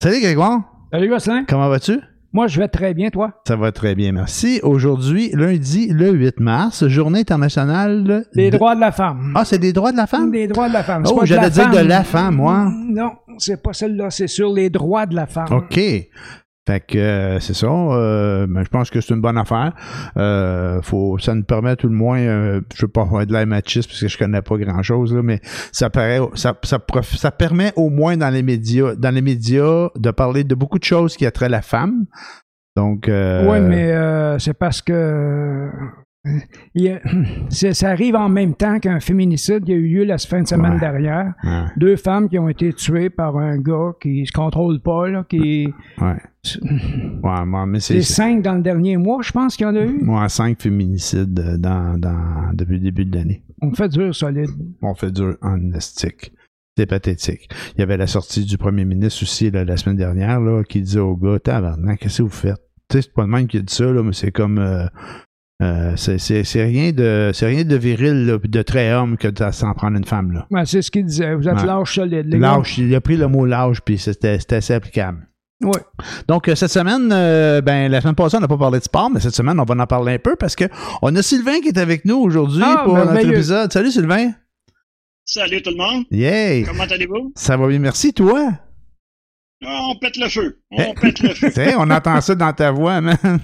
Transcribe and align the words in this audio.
Salut 0.00 0.20
Grégoire. 0.20 0.60
Salut 0.92 1.08
Gosselin. 1.08 1.44
Comment 1.48 1.68
vas-tu? 1.68 1.98
Moi, 2.32 2.46
je 2.46 2.60
vais 2.60 2.68
très 2.68 2.94
bien, 2.94 3.10
toi? 3.10 3.32
Ça 3.44 3.56
va 3.56 3.72
très 3.72 3.96
bien, 3.96 4.12
merci. 4.12 4.60
Aujourd'hui, 4.62 5.32
lundi, 5.34 5.88
le 5.88 6.12
8 6.12 6.38
mars, 6.38 6.86
journée 6.86 7.18
internationale 7.18 8.24
des 8.32 8.52
droits 8.52 8.76
de 8.76 8.80
la 8.80 8.92
femme. 8.92 9.32
Ah, 9.34 9.44
c'est 9.44 9.58
des 9.58 9.72
droits 9.72 9.90
de 9.90 9.96
la 9.96 10.06
femme? 10.06 10.30
Des 10.30 10.46
droits 10.46 10.68
de 10.68 10.74
la 10.74 10.84
femme. 10.84 11.02
Oh, 11.10 11.22
j'allais 11.24 11.50
dire 11.50 11.68
de 11.72 11.78
la 11.78 12.04
femme, 12.04 12.36
moi. 12.36 12.70
Non, 12.72 13.10
c'est 13.38 13.60
pas 13.60 13.72
celle-là, 13.72 14.10
c'est 14.10 14.28
sur 14.28 14.52
les 14.52 14.70
droits 14.70 15.04
de 15.04 15.16
la 15.16 15.26
femme. 15.26 15.48
OK. 15.50 15.80
Fait 16.68 16.80
que 16.80 16.98
euh, 16.98 17.40
c'est 17.40 17.54
ça. 17.54 17.66
Euh, 17.66 18.46
ben, 18.46 18.62
je 18.62 18.68
pense 18.68 18.90
que 18.90 19.00
c'est 19.00 19.14
une 19.14 19.22
bonne 19.22 19.38
affaire. 19.38 19.72
Euh, 20.18 20.82
faut, 20.82 21.16
ça 21.16 21.34
nous 21.34 21.42
permet 21.42 21.76
tout 21.76 21.88
le 21.88 21.94
moins, 21.94 22.18
je 22.18 22.82
veux 22.82 22.88
pas 22.88 23.00
avoir 23.00 23.24
de 23.24 23.32
la 23.32 23.46
machiste 23.46 23.88
parce 23.88 24.02
que 24.02 24.08
je 24.08 24.18
connais 24.18 24.42
pas 24.42 24.58
grand 24.58 24.82
chose, 24.82 25.14
là, 25.14 25.22
mais 25.22 25.40
ça 25.72 25.88
paraît, 25.88 26.20
ça, 26.34 26.52
ça, 26.64 27.30
permet 27.30 27.72
au 27.76 27.88
moins 27.88 28.18
dans 28.18 28.28
les 28.28 28.42
médias, 28.42 28.94
dans 28.96 29.14
les 29.14 29.22
médias, 29.22 29.88
de 29.96 30.10
parler 30.10 30.44
de 30.44 30.54
beaucoup 30.54 30.78
de 30.78 30.84
choses 30.84 31.16
qui 31.16 31.24
attraient 31.24 31.48
la 31.48 31.62
femme. 31.62 32.04
Donc. 32.76 33.06
oui, 33.08 33.60
mais 33.60 34.38
c'est 34.38 34.52
parce 34.52 34.82
que 34.82 35.70
ça 37.50 37.88
arrive 37.88 38.16
en 38.16 38.28
même 38.28 38.54
temps 38.54 38.78
qu'un 38.80 39.00
féminicide 39.00 39.64
qui 39.64 39.72
a 39.72 39.76
eu 39.76 39.88
lieu 39.88 40.04
la 40.04 40.18
fin 40.18 40.42
de 40.42 40.48
semaine 40.48 40.78
dernière. 40.78 41.34
Deux 41.76 41.96
femmes 41.96 42.28
qui 42.28 42.38
ont 42.38 42.48
été 42.48 42.72
tuées 42.72 43.10
par 43.10 43.36
un 43.36 43.58
gars 43.58 43.92
qui 44.00 44.26
se 44.26 44.32
contrôle 44.32 44.80
pas, 44.80 45.08
là, 45.08 45.24
qui. 45.28 45.72
Ouais. 46.00 47.66
mais 47.66 47.80
c'est. 47.80 48.02
cinq 48.02 48.42
dans 48.42 48.54
le 48.54 48.62
dernier 48.62 48.96
mois, 48.96 49.20
je 49.22 49.32
pense 49.32 49.56
qu'il 49.56 49.66
y 49.66 49.70
en 49.70 49.76
a 49.76 49.84
eu. 49.84 50.04
Ouais, 50.06 50.28
cinq 50.28 50.60
féminicides 50.60 51.38
euh, 51.38 51.56
dans, 51.56 51.98
dans, 51.98 52.52
depuis 52.52 52.78
le 52.78 52.84
début 52.84 53.04
de 53.04 53.16
l'année. 53.16 53.42
On 53.60 53.72
fait 53.72 53.88
dur 53.88 54.14
solide. 54.14 54.50
On 54.82 54.94
fait 54.94 55.10
dur 55.10 55.36
en 55.42 55.72
estique. 55.72 56.32
C'est 56.76 56.86
pathétique. 56.86 57.50
Il 57.74 57.80
y 57.80 57.82
avait 57.82 57.96
la 57.96 58.06
sortie 58.06 58.44
du 58.44 58.56
premier 58.56 58.84
ministre 58.84 59.24
aussi 59.24 59.50
la 59.50 59.76
semaine 59.76 59.96
dernière 59.96 60.40
là, 60.40 60.62
qui 60.62 60.80
disait 60.80 61.00
au 61.00 61.16
gars 61.16 61.40
Tabarnak, 61.40 61.98
qu'est-ce 61.98 62.18
que 62.18 62.22
vous 62.22 62.28
faites? 62.28 62.62
Tu 62.88 62.96
sais, 62.96 63.02
c'est 63.02 63.12
pas 63.12 63.22
le 63.22 63.28
même 63.28 63.48
qui 63.48 63.60
dit 63.60 63.74
ça, 63.74 63.84
là, 63.84 64.02
mais 64.02 64.12
c'est 64.12 64.30
comme. 64.30 64.58
Euh, 64.58 64.86
euh, 65.60 65.96
c'est 65.96 66.62
rien 66.62 66.92
de 66.92 67.32
c'est 67.34 67.46
rien 67.46 67.64
de 67.64 67.76
viril 67.76 68.38
de 68.42 68.62
très 68.62 68.92
homme 68.92 69.16
que 69.16 69.26
de 69.26 69.50
s'en 69.50 69.74
prendre 69.74 69.96
une 69.96 70.04
femme 70.04 70.32
là. 70.32 70.46
Ouais, 70.50 70.64
c'est 70.66 70.82
ce 70.82 70.90
qu'il 70.90 71.04
disait. 71.04 71.34
Vous 71.34 71.48
êtes 71.48 71.64
lâche 71.64 71.96
solide. 71.96 72.32
Lâche, 72.32 72.78
il 72.78 72.94
a 72.94 73.00
pris 73.00 73.16
le 73.16 73.26
mot 73.26 73.44
lâche 73.44 73.80
puis 73.80 73.98
c'était 73.98 74.38
assez 74.50 74.74
applicable. 74.74 75.26
Oui. 75.60 75.80
Donc 76.28 76.46
euh, 76.46 76.54
cette 76.54 76.70
semaine, 76.70 77.10
euh, 77.12 77.60
ben 77.60 77.90
la 77.90 78.00
semaine 78.00 78.14
passée 78.14 78.36
on 78.36 78.40
n'a 78.40 78.46
pas 78.46 78.56
parlé 78.56 78.78
de 78.78 78.84
sport, 78.84 79.10
mais 79.10 79.18
cette 79.18 79.34
semaine 79.34 79.58
on 79.58 79.64
va 79.64 79.74
en 79.74 79.86
parler 79.86 80.14
un 80.14 80.18
peu 80.18 80.36
parce 80.36 80.54
que 80.54 80.64
on 81.02 81.14
a 81.16 81.22
Sylvain 81.22 81.60
qui 81.60 81.68
est 81.68 81.78
avec 81.78 82.04
nous 82.04 82.18
aujourd'hui 82.18 82.62
ah, 82.64 82.82
pour 82.84 82.94
notre 82.94 83.18
épisode. 83.18 83.72
Salut 83.72 83.90
Sylvain. 83.90 84.30
Salut 85.24 85.60
tout 85.60 85.70
le 85.70 85.76
monde. 85.76 86.04
Yeah. 86.12 86.64
Comment 86.66 86.84
allez-vous? 86.84 87.32
Ça 87.34 87.56
va 87.56 87.66
bien, 87.66 87.80
merci 87.80 88.14
toi? 88.14 88.52
Ah, 89.66 89.88
on 89.90 89.98
pète 89.98 90.16
le 90.16 90.28
feu. 90.28 90.60
On 90.70 90.82
eh, 90.82 90.94
pète 91.00 91.20
le 91.20 91.34
feu. 91.34 91.50
on 91.78 91.90
entend 91.90 92.20
ça 92.20 92.34
dans 92.36 92.52
ta 92.52 92.70
voix, 92.70 93.00
man. 93.00 93.16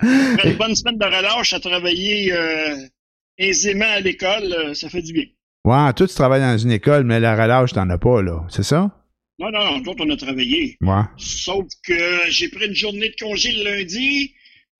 une 0.44 0.56
bonne 0.56 0.74
semaine 0.74 0.98
de 0.98 1.04
relâche 1.04 1.52
à 1.52 1.60
travailler 1.60 2.32
euh, 2.32 2.76
aisément 3.38 3.86
à 3.88 4.00
l'école, 4.00 4.52
euh, 4.52 4.74
ça 4.74 4.88
fait 4.88 5.02
du 5.02 5.12
bien. 5.12 5.24
Ouais, 5.64 5.92
toi, 5.94 6.06
tu 6.06 6.14
travailles 6.14 6.42
dans 6.42 6.58
une 6.58 6.72
école, 6.72 7.04
mais 7.04 7.20
la 7.20 7.34
relâche, 7.34 7.72
t'en 7.72 7.88
as 7.88 7.98
pas, 7.98 8.22
là. 8.22 8.44
C'est 8.50 8.62
ça? 8.62 8.90
Non, 9.38 9.50
non, 9.50 9.64
non. 9.64 9.78
D'autres, 9.78 10.04
on 10.06 10.10
a 10.10 10.16
travaillé. 10.16 10.76
Ouais. 10.80 11.02
Sauf 11.16 11.64
que 11.86 11.94
j'ai 12.28 12.48
pris 12.48 12.66
une 12.66 12.74
journée 12.74 13.08
de 13.08 13.16
congé 13.18 13.52
le 13.52 13.64
lundi. 13.64 14.34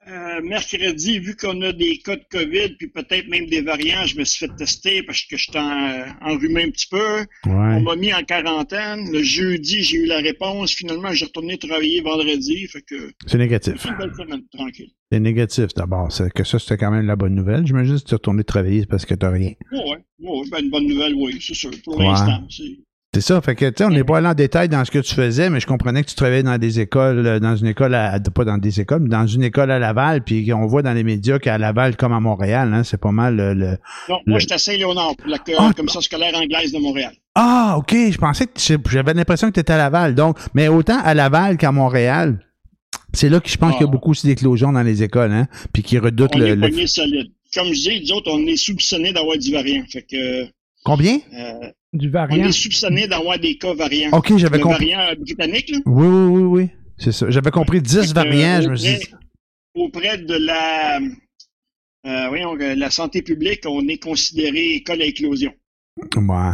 Euh, 0.07 0.43
mercredi, 0.43 1.19
vu 1.19 1.35
qu'on 1.35 1.63
a 1.63 1.73
des 1.73 1.99
cas 1.99 2.17
de 2.17 2.25
COVID, 2.31 2.77
puis 2.77 2.89
peut-être 2.89 3.27
même 3.29 3.47
des 3.47 3.63
variants, 3.63 4.05
je 4.05 4.19
me 4.19 4.25
suis 4.25 4.47
fait 4.47 4.55
tester 4.55 5.03
parce 5.03 5.23
que 5.23 5.37
j'étais 5.37 5.59
en, 5.59 6.05
enrhumé 6.21 6.65
un 6.65 6.71
petit 6.71 6.89
peu. 6.89 7.25
On 7.47 7.81
m'a 7.81 7.97
mis 7.97 8.13
en 8.13 8.23
quarantaine. 8.23 9.11
Le 9.11 9.23
jeudi, 9.23 9.83
j'ai 9.83 9.99
eu 9.99 10.07
la 10.07 10.19
réponse. 10.19 10.73
Finalement, 10.73 11.13
j'ai 11.13 11.25
retourné 11.25 11.57
travailler 11.57 12.03
vendredi. 12.03 12.67
Fait 12.67 12.83
que 12.83 13.13
c'est 13.27 13.39
négatif. 13.39 13.85
Une 13.87 13.97
belle 13.97 14.15
semaine, 14.15 14.43
tranquille. 14.53 14.91
C'est 15.11 15.21
négatif 15.21 15.69
d'abord. 15.75 16.13
C'est 16.13 16.31
que 16.33 16.45
ça, 16.45 16.59
c'était 16.59 16.77
quand 16.77 16.91
même 16.91 17.07
la 17.07 17.17
bonne 17.17 17.35
nouvelle. 17.35 17.67
J'imagine 17.67 17.99
que 17.99 18.05
tu 18.05 18.11
es 18.11 18.17
retourné 18.17 18.45
travailler 18.45 18.85
parce 18.87 19.07
que 19.07 19.15
tu 19.15 19.25
n'as 19.25 19.33
rien. 19.33 19.53
Oui, 19.73 19.79
ouais. 20.19 20.45
ben, 20.51 20.65
une 20.65 20.71
bonne 20.71 20.87
nouvelle, 20.87 21.15
oui, 21.15 21.39
c'est 21.41 21.55
sûr. 21.55 21.71
Pour 21.83 22.01
l'instant, 22.01 22.47
c'est 22.51 22.79
c'est 23.15 23.21
ça. 23.21 23.41
Fait 23.41 23.55
que, 23.55 23.67
tu 23.67 23.75
sais, 23.79 23.85
on 23.85 23.91
n'est 23.91 24.03
pas 24.03 24.19
allé 24.19 24.27
en 24.27 24.35
détail 24.35 24.69
dans 24.69 24.85
ce 24.85 24.91
que 24.91 24.99
tu 24.99 25.15
faisais, 25.15 25.49
mais 25.49 25.61
je 25.61 25.67
comprenais 25.67 26.03
que 26.03 26.09
tu 26.09 26.17
travaillais 26.17 26.43
dans 26.43 26.59
des 26.59 26.81
écoles, 26.81 27.25
euh, 27.25 27.39
dans 27.39 27.55
une 27.55 27.69
école, 27.69 27.95
à, 27.95 28.19
pas 28.19 28.45
dans 28.45 28.59
des 28.59 28.81
écoles, 28.81 29.03
mais 29.03 29.09
dans 29.09 29.27
une 29.27 29.45
école 29.45 29.71
à 29.71 29.79
Laval, 29.79 30.23
puis 30.23 30.53
on 30.53 30.67
voit 30.67 30.83
dans 30.83 30.93
les 30.93 31.05
médias 31.05 31.39
qu'à 31.39 31.57
Laval, 31.57 31.97
comme 31.97 32.13
à 32.13 32.19
Montréal, 32.19 32.73
hein, 32.75 32.83
c'est 32.83 33.01
pas 33.01 33.13
mal 33.13 33.37
le. 33.37 33.79
non, 34.09 34.19
moi, 34.27 34.41
j'étais 34.41 34.55
à 34.55 34.59
Saint-Léonard, 34.59 35.15
la 35.27 35.39
ah, 35.59 35.71
commission 35.77 36.01
scolaire 36.01 36.35
anglaise 36.35 36.73
de 36.73 36.79
Montréal. 36.79 37.15
Ah, 37.37 37.77
OK. 37.79 37.93
Je 37.93 38.19
pensais 38.19 38.47
que 38.47 38.53
j'avais 38.91 39.15
l'impression 39.15 39.49
que 39.49 39.55
tu 39.55 39.61
étais 39.61 39.73
à 39.73 39.79
Laval. 39.79 40.17
Donc, 40.17 40.39
mais 40.55 40.67
autant 40.67 41.01
à 41.03 41.15
Laval 41.15 41.57
qu'à 41.57 41.71
Montréal. 41.71 42.41
C'est 43.13 43.29
là 43.29 43.39
que 43.39 43.49
je 43.49 43.57
pense 43.57 43.73
qu'il 43.75 43.83
y 43.83 43.85
a 43.85 43.89
ah. 43.89 43.93
beaucoup 43.93 44.11
aussi 44.11 44.27
d'éclosions 44.27 44.73
dans 44.73 44.83
les 44.83 45.05
écoles, 45.05 45.31
hein, 45.31 45.47
puis 45.73 45.85
qui 45.85 45.99
redoutent 45.99 46.35
on 46.35 46.39
le. 46.39 46.65
Est 46.65 46.87
solide. 46.89 47.31
Comme 47.55 47.73
je 47.73 47.89
dis, 47.89 48.01
nous 48.01 48.17
autres, 48.17 48.33
on 48.33 48.45
est 48.47 48.57
soupçonnés 48.57 49.13
d'avoir 49.13 49.39
du 49.39 49.53
variant. 49.53 49.85
Fait 49.89 50.03
que. 50.03 50.49
Combien? 50.85 51.19
Euh, 51.33 51.71
du 51.93 52.11
variant. 52.11 52.45
On 52.45 52.49
est 52.49 52.53
soupçonné 52.53 53.09
d'avoir 53.09 53.39
des 53.39 53.57
cas 53.57 53.75
variants. 53.75 54.11
OK, 54.13 54.37
j'avais 54.37 54.61
compris. 54.61 54.91
variant 54.91 55.13
euh, 55.13 55.15
britannique, 55.15 55.71
là. 55.71 55.79
Oui, 55.87 56.07
oui, 56.07 56.27
oui, 56.27 56.43
oui. 56.43 56.71
C'est 56.99 57.13
ça. 57.13 57.31
J'avais 57.31 57.51
compris 57.51 57.81
10 57.81 58.13
variants, 58.13 58.61
je 58.63 58.69
me 58.69 58.77
suis 58.77 58.99
dit. 58.99 59.07
Auprès 59.75 60.19
de 60.19 60.35
la, 60.35 61.01
euh, 62.07 62.29
voyons, 62.29 62.55
la 62.55 62.91
santé 62.91 63.23
publique, 63.23 63.63
on 63.67 63.89
est 63.89 63.99
considéré 63.99 64.83
cas 64.85 64.93
à 64.93 65.05
éclosion. 65.05 65.53
Ouais. 65.97 66.53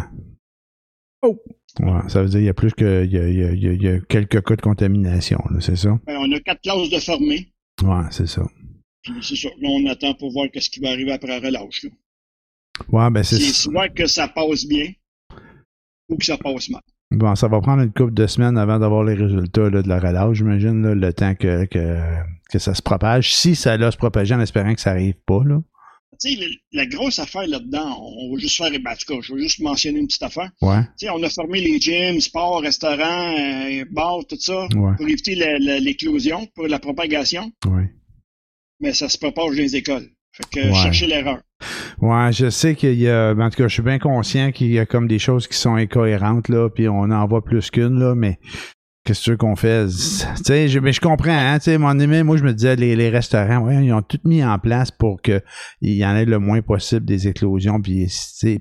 Oh. 1.22 1.36
Ouais, 1.80 2.08
ça 2.08 2.22
veut 2.22 2.28
dire 2.28 2.38
qu'il 2.38 2.46
y 2.46 2.48
a 2.48 2.54
plus 2.54 2.72
que. 2.72 3.04
Il 3.04 3.12
y 3.12 3.18
a, 3.18 3.28
il 3.28 3.82
y 3.82 3.88
a, 3.88 4.00
quelques 4.00 4.42
cas 4.42 4.56
de 4.56 4.62
contamination, 4.62 5.38
c'est 5.60 5.76
ça? 5.76 5.98
Ben, 6.06 6.16
on 6.18 6.32
a 6.32 6.40
quatre 6.40 6.62
classes 6.62 6.88
de 6.88 6.98
formés. 6.98 7.52
Ouais, 7.82 8.04
c'est 8.10 8.26
ça. 8.26 8.42
Puis 9.02 9.12
c'est 9.22 9.36
ça. 9.36 9.48
Là, 9.60 9.68
on 9.68 9.86
attend 9.86 10.14
pour 10.14 10.32
voir 10.32 10.46
ce 10.54 10.70
qui 10.70 10.80
va 10.80 10.90
arriver 10.90 11.12
après 11.12 11.28
la 11.28 11.46
relâche. 11.46 11.84
Là. 11.84 11.90
Ouais, 12.88 13.10
ben 13.10 13.22
c'est. 13.22 13.38
Soit 13.38 13.88
que 13.88 14.06
ça 14.06 14.28
passe 14.28 14.66
bien, 14.66 14.92
ou 16.08 16.16
que 16.16 16.24
ça 16.24 16.36
passe 16.36 16.68
mal. 16.68 16.82
Bon, 17.12 17.34
ça 17.34 17.48
va 17.48 17.60
prendre 17.60 17.82
une 17.82 17.92
couple 17.92 18.14
de 18.14 18.26
semaines 18.26 18.56
avant 18.56 18.78
d'avoir 18.78 19.02
les 19.02 19.14
résultats 19.14 19.68
de 19.68 19.88
la 19.88 19.98
relâche, 19.98 20.36
j'imagine, 20.36 20.92
le 20.92 21.12
temps 21.12 21.34
que, 21.34 21.64
que, 21.64 22.58
ça 22.58 22.72
se 22.72 22.82
propage. 22.82 23.34
Si 23.34 23.56
ça 23.56 23.76
va 23.76 23.90
se 23.90 23.96
propager 23.96 24.34
en 24.34 24.40
espérant 24.40 24.74
que 24.74 24.80
ça 24.80 24.90
n'arrive 24.92 25.16
pas, 25.26 25.42
là. 25.44 25.60
Tu 26.20 26.34
sais, 26.34 26.46
la 26.72 26.86
grosse 26.86 27.18
affaire 27.18 27.46
là-dedans, 27.46 27.96
on 27.98 28.34
va 28.34 28.40
juste 28.40 28.56
faire, 28.56 28.70
ben, 28.70 28.92
en 28.92 28.94
tout 28.94 29.14
cas, 29.14 29.20
je 29.22 29.34
vais 29.34 29.40
juste 29.40 29.60
mentionner 29.60 30.00
une 30.00 30.06
petite 30.06 30.22
affaire. 30.22 30.50
Ouais. 30.60 30.82
Tu 30.98 31.06
sais, 31.06 31.10
on 31.10 31.22
a 31.22 31.30
fermé 31.30 31.60
les 31.62 31.80
gyms, 31.80 32.20
sports, 32.20 32.60
restaurants, 32.60 33.34
euh, 33.38 33.84
bars, 33.90 34.20
tout 34.28 34.36
ça, 34.38 34.68
pour 34.70 35.08
éviter 35.08 35.34
l'éclosion, 35.34 36.46
pour 36.54 36.68
la 36.68 36.78
propagation. 36.78 37.50
Oui. 37.66 37.84
Mais 38.80 38.92
ça 38.92 39.08
se 39.08 39.18
propage 39.18 39.56
dans 39.56 39.62
les 39.62 39.76
écoles. 39.76 40.10
Fait 40.32 40.44
que 40.50 40.72
chercher 40.74 41.06
l'erreur. 41.06 41.38
Ouais, 42.00 42.32
je 42.32 42.48
sais 42.48 42.74
qu'il 42.74 42.94
y 42.94 43.08
a. 43.08 43.32
En 43.32 43.50
tout 43.50 43.56
cas, 43.56 43.68
je 43.68 43.74
suis 43.74 43.82
bien 43.82 43.98
conscient 43.98 44.52
qu'il 44.52 44.68
y 44.68 44.78
a 44.78 44.86
comme 44.86 45.08
des 45.08 45.18
choses 45.18 45.46
qui 45.46 45.56
sont 45.56 45.74
incohérentes, 45.74 46.48
là, 46.48 46.70
puis 46.70 46.88
on 46.88 47.10
en 47.10 47.26
voit 47.26 47.44
plus 47.44 47.70
qu'une, 47.70 47.98
là, 47.98 48.14
mais 48.14 48.38
Qu'est-ce 49.02 49.32
qu'on 49.32 49.56
fait? 49.56 49.86
Tu 49.86 49.94
sais, 50.44 50.68
je, 50.68 50.78
mais 50.78 50.92
je 50.92 51.00
comprends, 51.00 51.30
hein, 51.30 51.58
tu 51.58 51.64
sais, 51.64 51.78
mon 51.78 51.98
ami, 51.98 52.22
moi, 52.22 52.36
je 52.36 52.44
me 52.44 52.52
disais, 52.52 52.76
les, 52.76 52.94
les 52.96 53.08
restaurants, 53.08 53.60
ouais, 53.60 53.82
ils 53.82 53.94
ont 53.94 54.02
tout 54.02 54.18
mis 54.24 54.44
en 54.44 54.58
place 54.58 54.90
pour 54.90 55.22
qu'il 55.22 55.40
y 55.80 56.04
en 56.04 56.14
ait 56.16 56.26
le 56.26 56.38
moins 56.38 56.60
possible 56.60 57.06
des 57.06 57.26
éclosions, 57.26 57.80
puis, 57.80 58.12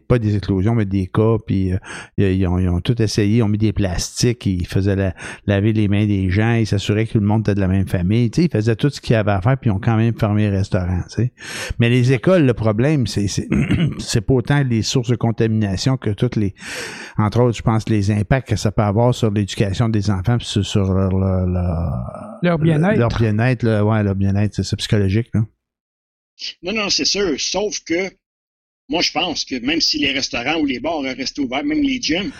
pas 0.07 0.17
des 0.17 0.37
éclosions, 0.37 0.75
mais 0.75 0.85
des 0.85 1.07
cas, 1.07 1.35
puis 1.45 1.73
euh, 1.73 1.77
ils, 2.17 2.47
ont, 2.47 2.57
ils, 2.57 2.69
ont, 2.69 2.79
tout 2.79 3.01
essayé, 3.01 3.39
ils 3.39 3.43
ont 3.43 3.49
mis 3.49 3.57
des 3.57 3.73
plastiques, 3.73 4.45
ils 4.45 4.65
faisaient 4.65 5.13
laver 5.45 5.73
les 5.73 5.89
mains 5.89 6.05
des 6.05 6.29
gens, 6.29 6.53
ils 6.53 6.65
s'assuraient 6.65 7.05
que 7.05 7.11
tout 7.11 7.19
le 7.19 7.27
monde 7.27 7.41
était 7.41 7.55
de 7.55 7.59
la 7.59 7.67
même 7.67 7.87
famille, 7.89 8.31
tu 8.31 8.41
sais, 8.41 8.47
ils 8.47 8.51
faisaient 8.51 8.77
tout 8.77 8.89
ce 8.89 9.01
qu'il 9.01 9.15
y 9.15 9.17
avait 9.17 9.31
à 9.31 9.41
faire, 9.41 9.57
puis 9.57 9.69
ils 9.69 9.73
ont 9.73 9.79
quand 9.79 9.97
même 9.97 10.17
fermé 10.17 10.49
les 10.49 10.57
restaurants, 10.57 11.01
tu 11.09 11.15
sais. 11.15 11.33
Mais 11.79 11.89
les 11.89 12.13
écoles, 12.13 12.45
le 12.45 12.53
problème, 12.53 13.07
c'est, 13.07 13.27
c'est 13.27 14.21
pas 14.25 14.33
autant 14.33 14.63
les 14.63 14.83
sources 14.83 15.09
de 15.09 15.17
contamination 15.17 15.97
que 15.97 16.11
toutes 16.11 16.37
les, 16.37 16.55
entre 17.17 17.41
autres, 17.41 17.57
je 17.57 17.61
pense, 17.61 17.89
les 17.89 18.09
impacts 18.09 18.47
que 18.47 18.55
ça 18.55 18.71
peut 18.71 18.83
avoir 18.83 19.13
sur 19.13 19.31
l'éducation 19.31 19.89
des 19.89 20.09
enfants 20.09 20.28
sur 20.39 20.93
leur, 20.93 21.11
leur, 21.11 22.59
bien-être. 22.59 22.97
Leur 22.97 23.09
bien-être, 23.09 23.81
ouais, 23.83 24.03
leur 24.03 24.15
bien-être, 24.15 24.61
c'est 24.61 24.75
psychologique, 24.75 25.29
là. 25.33 25.45
Non, 26.63 26.73
non, 26.73 26.89
c'est 26.89 27.05
sûr. 27.05 27.39
Sauf 27.39 27.79
que 27.81 28.11
moi, 28.87 29.01
je 29.01 29.11
pense 29.11 29.45
que 29.45 29.55
même 29.59 29.81
si 29.81 29.99
les 29.99 30.11
restaurants 30.11 30.59
ou 30.59 30.65
les 30.65 30.79
bars 30.79 31.01
resté 31.01 31.41
ouverts, 31.41 31.63
même 31.63 31.81
les 31.81 32.01
gyms, 32.01 32.31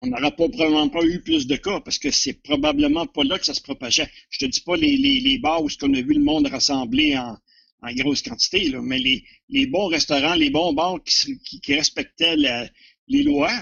on 0.00 0.06
n'aura 0.06 0.30
pas 0.30 0.48
probablement 0.48 0.88
pas 0.88 1.04
eu 1.04 1.20
plus 1.20 1.46
de 1.46 1.56
cas 1.56 1.80
parce 1.80 1.98
que 1.98 2.10
c'est 2.10 2.42
probablement 2.42 3.06
pas 3.06 3.24
là 3.24 3.38
que 3.38 3.44
ça 3.44 3.54
se 3.54 3.60
propageait. 3.60 4.08
Je 4.30 4.38
te 4.38 4.44
dis 4.46 4.60
pas 4.60 4.76
les, 4.76 4.96
les, 4.96 5.38
bars 5.38 5.62
où 5.62 5.68
ce 5.68 5.76
qu'on 5.76 5.92
a 5.92 6.00
vu 6.00 6.14
le 6.14 6.22
monde 6.22 6.46
rassembler 6.46 7.18
en, 7.18 7.36
en 7.82 7.92
grosse 7.94 8.22
quantité, 8.22 8.68
là, 8.70 8.80
mais 8.80 8.98
les, 8.98 9.24
les 9.48 9.66
bons 9.66 9.88
restaurants, 9.88 10.34
les 10.34 10.50
bons 10.50 10.72
bars 10.72 10.98
qui, 11.04 11.60
qui, 11.60 11.74
respectaient 11.74 12.36
les 12.36 13.22
lois, 13.24 13.52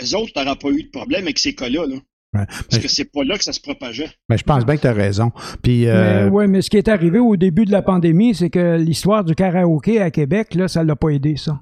eux 0.00 0.14
autres 0.16 0.32
n'auraient 0.36 0.58
pas 0.58 0.70
eu 0.70 0.84
de 0.84 0.90
problème 0.90 1.24
avec 1.24 1.38
ces 1.38 1.54
cas-là. 1.54 1.86
Là. 1.86 1.96
Parce 2.34 2.82
que 2.82 2.88
c'est 2.88 3.10
pas 3.10 3.24
là 3.24 3.36
que 3.36 3.44
ça 3.44 3.52
se 3.52 3.60
propageait. 3.60 4.10
Mais 4.28 4.38
je 4.38 4.44
pense 4.44 4.66
bien 4.66 4.76
que 4.76 4.82
tu 4.82 4.86
as 4.86 4.92
raison. 4.92 5.32
Puis, 5.62 5.86
euh... 5.86 6.28
Oui, 6.30 6.46
mais 6.48 6.62
ce 6.62 6.70
qui 6.70 6.76
est 6.76 6.88
arrivé 6.88 7.18
au 7.18 7.36
début 7.36 7.64
de 7.64 7.72
la 7.72 7.82
pandémie, 7.82 8.34
c'est 8.34 8.50
que 8.50 8.76
l'histoire 8.76 9.24
du 9.24 9.34
karaoké 9.34 10.00
à 10.00 10.10
Québec, 10.10 10.54
là, 10.54 10.68
ça 10.68 10.82
l'a 10.82 10.96
pas 10.96 11.10
aidé, 11.10 11.36
ça. 11.36 11.60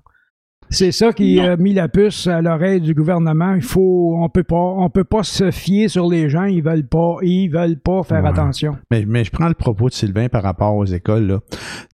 C'est 0.73 0.93
ça 0.93 1.13
qui 1.13 1.39
a 1.39 1.59
mis 1.59 1.75
la 1.75 1.87
puce 1.89 2.27
à 2.27 2.41
l'oreille 2.41 2.81
du 2.81 2.95
gouvernement. 2.95 3.55
Il 3.55 3.63
faut, 3.63 4.17
on 4.19 4.31
peut 4.31 4.43
pas, 4.43 4.57
on 4.57 4.89
peut 4.89 5.05
pas 5.05 5.23
se 5.23 5.51
fier 5.51 5.89
sur 5.89 6.09
les 6.09 6.31
gens. 6.31 6.45
Ils 6.45 6.63
veulent 6.63 6.87
pas, 6.87 7.17
ils 7.21 7.49
veulent 7.49 7.79
pas 7.79 8.03
faire 8.05 8.25
attention. 8.25 8.79
Mais, 8.91 9.05
mais 9.07 9.23
je 9.23 9.31
prends 9.31 9.49
le 9.49 9.55
propos 9.55 9.91
de 9.91 9.95
Sylvain 9.95 10.29
par 10.29 10.43
rapport 10.43 10.75
aux 10.75 10.87
écoles, 10.87 11.27
là. 11.27 11.41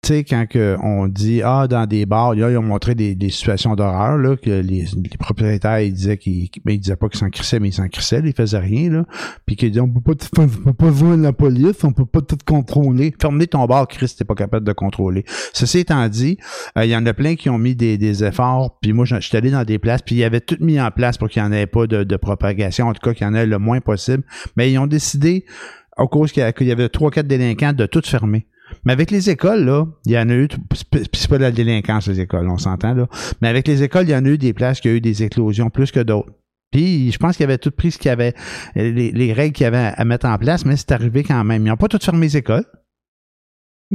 Tu 0.06 0.14
sais, 0.14 0.24
quand 0.24 0.46
que 0.48 0.78
on 0.84 1.08
dit, 1.08 1.42
ah, 1.44 1.66
dans 1.68 1.88
des 1.88 2.06
bars, 2.06 2.36
là, 2.36 2.52
ils 2.52 2.58
ont 2.60 2.62
montré 2.62 2.94
des, 2.94 3.16
des 3.16 3.32
situations 3.32 3.76
d'horreur, 3.76 4.20
là, 4.20 4.38
que 4.38 4.52
les, 4.52 4.86
les 4.86 5.18
propriétaires, 5.18 5.80
ils 5.80 5.94
disaient 5.94 6.18
qu'ils, 6.20 6.48
ben, 6.64 6.74
ils 6.74 6.80
disaient 6.80 6.96
pas 6.96 7.10
qu'ils 7.10 7.18
s'en 7.18 7.32
crissaient, 7.32 7.60
mais 7.60 7.70
ils 7.70 7.74
s'en 7.74 7.88
crissaient, 7.88 8.22
ils 8.24 8.36
faisaient 8.36 8.60
rien, 8.60 8.92
là. 8.92 9.06
Puis 9.48 9.56
qu'ils 9.56 9.72
disaient, 9.72 9.82
on 9.82 9.90
peut 9.90 10.14
pas, 10.14 10.44
on 10.44 10.48
peut 10.48 10.74
pas 10.74 10.92
voir 10.92 11.18
la 11.18 11.34
police, 11.34 11.84
on 11.84 11.92
peut 11.92 12.06
pas 12.06 12.22
tout 12.22 12.38
contrôler. 12.46 13.16
Fermer 13.20 13.48
ton 13.48 13.66
bar, 13.66 13.88
Chris, 13.88 14.14
t'es 14.16 14.26
pas 14.26 14.36
capable 14.36 14.64
de 14.64 14.74
contrôler. 14.74 15.26
Ceci 15.54 15.80
étant 15.80 16.08
dit, 16.08 16.38
euh, 16.78 16.86
il 16.86 16.92
y 16.92 16.96
en 16.96 17.04
a 17.08 17.14
plein 17.16 17.34
qui 17.34 17.50
ont 17.50 17.58
mis 17.58 17.74
des, 17.76 17.98
des 17.98 18.24
efforts, 18.24 18.78
puis 18.80 18.94
moi, 18.94 19.06
j'étais 19.06 19.38
allé 19.38 19.50
dans 19.50 19.64
des 19.64 19.80
places, 19.80 20.04
puis 20.04 20.14
il 20.14 20.20
y 20.20 20.24
avait 20.24 20.42
tout 20.42 20.58
mis 20.60 20.80
en 20.80 20.92
place 20.92 21.18
pour 21.18 21.30
qu'il 21.30 21.42
n'y 21.42 21.48
en 21.48 21.52
ait 21.52 21.66
pas 21.66 21.88
de, 21.88 22.04
de 22.04 22.16
propagation, 22.16 22.90
en 22.90 22.94
tout 22.94 23.02
cas 23.02 23.16
qu'il 23.16 23.26
y 23.26 23.28
en 23.28 23.34
ait 23.34 23.48
le 23.48 23.58
moins 23.58 23.82
possible. 23.82 24.24
Mais 24.56 24.72
ils 24.72 24.78
ont 24.78 24.86
décidé, 24.86 25.46
au 25.98 26.08
cause 26.08 26.32
qu'il 26.32 26.44
y 26.44 26.72
avait 26.72 26.90
trois, 26.90 27.10
quatre 27.10 27.28
délinquants, 27.28 27.74
de 27.74 27.88
tout 27.88 28.04
fermer. 28.06 28.46
Mais 28.84 28.94
avec 28.94 29.12
les 29.12 29.30
écoles, 29.30 29.64
là, 29.64 29.86
il 30.06 30.12
y 30.12 30.18
en 30.18 30.30
a 30.30 30.34
eu, 30.34 30.48
c'est 31.14 31.30
pas 31.30 31.38
de 31.38 31.44
la 31.44 31.52
délinquance, 31.52 32.08
les 32.08 32.20
écoles, 32.20 32.50
on 32.50 32.58
s'entend, 32.58 32.94
là. 32.94 33.08
Mais 33.42 33.48
avec 33.48 33.68
les 33.68 33.84
écoles, 33.84 34.06
il 34.08 34.12
y 34.12 34.16
en 34.16 34.26
a 34.26 34.30
eu 34.30 34.38
des 34.38 34.54
places 34.54 34.82
qui 34.82 34.90
ont 34.90 34.94
eu 34.94 35.02
des 35.02 35.24
éclosions 35.24 35.70
plus 35.70 35.92
que 35.92 36.00
d'autres. 36.02 36.32
Puis, 36.72 37.12
je 37.12 37.18
pense 37.18 37.38
qu'il 37.38 37.44
y 37.44 37.46
avait 37.46 37.58
tout 37.58 37.72
pris 37.72 37.92
ce 37.92 37.98
qu'il 37.98 38.10
y 38.10 38.12
avait, 38.12 38.34
les, 38.76 39.12
les 39.12 39.34
règles 39.34 39.54
qu'il 39.54 39.64
y 39.64 39.68
avait 39.68 39.94
à 39.96 40.04
mettre 40.06 40.28
en 40.28 40.38
place, 40.38 40.66
mais 40.66 40.76
c'est 40.76 40.92
arrivé 40.92 41.24
quand 41.24 41.44
même. 41.44 41.66
Ils 41.66 41.70
n'ont 41.70 41.78
pas 41.78 41.88
tout 41.88 42.00
fermé 42.02 42.28
les 42.28 42.38
écoles. 42.38 42.66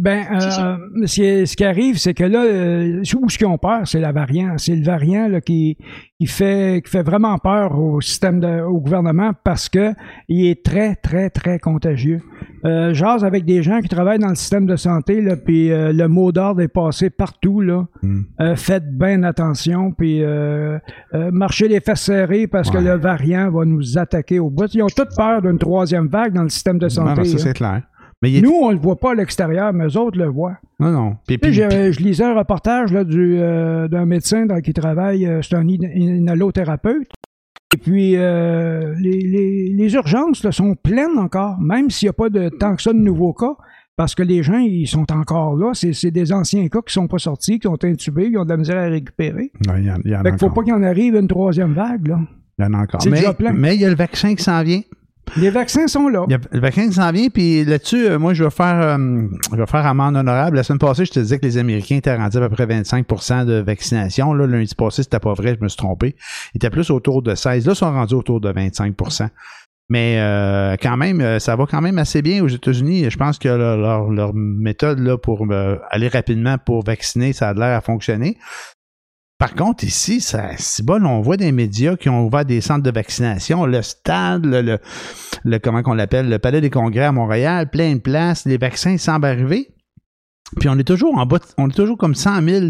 Ben, 0.00 0.24
euh, 0.32 1.06
ce 1.06 1.54
qui 1.54 1.64
arrive, 1.64 1.98
c'est 1.98 2.14
que 2.14 2.24
là, 2.24 2.42
euh, 2.42 3.02
où 3.20 3.28
ce 3.28 3.36
qu'ils 3.36 3.46
ont 3.46 3.58
peur, 3.58 3.82
c'est 3.84 4.00
la 4.00 4.12
variante. 4.12 4.58
C'est 4.58 4.74
le 4.74 4.82
variant 4.82 5.28
là, 5.28 5.42
qui, 5.42 5.76
qui, 6.18 6.26
fait, 6.26 6.80
qui 6.82 6.90
fait 6.90 7.02
vraiment 7.02 7.36
peur 7.36 7.78
au 7.78 8.00
système, 8.00 8.40
de, 8.40 8.62
au 8.62 8.80
gouvernement 8.80 9.32
parce 9.44 9.68
que 9.68 9.92
il 10.26 10.46
est 10.46 10.64
très, 10.64 10.96
très, 10.96 11.28
très 11.28 11.58
contagieux. 11.58 12.22
Euh, 12.64 12.94
J'ose 12.94 13.26
avec 13.26 13.44
des 13.44 13.62
gens 13.62 13.80
qui 13.80 13.90
travaillent 13.90 14.18
dans 14.18 14.30
le 14.30 14.36
système 14.36 14.64
de 14.64 14.76
santé, 14.76 15.20
là, 15.20 15.36
puis 15.36 15.70
euh, 15.70 15.92
le 15.92 16.08
mot 16.08 16.32
d'ordre 16.32 16.62
est 16.62 16.68
passé 16.68 17.10
partout. 17.10 17.60
Là. 17.60 17.86
Hmm. 18.02 18.22
Euh, 18.40 18.56
faites 18.56 18.90
bien 18.96 19.22
attention, 19.22 19.92
puis 19.92 20.22
marchez 21.30 21.68
les 21.68 21.80
fesses 21.80 22.00
serrées 22.00 22.46
parce 22.46 22.70
que 22.70 22.78
le 22.78 22.96
variant 22.96 23.50
va 23.50 23.66
nous 23.66 23.98
attaquer 23.98 24.38
au 24.38 24.48
bout. 24.48 24.72
Ils 24.72 24.82
ont 24.82 24.86
toute 24.86 25.14
peur 25.14 25.42
d'une 25.42 25.58
troisième 25.58 26.08
vague 26.08 26.32
dans 26.32 26.44
le 26.44 26.48
système 26.48 26.78
de 26.78 26.88
santé. 26.88 27.20
Non, 27.20 27.24
ça, 27.24 27.38
c'est 27.38 27.52
clair. 27.52 27.82
Nous, 28.22 28.52
on 28.52 28.70
le 28.70 28.78
voit 28.78 28.96
pas 28.96 29.12
à 29.12 29.14
l'extérieur, 29.14 29.72
mais 29.72 29.86
eux 29.86 29.96
autres 29.96 30.18
le 30.18 30.26
voient. 30.26 30.58
Non, 30.78 30.90
non. 30.90 31.16
je, 31.28 32.02
lisais 32.02 32.24
un 32.24 32.36
reportage 32.36 32.92
là, 32.92 33.04
du, 33.04 33.38
euh, 33.38 33.88
d'un 33.88 34.04
médecin 34.04 34.46
qui 34.60 34.74
travaille, 34.74 35.26
euh, 35.26 35.40
c'est 35.42 35.56
un 35.56 35.66
inhalothérapeute. 35.66 37.08
Et 37.74 37.78
puis, 37.78 38.16
euh, 38.16 38.94
les, 38.98 39.72
les, 39.72 39.94
urgences 39.94 40.42
là, 40.42 40.52
sont 40.52 40.74
pleines 40.74 41.18
encore, 41.18 41.58
même 41.60 41.88
s'il 41.88 42.06
n'y 42.06 42.10
a 42.10 42.12
pas 42.12 42.28
de 42.28 42.48
tant 42.48 42.74
que 42.74 42.82
ça 42.82 42.92
de 42.92 42.98
nouveaux 42.98 43.32
cas, 43.32 43.54
parce 43.96 44.14
que 44.14 44.22
les 44.22 44.42
gens, 44.42 44.58
ils 44.58 44.88
sont 44.88 45.10
encore 45.12 45.56
là. 45.56 45.72
C'est, 45.72 46.10
des 46.10 46.32
anciens 46.32 46.68
cas 46.68 46.80
qui 46.84 46.92
sont 46.92 47.06
pas 47.06 47.18
sortis, 47.18 47.58
qui 47.58 47.68
sont 47.68 47.82
intubés, 47.84 48.30
qui 48.30 48.36
ont 48.36 48.44
de 48.44 48.50
la 48.50 48.56
misère 48.56 48.78
à 48.78 48.88
récupérer. 48.88 49.52
Il 49.76 49.84
y, 49.84 49.90
en, 49.90 49.98
y 50.04 50.30
fait 50.30 50.38
faut 50.38 50.50
pas 50.50 50.62
qu'il 50.62 50.74
en 50.74 50.82
arrive 50.82 51.14
une 51.14 51.28
troisième 51.28 51.72
vague. 51.72 52.08
Là. 52.08 52.18
Il 52.58 52.64
y 52.64 52.66
en 52.66 52.74
a 52.74 52.78
encore. 52.78 53.00
Mais, 53.08 53.22
mais 53.54 53.74
il 53.76 53.80
y 53.80 53.84
a 53.84 53.88
le 53.88 53.94
vaccin 53.94 54.34
qui 54.34 54.42
s'en 54.42 54.62
vient. 54.62 54.82
Les 55.36 55.50
vaccins 55.50 55.86
sont 55.86 56.08
là. 56.08 56.26
Le 56.28 56.60
vaccin 56.60 56.90
s'en 56.90 57.10
vient, 57.12 57.28
puis 57.28 57.64
là-dessus, 57.64 58.06
euh, 58.06 58.18
moi, 58.18 58.34
je 58.34 58.44
vais 58.44 58.50
faire 58.50 58.80
euh, 58.80 59.26
je 59.52 59.56
vais 59.56 59.66
faire 59.66 59.86
amende 59.86 60.16
honorable. 60.16 60.56
La 60.56 60.62
semaine 60.62 60.78
passée, 60.78 61.04
je 61.04 61.12
te 61.12 61.20
disais 61.20 61.38
que 61.38 61.46
les 61.46 61.58
Américains 61.58 61.96
étaient 61.96 62.14
rendus 62.14 62.36
à 62.36 62.48
peu 62.48 62.54
près 62.54 62.66
25% 62.66 63.44
de 63.44 63.54
vaccination. 63.54 64.32
Là, 64.32 64.46
lundi 64.46 64.74
passé, 64.74 65.02
c'était 65.02 65.20
pas 65.20 65.34
vrai, 65.34 65.56
je 65.58 65.64
me 65.64 65.68
suis 65.68 65.76
trompé. 65.76 66.16
Ils 66.54 66.58
étaient 66.58 66.70
plus 66.70 66.90
autour 66.90 67.22
de 67.22 67.34
16. 67.34 67.66
Là, 67.66 67.72
ils 67.72 67.76
sont 67.76 67.92
rendus 67.92 68.14
autour 68.14 68.40
de 68.40 68.52
25% 68.52 69.28
mais 69.92 70.20
euh, 70.20 70.76
quand 70.80 70.96
même, 70.96 71.40
ça 71.40 71.56
va 71.56 71.66
quand 71.66 71.80
même 71.80 71.98
assez 71.98 72.22
bien 72.22 72.44
aux 72.44 72.48
États-Unis. 72.48 73.10
Je 73.10 73.16
pense 73.16 73.40
que 73.40 73.48
leur, 73.48 74.08
leur, 74.08 74.32
méthode 74.32 75.00
là, 75.00 75.18
pour 75.18 75.44
aller 75.90 76.06
rapidement 76.06 76.58
pour 76.58 76.84
vacciner, 76.84 77.32
ça 77.32 77.48
a 77.48 77.54
l'air 77.54 77.76
à 77.76 77.80
fonctionner. 77.80 78.38
Par 79.40 79.54
contre, 79.54 79.84
ici, 79.84 80.20
c'est 80.20 80.84
bon, 80.84 81.02
on 81.06 81.22
voit 81.22 81.38
des 81.38 81.50
médias 81.50 81.96
qui 81.96 82.10
ont 82.10 82.26
ouvert 82.26 82.44
des 82.44 82.60
centres 82.60 82.82
de 82.82 82.90
vaccination, 82.90 83.64
le 83.64 83.80
stade, 83.80 84.44
le, 84.44 84.78
le, 85.44 85.58
comment 85.58 85.82
qu'on 85.82 85.94
l'appelle, 85.94 86.28
le 86.28 86.38
palais 86.38 86.60
des 86.60 86.68
congrès 86.68 87.04
à 87.04 87.12
Montréal, 87.12 87.70
plein 87.70 87.94
de 87.94 88.00
places, 88.00 88.44
les 88.44 88.58
vaccins 88.58 88.98
semblent 88.98 89.24
arriver. 89.24 89.70
Puis 90.58 90.68
on 90.68 90.78
est 90.78 90.84
toujours 90.84 91.16
en 91.16 91.24
bas, 91.24 91.38
on 91.56 91.70
est 91.70 91.74
toujours 91.74 91.96
comme 91.96 92.14
100 92.14 92.42
000 92.42 92.66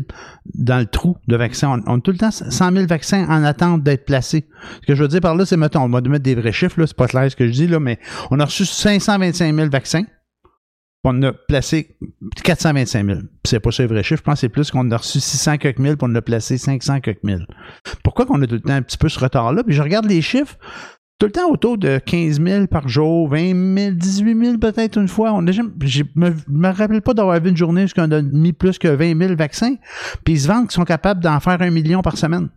dans 0.54 0.78
le 0.78 0.86
trou 0.86 1.16
de 1.26 1.34
vaccins. 1.34 1.82
On, 1.88 1.96
a 1.96 2.00
tout 2.00 2.12
le 2.12 2.18
temps 2.18 2.30
100 2.30 2.72
000 2.72 2.86
vaccins 2.86 3.26
en 3.28 3.42
attente 3.42 3.82
d'être 3.82 4.04
placés. 4.04 4.46
Ce 4.82 4.86
que 4.86 4.94
je 4.94 5.02
veux 5.02 5.08
dire 5.08 5.20
par 5.20 5.34
là, 5.34 5.44
c'est, 5.44 5.56
mettons, 5.56 5.82
on 5.82 5.88
va 5.88 6.00
mettre 6.02 6.22
des 6.22 6.36
vrais 6.36 6.52
chiffres, 6.52 6.78
là, 6.78 6.86
c'est 6.86 6.96
pas 6.96 7.08
clair 7.08 7.28
ce 7.28 7.34
que 7.34 7.48
je 7.48 7.52
dis, 7.52 7.66
là, 7.66 7.80
mais 7.80 7.98
on 8.30 8.38
a 8.38 8.44
reçu 8.44 8.64
525 8.64 9.56
000 9.56 9.70
vaccins 9.70 10.04
on 11.04 11.22
a 11.22 11.32
placé 11.32 11.96
425 12.44 13.06
000. 13.06 13.20
C'est 13.44 13.60
pas 13.60 13.70
ça 13.70 13.82
le 13.82 13.88
vrai 13.88 14.02
chiffre. 14.02 14.18
Je 14.18 14.22
pense 14.22 14.34
que 14.34 14.40
c'est 14.40 14.48
plus 14.48 14.70
qu'on 14.70 14.90
a 14.90 14.96
reçu 14.96 15.20
600 15.20 15.58
quelques 15.58 15.78
mille, 15.78 15.96
puis 15.96 16.06
on 16.10 16.14
a 16.14 16.22
placé 16.22 16.58
500 16.58 17.00
quelques 17.00 17.24
mille. 17.24 17.46
Pourquoi 18.04 18.26
qu'on 18.26 18.40
a 18.42 18.46
tout 18.46 18.54
le 18.54 18.60
temps 18.60 18.74
un 18.74 18.82
petit 18.82 18.98
peu 18.98 19.08
ce 19.08 19.18
retard-là? 19.18 19.64
Puis 19.64 19.74
je 19.74 19.82
regarde 19.82 20.06
les 20.06 20.20
chiffres, 20.20 20.58
tout 21.18 21.26
le 21.26 21.32
temps 21.32 21.50
autour 21.50 21.78
de 21.78 21.98
15 21.98 22.40
000 22.42 22.66
par 22.66 22.88
jour, 22.88 23.28
20 23.28 23.76
000, 23.78 23.90
18 23.92 24.44
000 24.44 24.58
peut-être 24.58 24.98
une 24.98 25.08
fois. 25.08 25.32
On 25.32 25.46
je 25.46 25.62
me, 26.16 26.34
me 26.48 26.68
rappelle 26.68 27.02
pas 27.02 27.14
d'avoir 27.14 27.40
vu 27.40 27.50
une 27.50 27.56
journée 27.56 27.84
où 27.84 28.00
on 28.00 28.10
a 28.10 28.20
mis 28.22 28.52
plus 28.52 28.78
que 28.78 28.88
20 28.88 29.18
000 29.18 29.36
vaccins. 29.36 29.76
Puis 30.24 30.34
ils 30.34 30.40
se 30.40 30.48
vendent 30.48 30.64
qu'ils 30.66 30.72
sont 30.72 30.84
capables 30.84 31.22
d'en 31.22 31.40
faire 31.40 31.60
un 31.62 31.70
million 31.70 32.02
par 32.02 32.18
semaine. 32.18 32.50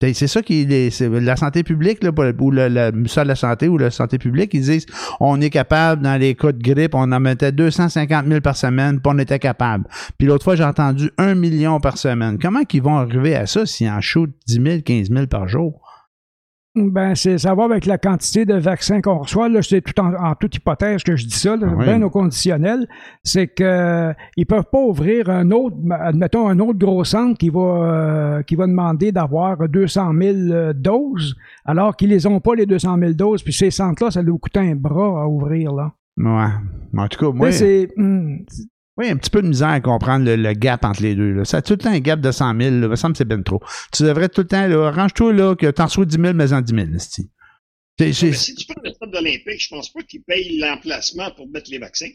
Ben, 0.00 0.14
c'est 0.14 0.28
ça 0.28 0.42
qui 0.42 0.62
est, 0.62 1.00
la 1.00 1.34
santé 1.34 1.64
publique, 1.64 2.04
là, 2.04 2.10
ou 2.38 2.50
le, 2.52 2.68
le 2.68 2.92
ministère 2.92 3.24
de 3.24 3.28
la 3.28 3.34
Santé 3.34 3.66
ou 3.66 3.78
la 3.78 3.90
santé 3.90 4.16
publique, 4.16 4.54
ils 4.54 4.62
disent 4.62 4.86
on 5.18 5.40
est 5.40 5.50
capable, 5.50 6.02
dans 6.02 6.16
les 6.16 6.36
cas 6.36 6.52
de 6.52 6.62
grippe, 6.62 6.94
on 6.94 7.10
en 7.10 7.18
mettait 7.18 7.50
250 7.50 8.26
000 8.26 8.40
par 8.40 8.56
semaine, 8.56 9.00
puis 9.00 9.12
on 9.12 9.18
était 9.18 9.40
capable. 9.40 9.88
Puis 10.16 10.28
l'autre 10.28 10.44
fois, 10.44 10.54
j'ai 10.54 10.62
entendu 10.62 11.10
1 11.18 11.34
million 11.34 11.80
par 11.80 11.98
semaine. 11.98 12.38
Comment 12.38 12.62
qu'ils 12.62 12.82
vont 12.82 12.96
arriver 12.96 13.34
à 13.34 13.46
ça 13.46 13.66
s'ils 13.66 13.90
en 13.90 14.00
shootent 14.00 14.34
10 14.46 14.54
000, 14.62 14.80
15 14.84 15.08
000 15.10 15.26
par 15.26 15.48
jour? 15.48 15.87
Ben, 16.86 17.14
c'est 17.14 17.38
ça 17.38 17.54
va 17.54 17.64
avec 17.64 17.86
la 17.86 17.98
quantité 17.98 18.44
de 18.44 18.54
vaccins 18.54 19.00
qu'on 19.00 19.18
reçoit. 19.18 19.48
Là, 19.48 19.62
c'est 19.62 19.80
tout 19.80 20.00
en, 20.00 20.34
toute 20.34 20.56
hypothèse 20.56 21.02
que 21.02 21.16
je 21.16 21.26
dis 21.26 21.36
ça, 21.36 21.56
là, 21.56 21.66
bien 21.66 22.00
au 22.02 22.10
conditionnel. 22.10 22.88
C'est 23.22 23.48
que 23.48 24.12
ils 24.36 24.46
peuvent 24.46 24.68
pas 24.70 24.80
ouvrir 24.80 25.30
un 25.30 25.50
autre, 25.50 25.76
admettons, 25.90 26.48
un 26.48 26.58
autre 26.58 26.78
gros 26.78 27.04
centre 27.04 27.38
qui 27.38 27.50
va 27.50 27.60
euh, 27.60 28.42
qui 28.42 28.56
va 28.56 28.66
demander 28.66 29.12
d'avoir 29.12 29.68
200 29.68 30.12
000 30.20 30.36
euh, 30.36 30.72
doses, 30.72 31.36
alors 31.64 31.96
qu'ils 31.96 32.10
les 32.10 32.26
ont 32.26 32.40
pas 32.40 32.54
les 32.54 32.66
200 32.66 32.98
000 32.98 33.12
doses. 33.12 33.42
Puis 33.42 33.52
ces 33.52 33.70
centres-là, 33.70 34.10
ça 34.10 34.22
leur 34.22 34.38
coûte 34.40 34.56
un 34.56 34.74
bras 34.74 35.22
à 35.22 35.26
ouvrir 35.26 35.72
là. 35.72 35.92
Ouais. 36.16 37.00
En 37.00 37.08
tout 37.08 37.18
cas, 37.18 37.32
moi. 37.32 37.52
C'est, 37.52 37.88
hmm, 37.96 38.38
oui, 38.98 39.08
un 39.08 39.16
petit 39.16 39.30
peu 39.30 39.40
de 39.42 39.46
misère 39.46 39.68
à 39.68 39.80
comprendre 39.80 40.28
le, 40.28 40.52
gap 40.54 40.84
entre 40.84 41.02
les 41.02 41.14
deux. 41.14 41.32
Là. 41.32 41.44
Ça 41.44 41.58
a 41.58 41.62
tout 41.62 41.74
le 41.74 41.78
temps 41.78 41.90
un 41.90 42.00
gap 42.00 42.20
de 42.20 42.32
100 42.32 42.60
000. 42.60 42.80
Ça 42.82 42.88
me 42.88 42.96
semble 42.96 43.12
que 43.12 43.18
c'est 43.18 43.28
bien 43.28 43.40
trop. 43.42 43.62
Tu 43.92 44.02
devrais 44.02 44.28
tout 44.28 44.40
le 44.40 44.48
temps, 44.48 44.66
là, 44.66 44.88
arrange-toi 44.88 45.32
là, 45.32 45.54
que 45.54 45.68
t'en 45.68 45.86
sois 45.86 46.04
10 46.04 46.16
000, 46.20 46.34
mais 46.34 46.52
en 46.52 46.60
10 46.60 46.74
000. 46.74 46.88
si 46.98 48.54
tu 48.56 48.66
parles 48.66 48.88
de 48.88 48.92
stade 48.92 49.14
olympique, 49.14 49.60
je 49.60 49.68
pense 49.68 49.92
pas 49.92 50.02
qu'ils 50.02 50.22
payent 50.22 50.58
l'emplacement 50.58 51.30
pour 51.36 51.48
mettre 51.48 51.70
les 51.70 51.78
vaccins. 51.78 52.10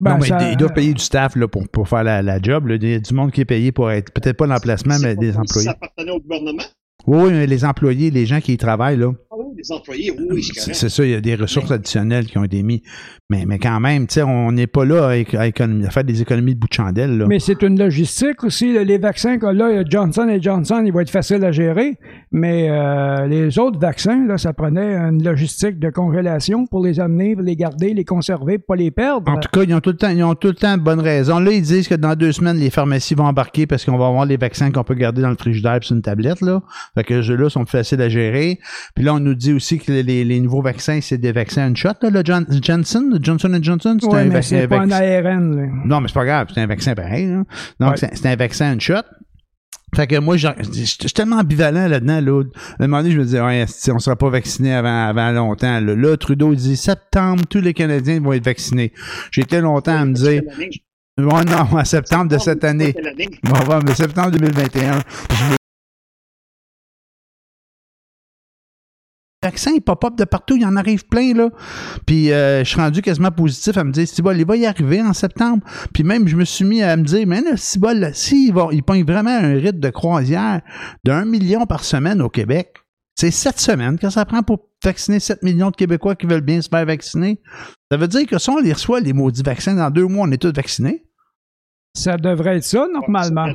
Ben, 0.00 0.12
non, 0.12 0.18
mais 0.20 0.52
ils 0.52 0.56
doivent 0.56 0.74
payer 0.74 0.94
du 0.94 1.02
staff 1.02 1.34
là, 1.34 1.48
pour, 1.48 1.68
pour 1.68 1.88
faire 1.88 2.04
la, 2.04 2.22
la 2.22 2.40
job. 2.40 2.68
Là. 2.68 2.78
Du 2.78 3.14
monde 3.14 3.32
qui 3.32 3.40
est 3.40 3.44
payé 3.44 3.72
pour 3.72 3.90
être, 3.90 4.12
peut-être 4.12 4.36
pas 4.36 4.46
l'emplacement, 4.46 4.96
mais 5.00 5.16
des 5.16 5.36
employés. 5.36 5.66
Ça 5.66 5.72
appartenait 5.72 6.12
au 6.12 6.20
gouvernement? 6.20 6.62
Oui, 7.08 7.30
mais 7.32 7.48
les 7.48 7.64
employés, 7.64 8.12
les 8.12 8.26
gens 8.26 8.40
qui 8.40 8.52
y 8.52 8.56
travaillent, 8.56 8.96
là. 8.96 9.12
Ah 9.30 9.34
oui, 9.36 9.47
les 9.58 9.72
employés, 9.72 10.12
oui, 10.12 10.42
c'est 10.54 10.88
ça, 10.88 11.04
il 11.04 11.10
y 11.10 11.14
a 11.14 11.20
des 11.20 11.34
ressources 11.34 11.70
additionnelles 11.70 12.26
qui 12.26 12.38
ont 12.38 12.44
été 12.44 12.62
mises. 12.62 12.80
Mais, 13.28 13.44
mais 13.44 13.58
quand 13.58 13.80
même, 13.80 14.06
tu 14.06 14.14
sais, 14.14 14.22
on 14.22 14.52
n'est 14.52 14.68
pas 14.68 14.84
là 14.84 15.08
à, 15.08 15.90
faire 15.90 16.04
des 16.04 16.22
économies 16.22 16.54
de 16.54 16.60
bout 16.60 16.68
de 16.68 16.72
chandelle, 16.72 17.18
là. 17.18 17.26
Mais 17.28 17.40
c'est 17.40 17.60
une 17.62 17.78
logistique 17.78 18.44
aussi. 18.44 18.72
les 18.72 18.98
vaccins, 18.98 19.36
là, 19.36 19.82
Johnson 19.84 20.28
et 20.28 20.40
Johnson, 20.40 20.82
ils 20.86 20.92
vont 20.92 21.00
être 21.00 21.10
faciles 21.10 21.44
à 21.44 21.50
gérer. 21.50 21.98
Mais 22.30 22.68
euh, 22.70 23.26
les 23.26 23.58
autres 23.58 23.78
vaccins, 23.80 24.26
là, 24.26 24.38
ça 24.38 24.52
prenait 24.52 24.94
une 24.94 25.22
logistique 25.24 25.78
de 25.78 25.90
congélation 25.90 26.66
pour 26.66 26.84
les 26.84 27.00
amener, 27.00 27.34
pour 27.34 27.42
les 27.42 27.56
garder, 27.56 27.94
les 27.94 28.04
conserver, 28.04 28.58
pour 28.58 28.68
pas 28.68 28.76
les 28.76 28.90
perdre. 28.90 29.30
En 29.30 29.40
tout 29.40 29.48
cas, 29.52 29.64
ils 29.64 29.74
ont 29.74 29.80
tout 29.80 29.90
le 29.90 29.96
temps, 29.96 30.10
ils 30.10 30.22
ont 30.22 30.34
tout 30.34 30.48
le 30.48 30.54
temps 30.54 30.76
de 30.76 30.82
bonnes 30.82 31.00
raisons. 31.00 31.40
Là, 31.40 31.50
ils 31.50 31.62
disent 31.62 31.88
que 31.88 31.96
dans 31.96 32.14
deux 32.14 32.32
semaines, 32.32 32.58
les 32.58 32.70
pharmacies 32.70 33.14
vont 33.14 33.24
embarquer 33.24 33.66
parce 33.66 33.84
qu'on 33.84 33.98
va 33.98 34.06
avoir 34.06 34.24
les 34.24 34.36
vaccins 34.36 34.70
qu'on 34.70 34.84
peut 34.84 34.94
garder 34.94 35.20
dans 35.20 35.30
le 35.30 35.36
frigidaire 35.36 35.80
sur 35.82 35.96
une 35.96 36.02
tablette, 36.02 36.42
là. 36.42 36.62
Fait 36.94 37.04
que 37.04 37.22
ceux-là 37.22 37.50
sont 37.50 37.64
plus 37.64 37.72
faciles 37.72 38.00
à 38.00 38.08
gérer. 38.08 38.60
Puis 38.94 39.04
là, 39.04 39.14
on 39.14 39.20
nous 39.20 39.34
dit 39.34 39.47
aussi 39.52 39.78
que 39.78 39.92
les, 39.92 40.40
nouveaux 40.40 40.62
vaccins, 40.62 41.00
c'est 41.00 41.18
des 41.18 41.32
vaccins 41.32 41.68
une 41.68 41.76
shot, 41.76 41.90
là, 42.02 42.10
le 42.10 42.22
Johnson, 42.24 43.10
le 43.12 43.18
Johnson 43.22 43.58
Johnson, 43.60 43.96
c'est 44.00 44.14
un 44.14 44.28
vaccin. 44.28 44.60
C'est 44.60 44.68
pas 44.68 44.80
un 44.80 44.90
ARN, 44.90 45.56
là. 45.56 45.66
Non, 45.84 46.00
mais 46.00 46.08
c'est 46.08 46.14
pas 46.14 46.24
grave, 46.24 46.48
c'est 46.54 46.60
un 46.60 46.66
vaccin 46.66 46.94
pareil. 46.94 47.28
Donc, 47.80 47.98
c'est 47.98 48.26
un 48.26 48.36
vaccin 48.36 48.72
une 48.74 48.80
shot. 48.80 49.02
Fait 49.94 50.06
que 50.06 50.18
moi, 50.18 50.36
je 50.36 50.48
suis 50.84 51.12
tellement 51.12 51.38
ambivalent 51.38 51.88
là-dedans. 51.88 52.20
Là. 52.20 52.42
À 52.78 52.84
un 52.84 52.86
moment 52.86 53.02
donné, 53.02 53.12
je 53.12 53.18
me 53.18 53.24
disais, 53.24 53.40
ouais, 53.40 53.64
on 53.88 53.98
sera 53.98 54.16
pas 54.16 54.28
vacciné 54.28 54.74
avant, 54.74 55.06
avant 55.08 55.32
longtemps. 55.32 55.80
Là. 55.80 56.16
Trudeau 56.16 56.54
dit 56.54 56.76
septembre, 56.76 57.44
tous 57.48 57.60
les 57.60 57.74
Canadiens 57.74 58.20
vont 58.20 58.32
être 58.34 58.44
vaccinés. 58.44 58.92
J'étais 59.30 59.60
longtemps 59.60 59.96
à 59.96 60.04
me 60.04 60.12
dire. 60.12 60.42
non, 61.16 61.30
en 61.30 61.84
septembre 61.84 62.28
de 62.28 62.38
cette 62.38 62.64
année. 62.64 62.94
Bon, 63.42 63.80
mais 63.84 63.94
septembre 63.94 64.32
2021. 64.32 65.00
Vaccin, 69.48 69.72
il 69.74 69.80
pop-up 69.80 70.16
de 70.16 70.24
partout, 70.24 70.56
il 70.56 70.62
y 70.62 70.66
en 70.66 70.76
arrive 70.76 71.06
plein, 71.06 71.32
là. 71.34 71.50
Puis 72.06 72.32
euh, 72.32 72.64
je 72.64 72.68
suis 72.68 72.80
rendu 72.80 73.02
quasiment 73.02 73.30
positif 73.30 73.76
à 73.76 73.84
me 73.84 73.92
dire, 73.92 74.06
si 74.06 74.20
il 74.20 74.46
va 74.46 74.56
y 74.56 74.66
arriver 74.66 75.00
en 75.00 75.12
septembre. 75.12 75.64
Puis 75.92 76.04
même, 76.04 76.28
je 76.28 76.36
me 76.36 76.44
suis 76.44 76.64
mis 76.64 76.82
à 76.82 76.96
me 76.96 77.04
dire, 77.04 77.26
mais 77.26 77.40
là, 77.40 77.56
si 77.56 77.78
là, 77.78 78.12
si 78.12 78.48
il, 78.48 78.54
va, 78.54 78.68
il 78.72 78.82
pogne 78.82 79.04
vraiment 79.04 79.30
un 79.30 79.54
rythme 79.54 79.80
de 79.80 79.90
croisière 79.90 80.60
d'un 81.04 81.24
million 81.24 81.66
par 81.66 81.82
semaine 81.84 82.20
au 82.20 82.28
Québec, 82.28 82.74
c'est 83.14 83.30
sept 83.30 83.58
semaines 83.58 83.98
que 83.98 84.10
ça 84.10 84.24
prend 84.24 84.42
pour 84.42 84.68
vacciner 84.84 85.18
7 85.18 85.42
millions 85.42 85.70
de 85.70 85.76
Québécois 85.76 86.14
qui 86.14 86.26
veulent 86.26 86.40
bien 86.40 86.60
se 86.60 86.68
faire 86.68 86.86
vacciner. 86.86 87.40
Ça 87.90 87.96
veut 87.96 88.08
dire 88.08 88.26
que 88.26 88.38
si 88.38 88.50
on 88.50 88.58
les 88.58 88.72
reçoit, 88.72 89.00
les 89.00 89.12
maudits 89.12 89.42
vaccins, 89.42 89.74
dans 89.74 89.90
deux 89.90 90.06
mois, 90.06 90.26
on 90.28 90.30
est 90.30 90.40
tous 90.40 90.52
vaccinés? 90.52 91.04
Ça 91.94 92.16
devrait 92.16 92.58
être 92.58 92.64
ça, 92.64 92.86
normalement. 92.92 93.48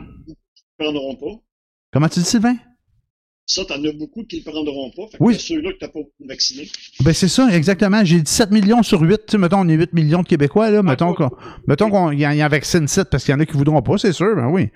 prendront 0.77 1.15
pas. 1.15 1.41
Comment 1.93 2.09
tu 2.09 2.19
dis, 2.19 2.25
Sylvain? 2.25 2.55
Ça, 3.45 3.63
t'en 3.65 3.75
as 3.75 3.91
beaucoup 3.91 4.23
qui 4.23 4.37
ne 4.37 4.41
le 4.45 4.51
prendront 4.51 4.89
pas. 4.95 5.03
Fait 5.11 5.17
oui. 5.19 5.35
ceux-là 5.37 5.73
que 5.73 5.77
t'as 5.77 5.89
pas 5.89 5.99
vacciné. 6.25 6.69
Ben, 7.03 7.13
c'est 7.13 7.27
ça, 7.27 7.49
exactement. 7.53 8.03
J'ai 8.05 8.21
17 8.21 8.51
millions 8.51 8.83
sur 8.83 9.01
8. 9.01 9.17
Tu 9.17 9.31
sais, 9.31 9.37
mettons, 9.37 9.59
on 9.59 9.67
est 9.67 9.73
8 9.73 9.93
millions 9.93 10.21
de 10.21 10.27
Québécois, 10.27 10.69
là. 10.69 10.81
Mettons 10.81 11.13
qu'on, 11.13 11.29
mettons 11.67 11.89
qu'on 11.89 12.11
y, 12.11 12.25
en 12.25 12.47
vaccine 12.47 12.87
7 12.87 13.09
parce 13.09 13.25
qu'il 13.25 13.33
y 13.33 13.35
en 13.35 13.41
a 13.41 13.45
qui 13.45 13.57
voudront 13.57 13.81
pas, 13.81 13.97
c'est 13.97 14.13
sûr. 14.13 14.33
Ben 14.35 14.47
oui. 14.47 14.69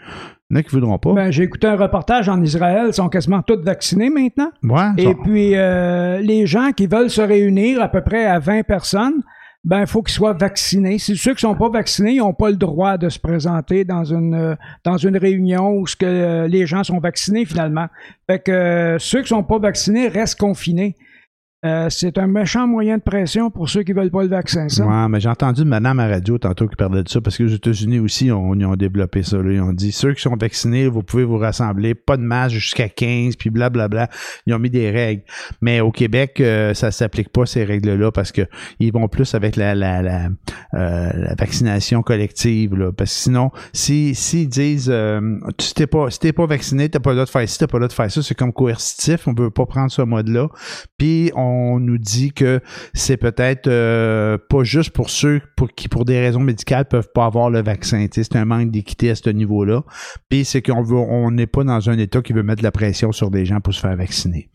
Il 0.50 0.56
y 0.56 0.58
en 0.58 0.60
a 0.60 0.64
qui 0.64 0.72
voudront 0.72 0.98
pas. 0.98 1.14
Ben, 1.14 1.32
j'ai 1.32 1.44
écouté 1.44 1.68
un 1.68 1.78
reportage 1.78 2.28
en 2.28 2.42
Israël. 2.44 2.88
Ils 2.88 2.94
sont 2.94 3.08
quasiment 3.08 3.42
tous 3.42 3.62
vaccinés 3.64 4.10
maintenant. 4.10 4.52
Ouais. 4.64 4.92
Et 4.98 5.16
puis, 5.16 5.56
euh, 5.56 6.20
les 6.20 6.46
gens 6.46 6.72
qui 6.74 6.88
veulent 6.88 7.10
se 7.10 7.22
réunir 7.22 7.82
à 7.82 7.88
peu 7.88 8.02
près 8.02 8.26
à 8.26 8.40
20 8.40 8.64
personnes, 8.64 9.24
ben 9.64 9.82
il 9.82 9.88
faut 9.88 10.02
qu'ils 10.02 10.14
soient 10.14 10.34
vaccinés. 10.34 10.98
Ceux 10.98 11.34
qui 11.34 11.42
sont 11.42 11.56
pas 11.56 11.70
vaccinés, 11.70 12.14
ils 12.14 12.20
n'ont 12.20 12.34
pas 12.34 12.50
le 12.50 12.56
droit 12.56 12.98
de 12.98 13.10
se 13.10 13.20
présenter 13.20 13.84
dans 13.84 14.06
une 14.06 14.34
euh, 14.34 14.56
dans 14.84 14.98
une 14.98 15.18
réunion 15.18 15.72
où 15.72 15.88
ce 15.88 15.96
que 15.96 16.06
euh, 16.06 16.48
les 16.48 16.66
gens 16.66 16.84
sont 16.84 17.00
vaccinés 17.00 17.46
finalement. 17.46 17.88
Fait 18.28 18.40
que 18.40 18.52
euh, 18.52 19.00
ceux 19.00 19.22
qui 19.22 19.30
sont 19.30 19.44
pas 19.44 19.60
vaccinés 19.60 20.08
restent 20.08 20.40
confinés. 20.40 20.96
Euh, 21.66 21.88
c'est 21.90 22.20
un 22.20 22.28
méchant 22.28 22.68
moyen 22.68 22.98
de 22.98 23.02
pression 23.02 23.50
pour 23.50 23.68
ceux 23.68 23.82
qui 23.82 23.92
veulent 23.92 24.12
pas 24.12 24.22
le 24.22 24.30
vaccin, 24.30 24.70
ça. 24.70 24.86
Ouais, 24.86 25.10
mais 25.10 25.20
j'ai 25.20 25.30
entendu 25.30 25.66
madame 25.66 26.00
à 26.00 26.08
radio 26.08 26.38
tantôt 26.38 26.68
qui 26.68 26.76
parlait 26.76 27.02
de 27.02 27.10
ça, 27.10 27.20
parce 27.20 27.40
les 27.40 27.52
États-Unis 27.52 27.98
aussi, 27.98 28.28
ils 28.28 28.32
ont 28.32 28.76
développé 28.76 29.24
ça. 29.24 29.38
Ils 29.38 29.60
ont 29.60 29.74
dit, 29.74 29.92
ceux 29.92 30.14
qui 30.14 30.22
sont 30.22 30.36
vaccinés, 30.36 30.88
vous 30.88 31.02
pouvez 31.02 31.24
vous 31.24 31.40
rassembler, 31.40 31.96
pas 31.96 32.16
de 32.16 32.22
masque 32.22 32.58
jusqu'à 32.58 32.90
15, 32.90 33.38
puis 33.38 33.50
blablabla. 33.50 34.08
Ils 34.46 34.54
ont 34.54 34.60
mis 34.60 34.70
des 34.70 34.92
règles. 34.92 35.24
Mais 35.60 35.82
au 35.82 35.92
Québec, 35.92 36.40
euh, 36.42 36.76
ça 36.76 36.92
s'applique 36.92 37.30
pas, 37.30 37.48
ces 37.48 37.64
règles-là, 37.64 38.12
parce 38.12 38.32
que 38.32 38.44
ils 38.80 38.94
vont 38.94 39.08
plus 39.08 39.34
avec 39.34 39.56
la, 39.56 39.74
euh, 40.76 41.10
vaccination 41.40 42.04
collective. 42.04 42.94
Parce 42.96 43.12
que 43.12 43.20
sinon, 43.20 43.50
si 43.74 44.14
s'ils 44.14 44.48
disent, 44.48 44.94
si 45.60 45.74
t'es 45.74 45.88
pas, 45.88 46.12
si 46.12 46.20
t'es 46.20 46.34
pas 46.34 46.46
vacciné, 46.46 46.88
t'as 46.88 47.00
pas 47.00 47.12
le 47.12 47.16
droit 47.16 47.26
de 47.26 47.32
faire 47.32 47.50
ci, 47.50 47.58
t'as 47.58 47.66
pas 47.66 47.78
le 47.78 47.88
droit 47.88 47.88
de 47.88 47.94
faire 47.94 48.12
ça, 48.12 48.22
c'est 48.22 48.36
comme 48.36 48.54
coercitif, 48.54 49.28
on 49.28 49.34
peut 49.34 49.50
pas 49.50 49.66
prendre 49.66 49.90
ce 49.90 50.04
mode-là. 50.04 50.50
Puis, 51.00 51.32
on 51.36 51.47
on 51.48 51.80
nous 51.80 51.98
dit 51.98 52.32
que 52.32 52.60
c'est 52.94 53.18
peut-être 53.18 53.68
euh, 53.68 54.38
pas 54.50 54.64
juste 54.64 54.92
pour 54.92 55.10
ceux 55.10 55.42
qui, 55.76 55.88
pour 55.88 56.06
des 56.06 56.20
raisons 56.20 56.40
médicales, 56.40 56.86
peuvent 56.86 57.10
pas 57.14 57.26
avoir 57.26 57.50
le 57.50 57.62
vaccin. 57.62 58.06
C'est 58.12 58.36
un 58.36 58.46
manque 58.46 58.72
d'équité 58.72 59.10
à 59.10 59.16
ce 59.16 59.30
niveau-là. 59.30 59.84
Puis 60.30 60.46
c'est 60.46 60.62
qu'on 60.62 60.82
veut, 60.82 60.96
on 60.96 61.32
n'est 61.32 61.48
pas 61.48 61.64
dans 61.64 61.90
un 61.90 61.98
État 61.98 62.22
qui 62.22 62.34
veut 62.34 62.44
mettre 62.44 62.60
de 62.60 62.64
la 62.64 62.72
pression 62.72 63.12
sur 63.12 63.32
des 63.32 63.46
gens 63.46 63.62
pour 63.62 63.74
se 63.74 63.80
faire 63.80 63.96
vacciner. 63.96 64.50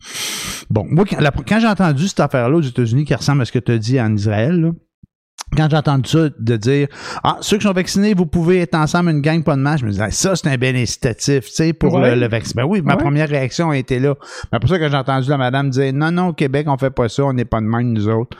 Bon, 0.69 0.85
moi, 0.89 1.05
quand, 1.05 1.59
j'ai 1.59 1.67
entendu 1.67 2.07
cette 2.07 2.19
affaire-là 2.19 2.57
aux 2.57 2.61
États-Unis 2.61 3.05
qui 3.05 3.15
ressemble 3.15 3.41
à 3.41 3.45
ce 3.45 3.51
que 3.51 3.59
tu 3.59 3.71
as 3.71 3.77
dit 3.77 3.99
en 3.99 4.15
Israël, 4.15 4.71
quand 5.55 5.67
j'ai 5.69 5.77
entendu 5.77 6.09
ça, 6.09 6.29
de 6.37 6.57
dire 6.57 6.87
Ah, 7.23 7.37
ceux 7.41 7.57
qui 7.57 7.63
sont 7.63 7.73
vaccinés, 7.73 8.13
vous 8.13 8.25
pouvez 8.25 8.59
être 8.59 8.75
ensemble 8.75 9.11
une 9.11 9.21
gang, 9.21 9.43
pas 9.43 9.55
de 9.55 9.61
match, 9.61 9.81
je 9.81 9.85
me 9.85 9.91
disais 9.91 10.11
ça, 10.11 10.35
c'est 10.35 10.47
un 10.49 10.57
bel 10.57 10.75
incitatif, 10.75 11.45
tu 11.45 11.53
sais, 11.53 11.73
pour 11.73 11.99
le, 11.99 12.27
vaccin. 12.27 12.53
Ben 12.55 12.65
oui, 12.65 12.81
ma 12.81 12.97
première 12.97 13.29
réaction 13.29 13.69
a 13.69 13.77
été 13.77 13.99
là. 13.99 14.15
Mais 14.51 14.59
pour 14.59 14.69
ça 14.69 14.79
que 14.79 14.89
j'ai 14.89 14.95
entendu 14.95 15.29
la 15.29 15.37
madame 15.37 15.69
dire 15.69 15.93
Non, 15.93 16.11
non, 16.11 16.27
au 16.29 16.33
Québec, 16.33 16.67
on 16.69 16.77
fait 16.77 16.91
pas 16.91 17.09
ça, 17.09 17.23
on 17.25 17.33
n'est 17.33 17.45
pas 17.45 17.61
de 17.61 17.65
même, 17.65 17.93
nous 17.93 18.07
autres. 18.07 18.37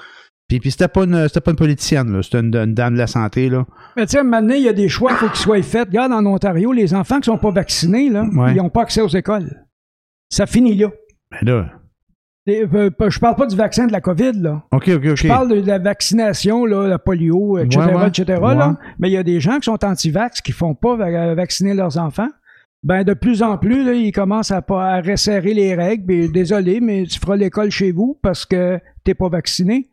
Puis, 0.48 0.60
puis 0.60 0.72
c'était 0.72 0.88
pas 0.88 1.04
une 1.06 1.28
c'était 1.28 1.42
pas 1.42 1.52
une 1.52 1.58
politicienne, 1.58 2.12
là. 2.12 2.22
C'était 2.22 2.40
une, 2.40 2.52
dame 2.52 2.94
de 2.94 3.00
la 3.00 3.08
santé, 3.08 3.50
là. 3.50 3.66
Mais 3.96 4.06
tu 4.06 4.18
sais, 4.18 4.24
maintenant, 4.24 4.56
il 4.56 4.64
y 4.64 4.70
a 4.70 4.74
des 4.74 4.90
choix, 4.90 5.12
il 5.12 5.18
faut 5.18 5.28
qu'ils 5.28 5.38
soient 5.38 5.62
faits. 5.62 5.88
Regarde, 5.88 6.12
en 6.12 6.26
Ontario, 6.26 6.72
les 6.72 6.94
enfants 6.94 7.20
qui 7.20 7.26
sont 7.26 7.38
pas 7.38 7.52
vaccinés, 7.52 8.10
là, 8.10 8.26
ils 8.50 8.56
n'ont 8.56 8.70
pas 8.70 8.82
accès 8.82 9.02
aux 9.02 9.08
écoles. 9.08 9.50
Ça 10.30 10.46
finit 10.46 10.76
là. 10.76 10.90
Ben 11.32 11.40
là. 11.44 11.83
Euh, 12.50 12.90
je 13.10 13.20
parle 13.20 13.36
pas 13.36 13.46
du 13.46 13.56
vaccin 13.56 13.88
de 13.88 13.94
la 13.94 14.02
COVID, 14.02 14.34
là. 14.34 14.64
OK, 14.72 14.90
OK, 14.90 15.06
OK. 15.06 15.16
Je 15.16 15.28
parle 15.28 15.62
de 15.62 15.66
la 15.66 15.80
vaccination, 15.80 16.66
là, 16.66 16.88
la 16.88 17.00
polio, 17.00 17.58
etc., 17.58 17.80
etc., 18.08 18.40
là. 18.42 18.78
Mais 19.00 19.10
il 19.10 19.14
y 19.14 19.18
a 19.18 19.24
des 19.24 19.40
gens 19.40 19.60
qui 19.60 19.66
sont 19.66 19.84
anti-vax, 19.84 20.42
qui 20.42 20.52
font 20.52 20.76
pas 20.76 20.96
vacciner 21.36 21.74
leurs 21.74 21.98
enfants. 21.98 22.30
Ben, 22.84 23.06
de 23.06 23.14
plus 23.14 23.42
en 23.44 23.58
plus, 23.58 23.86
là, 23.86 23.94
ils 23.94 24.12
commencent 24.12 24.52
à, 24.52 24.58
à 24.58 25.00
resserrer 25.00 25.54
les 25.54 25.74
règles. 25.74 26.32
désolé, 26.32 26.82
mais 26.82 27.06
tu 27.06 27.18
feras 27.18 27.38
l'école 27.38 27.72
chez 27.72 27.94
vous 27.94 28.20
parce 28.22 28.46
que 28.46 28.78
t'es 29.06 29.14
pas 29.14 29.30
vacciné. 29.30 29.90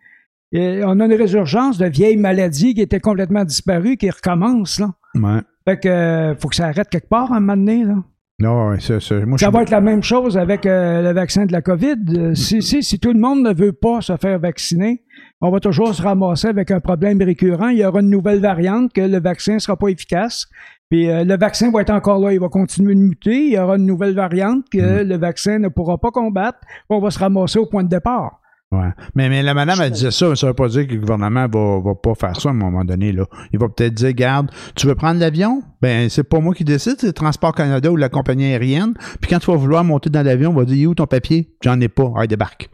Et 0.51 0.81
on 0.85 0.99
a 0.99 1.07
une 1.07 1.15
résurgence 1.15 1.79
de 1.79 1.87
vieilles 1.87 2.17
maladies 2.17 2.75
qui 2.75 2.81
étaient 2.81 2.99
complètement 2.99 3.45
disparues, 3.45 3.97
qui 3.97 4.11
recommencent, 4.11 4.81
là. 4.81 4.93
Ouais. 5.15 5.41
Fait 5.65 5.79
que, 5.79 6.35
faut 6.41 6.49
que 6.49 6.57
ça 6.57 6.67
arrête 6.67 6.89
quelque 6.89 7.09
part 7.09 7.33
à 7.33 7.37
un 7.37 7.41
moment 7.41 7.57
donné, 7.57 7.85
là. 7.85 7.95
Non, 8.41 8.79
ça, 8.81 9.01
ça, 9.01 9.17
moi, 9.27 9.37
ça 9.37 9.51
va 9.51 9.63
être 9.63 9.71
la 9.71 9.83
même 9.83 10.03
chose 10.03 10.39
avec 10.39 10.65
euh, 10.65 11.03
le 11.03 11.13
vaccin 11.13 11.45
de 11.45 11.53
la 11.53 11.61
COVID. 11.61 11.97
Euh, 12.17 12.35
si, 12.35 12.63
si, 12.63 12.83
si, 12.83 12.99
tout 12.99 13.13
le 13.13 13.21
monde 13.21 13.43
ne 13.43 13.53
veut 13.53 13.75
pas 13.75 14.01
se 14.01 14.17
faire 14.17 14.39
vacciner, 14.39 15.03
on 15.43 15.51
va 15.51 15.61
toujours 15.61 15.95
se 15.95 16.01
ramasser 16.01 16.49
avec 16.49 16.71
un 16.71 16.81
problème 16.81 17.21
récurrent. 17.21 17.69
Il 17.69 17.79
y 17.79 17.85
aura 17.85 18.01
une 18.01 18.09
nouvelle 18.09 18.41
variante 18.41 18.95
que 18.95 19.03
le 19.03 19.21
vaccin 19.21 19.55
ne 19.55 19.59
sera 19.59 19.77
pas 19.77 19.89
efficace. 19.89 20.47
Puis 20.89 21.11
euh, 21.11 21.23
le 21.23 21.37
vaccin 21.37 21.71
va 21.71 21.83
être 21.83 21.91
encore 21.91 22.19
là, 22.19 22.33
il 22.33 22.41
va 22.41 22.49
continuer 22.49 22.95
de 22.95 23.01
muter. 23.01 23.47
Il 23.47 23.53
y 23.53 23.59
aura 23.59 23.77
une 23.77 23.87
nouvelle 23.87 24.15
variante 24.15 24.65
que 24.73 25.03
mm. 25.05 25.09
le 25.09 25.17
vaccin 25.19 25.59
ne 25.59 25.69
pourra 25.69 25.99
pas 25.99 26.11
combattre. 26.11 26.59
On 26.89 26.99
va 26.99 27.11
se 27.11 27.19
ramasser 27.19 27.59
au 27.59 27.67
point 27.67 27.85
de 27.85 27.91
départ. 27.91 28.40
Ouais. 28.73 28.91
Mais, 29.17 29.29
mais 29.29 29.43
la 29.43 29.53
madame, 29.53 29.81
elle 29.81 29.91
disait 29.91 30.13
ça, 30.13 30.37
ça 30.37 30.47
veut 30.47 30.55
pas 30.55 30.69
dire 30.69 30.87
que 30.87 30.93
le 30.93 31.01
gouvernement 31.01 31.49
va, 31.49 31.81
va 31.81 31.95
pas 31.97 32.15
faire 32.15 32.41
ça 32.41 32.51
à 32.51 32.53
un 32.53 32.55
moment 32.55 32.85
donné. 32.85 33.11
Là. 33.11 33.27
Il 33.53 33.59
va 33.59 33.69
peut-être 33.69 33.95
dire, 33.95 34.13
garde, 34.13 34.51
tu 34.77 34.87
veux 34.87 34.95
prendre 34.95 35.19
l'avion? 35.19 35.63
Ben, 35.83 36.09
c'est 36.09 36.23
pas 36.23 36.39
moi 36.39 36.55
qui 36.55 36.63
décide, 36.63 36.95
c'est 36.99 37.13
Transport 37.13 37.53
Canada 37.53 37.91
ou 37.91 37.97
la 37.97 38.09
compagnie 38.09 38.45
aérienne. 38.45 38.95
Puis 39.21 39.29
quand 39.29 39.41
tu 39.41 39.51
vas 39.51 39.57
vouloir 39.57 39.83
monter 39.83 40.09
dans 40.09 40.23
l'avion, 40.23 40.51
on 40.51 40.55
va 40.55 40.65
dire, 40.65 40.89
où 40.89 40.95
ton 40.95 41.07
papier? 41.07 41.53
J'en 41.63 41.81
ai 41.81 41.89
pas. 41.89 42.13
Allez, 42.17 42.29
débarque. 42.29 42.71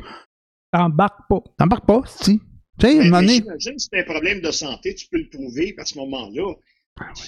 T'embarques 0.71 1.29
pas. 1.31 1.41
T'embarques 1.59 1.87
pas, 1.87 2.03
si. 2.05 2.43
Tu 2.79 2.87
sais, 2.87 2.99
à 2.99 3.03
J'imagine 3.03 3.79
si 3.79 3.89
un 3.95 4.03
problème 4.03 4.43
de 4.43 4.51
santé, 4.51 4.95
tu 4.95 5.07
peux 5.11 5.19
le 5.19 5.31
prouver, 5.33 5.75
à 5.79 5.87
ce 5.87 5.97
moment-là, 5.97 6.53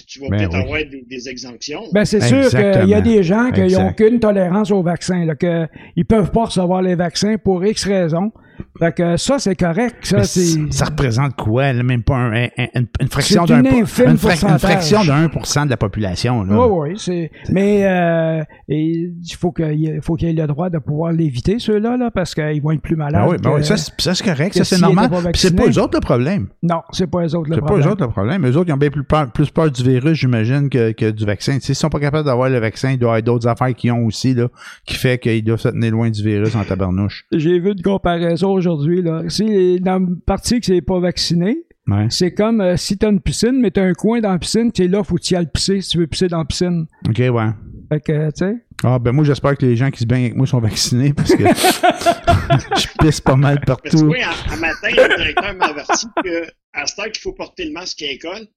tu 0.07 0.19
vas 0.19 0.29
ben 0.29 0.37
peut-être 0.37 0.55
avoir 0.55 0.79
des, 1.09 1.29
exemptions. 1.29 1.83
Ben, 1.91 2.05
c'est 2.05 2.21
sûr 2.21 2.49
qu'il 2.49 2.89
y 2.89 2.93
a 2.93 3.01
des 3.01 3.23
gens 3.23 3.49
qui 3.51 3.61
n'ont 3.61 3.89
aucune 3.89 4.19
tolérance 4.19 4.69
au 4.69 4.83
vaccin, 4.83 5.27
qu'ils 5.35 5.67
ne 5.97 6.03
peuvent 6.03 6.31
pas 6.31 6.45
recevoir 6.45 6.83
les 6.83 6.93
vaccins 6.93 7.37
pour 7.43 7.65
X 7.65 7.85
raisons. 7.85 8.31
Fait 8.79 8.95
que 8.95 9.17
ça, 9.17 9.39
c'est 9.39 9.55
correct. 9.55 9.97
Ça, 10.03 10.23
ça 10.23 10.85
représente 10.85 11.35
quoi? 11.35 11.73
Même 11.73 12.03
pas 12.03 12.17
une, 12.17 13.07
fraction 13.09 13.45
d'un 13.45 13.63
une, 13.63 13.85
fraction 13.85 15.03
de 15.03 15.11
1 15.11 15.65
de 15.65 15.69
la 15.69 15.77
population. 15.77 16.41
Oui, 16.41 16.95
oui. 17.07 17.29
Mais 17.49 17.85
euh, 17.85 18.43
il 18.67 19.13
faut 19.37 19.51
qu'il 19.51 19.99
faut 20.01 20.15
qu'il 20.15 20.29
ait 20.29 20.33
le 20.33 20.47
droit 20.47 20.69
de 20.69 20.77
pouvoir 20.77 21.11
l'éviter, 21.11 21.59
ceux-là, 21.59 21.97
là, 21.97 22.11
parce 22.11 22.33
qu'ils 22.33 22.61
vont 22.61 22.71
être 22.71 22.81
plus 22.81 22.95
malades. 22.95 23.21
Ah 23.25 23.29
oui, 23.29 23.37
ben 23.41 23.51
oui, 23.55 23.63
ça, 23.63 23.75
c'est 23.77 24.23
correct, 24.23 24.55
ça 24.55 24.63
c'est 24.63 24.79
normal. 24.79 25.09
C'est 25.33 25.55
pas 25.55 25.67
eux 25.67 25.79
autres 25.79 25.97
le 25.97 26.01
problème. 26.01 26.47
Non, 26.63 26.81
c'est 26.91 27.07
pas 27.07 27.25
eux 27.25 27.35
autres 27.35 27.49
le 27.49 27.57
problème. 27.57 27.81
C'est 27.81 27.83
pas 27.83 27.87
eux 27.87 27.91
autres 27.91 28.05
le 28.05 28.11
problème. 28.11 28.45
Eux 28.45 28.57
autres, 28.57 28.69
ils 28.69 28.73
ont 28.73 28.77
bien 28.77 28.89
plus 28.89 29.03
peur, 29.03 29.31
plus 29.31 29.49
peur 29.49 29.71
du 29.71 29.83
virus, 29.83 30.17
j'imagine, 30.17 30.69
que, 30.69 30.91
que, 30.91 31.11
du 31.11 31.25
vaccin. 31.25 31.57
S'ils 31.59 31.75
sont 31.75 31.89
pas 31.89 31.99
capables 31.99 32.25
d'avoir 32.25 32.49
le 32.49 32.59
vaccin, 32.59 32.91
il 32.91 32.97
doit 32.97 33.09
y 33.09 33.11
avoir 33.11 33.23
d'autres 33.23 33.47
affaires 33.47 33.73
qu'ils 33.75 33.91
ont 33.91 34.05
aussi, 34.05 34.33
là, 34.33 34.47
qui 34.85 34.95
fait 34.95 35.19
qu'ils 35.19 35.43
doivent 35.43 35.59
se 35.59 35.69
tenir 35.69 35.91
loin 35.91 36.09
du 36.09 36.23
virus 36.23 36.55
en 36.55 36.63
tabarnouche. 36.63 37.25
J'ai 37.31 37.59
vu 37.59 37.71
une 37.71 37.81
comparaison 37.81 38.48
aujourd'hui. 38.51 39.01
Là. 39.01 39.23
Si 39.27 39.79
dans 39.79 39.99
une 39.99 40.19
partie 40.21 40.59
que 40.59 40.65
c'est 40.65 40.81
pas 40.81 40.99
vacciné, 40.99 41.65
c'est 42.09 42.33
comme 42.33 42.61
euh, 42.61 42.77
si 42.77 42.97
tu 42.97 43.05
as 43.05 43.09
une 43.09 43.21
piscine, 43.21 43.59
mais 43.59 43.71
tu 43.71 43.79
as 43.79 43.83
un 43.83 43.93
coin 43.93 44.19
dans 44.19 44.31
la 44.31 44.39
piscine, 44.39 44.71
tu 44.71 44.83
es 44.83 44.87
là, 44.87 45.03
faut 45.03 45.15
que 45.15 45.21
tu 45.21 45.33
y 45.33 45.37
ailles 45.37 45.49
pisser 45.51 45.81
si 45.81 45.89
tu 45.89 45.97
veux 45.97 46.07
pisser 46.07 46.27
dans 46.27 46.39
la 46.39 46.45
piscine. 46.45 46.85
OK, 47.07 47.17
ouais. 47.17 47.49
Fait 47.91 47.99
que, 47.99 48.27
tu 48.27 48.31
sais. 48.35 48.55
Ah, 48.83 48.99
ben 48.99 49.11
moi, 49.11 49.25
j'espère 49.25 49.57
que 49.57 49.65
les 49.65 49.75
gens 49.75 49.89
qui 49.89 49.99
se 49.99 50.05
baignent 50.05 50.25
avec 50.25 50.35
moi 50.35 50.45
sont 50.45 50.59
vaccinés 50.59 51.13
parce 51.13 51.33
que 51.33 51.43
je 52.77 52.87
pisse 52.99 53.21
pas 53.21 53.35
mal 53.35 53.59
partout. 53.61 54.05
Oui, 54.05 54.19
un 54.21 54.55
matin, 54.57 54.89
le 54.89 55.17
directeur 55.17 55.55
m'a 55.55 55.65
averti 55.65 56.07
qu'à 56.23 56.85
ce 56.85 56.95
temps 56.95 57.03
qu'il 57.03 57.21
faut 57.21 57.33
porter 57.33 57.65
le 57.65 57.73
masque 57.73 58.01
à 58.03 58.05
l'école, 58.05 58.47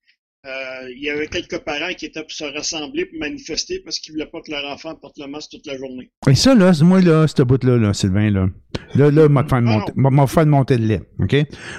euh, 0.45 0.91
il 0.97 1.05
y 1.05 1.09
avait 1.09 1.29
quelques 1.29 1.59
parents 1.59 1.93
qui 1.97 2.07
étaient 2.07 2.23
pour 2.23 2.33
se 2.33 2.43
rassembler 2.43 3.07
pour 3.07 3.21
manifester 3.21 3.81
parce 3.85 4.01
qu'ils 4.01 4.15
voulaient 4.15 4.27
pas 4.27 4.41
que 4.41 4.51
leur 4.51 4.65
enfant 4.73 4.97
porte 4.97 5.17
le 5.19 5.29
masque 5.29 5.53
toute 5.53 5.67
la 5.69 5.79
journée. 5.79 6.11
Et 6.29 6.35
ça, 6.35 6.53
là, 6.57 6.73
moi, 6.83 7.01
là, 7.01 7.29
cette 7.29 7.43
bout-là, 7.43 7.77
là, 7.79 7.95
Sylvain, 7.95 8.29
là, 8.29 8.49
là, 8.97 9.11
là, 9.13 9.29
m'a 9.29 9.45
fait 9.45 9.61
monter, 9.61 10.45
monter 10.47 10.79
de 10.79 10.85
lait, 10.85 11.03
OK? 11.21 11.37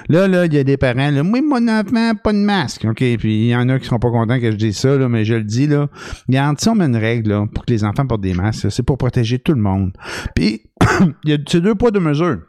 Là, 0.08 0.28
là, 0.28 0.46
il 0.46 0.54
y 0.54 0.58
a 0.58 0.64
des 0.64 0.78
parents, 0.78 1.10
là, 1.10 1.22
moi, 1.22 1.42
mon 1.42 1.68
enfant, 1.68 2.14
pas 2.14 2.32
de 2.32 2.38
masque, 2.38 2.86
OK? 2.86 2.96
Puis 3.18 3.44
il 3.44 3.48
y 3.48 3.56
en 3.56 3.68
a 3.68 3.78
qui 3.78 3.86
sont 3.86 3.98
pas 3.98 4.10
contents 4.10 4.40
que 4.40 4.50
je 4.50 4.56
dise 4.56 4.78
ça, 4.78 4.96
là, 4.96 5.10
mais 5.10 5.26
je 5.26 5.34
le 5.34 5.44
dis, 5.44 5.66
là. 5.66 5.90
Regarde, 6.26 6.58
si 6.58 6.66
on 6.70 6.74
met 6.74 6.86
une 6.86 6.96
règle, 6.96 7.32
là, 7.32 7.46
pour 7.54 7.66
que 7.66 7.70
les 7.70 7.84
enfants 7.84 8.06
portent 8.06 8.22
des 8.22 8.32
masques, 8.32 8.70
c'est 8.70 8.82
pour 8.82 8.96
protéger 8.96 9.40
tout 9.40 9.52
le 9.52 9.60
monde. 9.60 9.92
Puis, 10.34 10.62
il 11.24 11.30
y 11.30 11.34
a 11.34 11.36
ces 11.46 11.60
deux 11.60 11.74
poids, 11.74 11.90
deux 11.90 12.00
mesures 12.00 12.40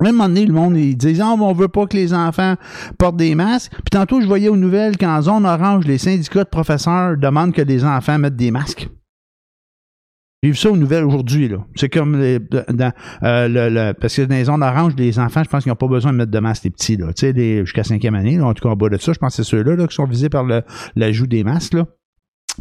Même 0.00 0.16
moment 0.16 0.28
donné, 0.28 0.46
le 0.46 0.52
monde, 0.52 0.76
ils 0.76 0.96
disent, 0.96 1.20
ah, 1.20 1.34
on 1.38 1.52
veut 1.52 1.68
pas 1.68 1.86
que 1.86 1.96
les 1.96 2.14
enfants 2.14 2.54
portent 2.98 3.16
des 3.16 3.34
masques. 3.34 3.72
Puis 3.72 3.90
tantôt, 3.90 4.20
je 4.20 4.26
voyais 4.26 4.48
aux 4.48 4.56
nouvelles 4.56 4.96
qu'en 4.96 5.20
zone 5.22 5.44
orange, 5.44 5.86
les 5.86 5.98
syndicats 5.98 6.44
de 6.44 6.48
professeurs 6.48 7.16
demandent 7.16 7.52
que 7.52 7.62
les 7.62 7.84
enfants 7.84 8.18
mettent 8.18 8.36
des 8.36 8.50
masques. 8.50 8.88
J'ai 10.42 10.50
vu 10.50 10.56
ça 10.56 10.70
aux 10.70 10.76
nouvelles 10.76 11.02
aujourd'hui, 11.02 11.48
là. 11.48 11.66
C'est 11.74 11.88
comme 11.88 12.14
euh, 12.14 12.38
le, 13.22 13.92
parce 13.92 14.14
que 14.14 14.22
dans 14.22 14.36
les 14.36 14.44
zones 14.44 14.62
oranges, 14.62 14.94
les 14.96 15.18
enfants, 15.18 15.42
je 15.42 15.48
pense 15.48 15.64
qu'ils 15.64 15.70
n'ont 15.70 15.76
pas 15.76 15.88
besoin 15.88 16.12
de 16.12 16.18
mettre 16.18 16.30
de 16.30 16.38
masques, 16.38 16.62
les 16.62 16.70
petits, 16.70 16.96
là. 16.96 17.12
Tu 17.12 17.32
sais, 17.32 17.60
jusqu'à 17.64 17.82
cinquième 17.82 18.14
année, 18.14 18.40
en 18.40 18.54
tout 18.54 18.62
cas, 18.62 18.72
en 18.72 18.76
bas 18.76 18.88
de 18.88 18.98
ça, 18.98 19.12
je 19.12 19.18
pense 19.18 19.36
que 19.36 19.42
c'est 19.42 19.50
ceux-là, 19.50 19.74
là, 19.74 19.88
qui 19.88 19.96
sont 19.96 20.04
visés 20.04 20.28
par 20.28 20.44
l'ajout 20.94 21.26
des 21.26 21.42
masques, 21.42 21.74
là. 21.74 21.86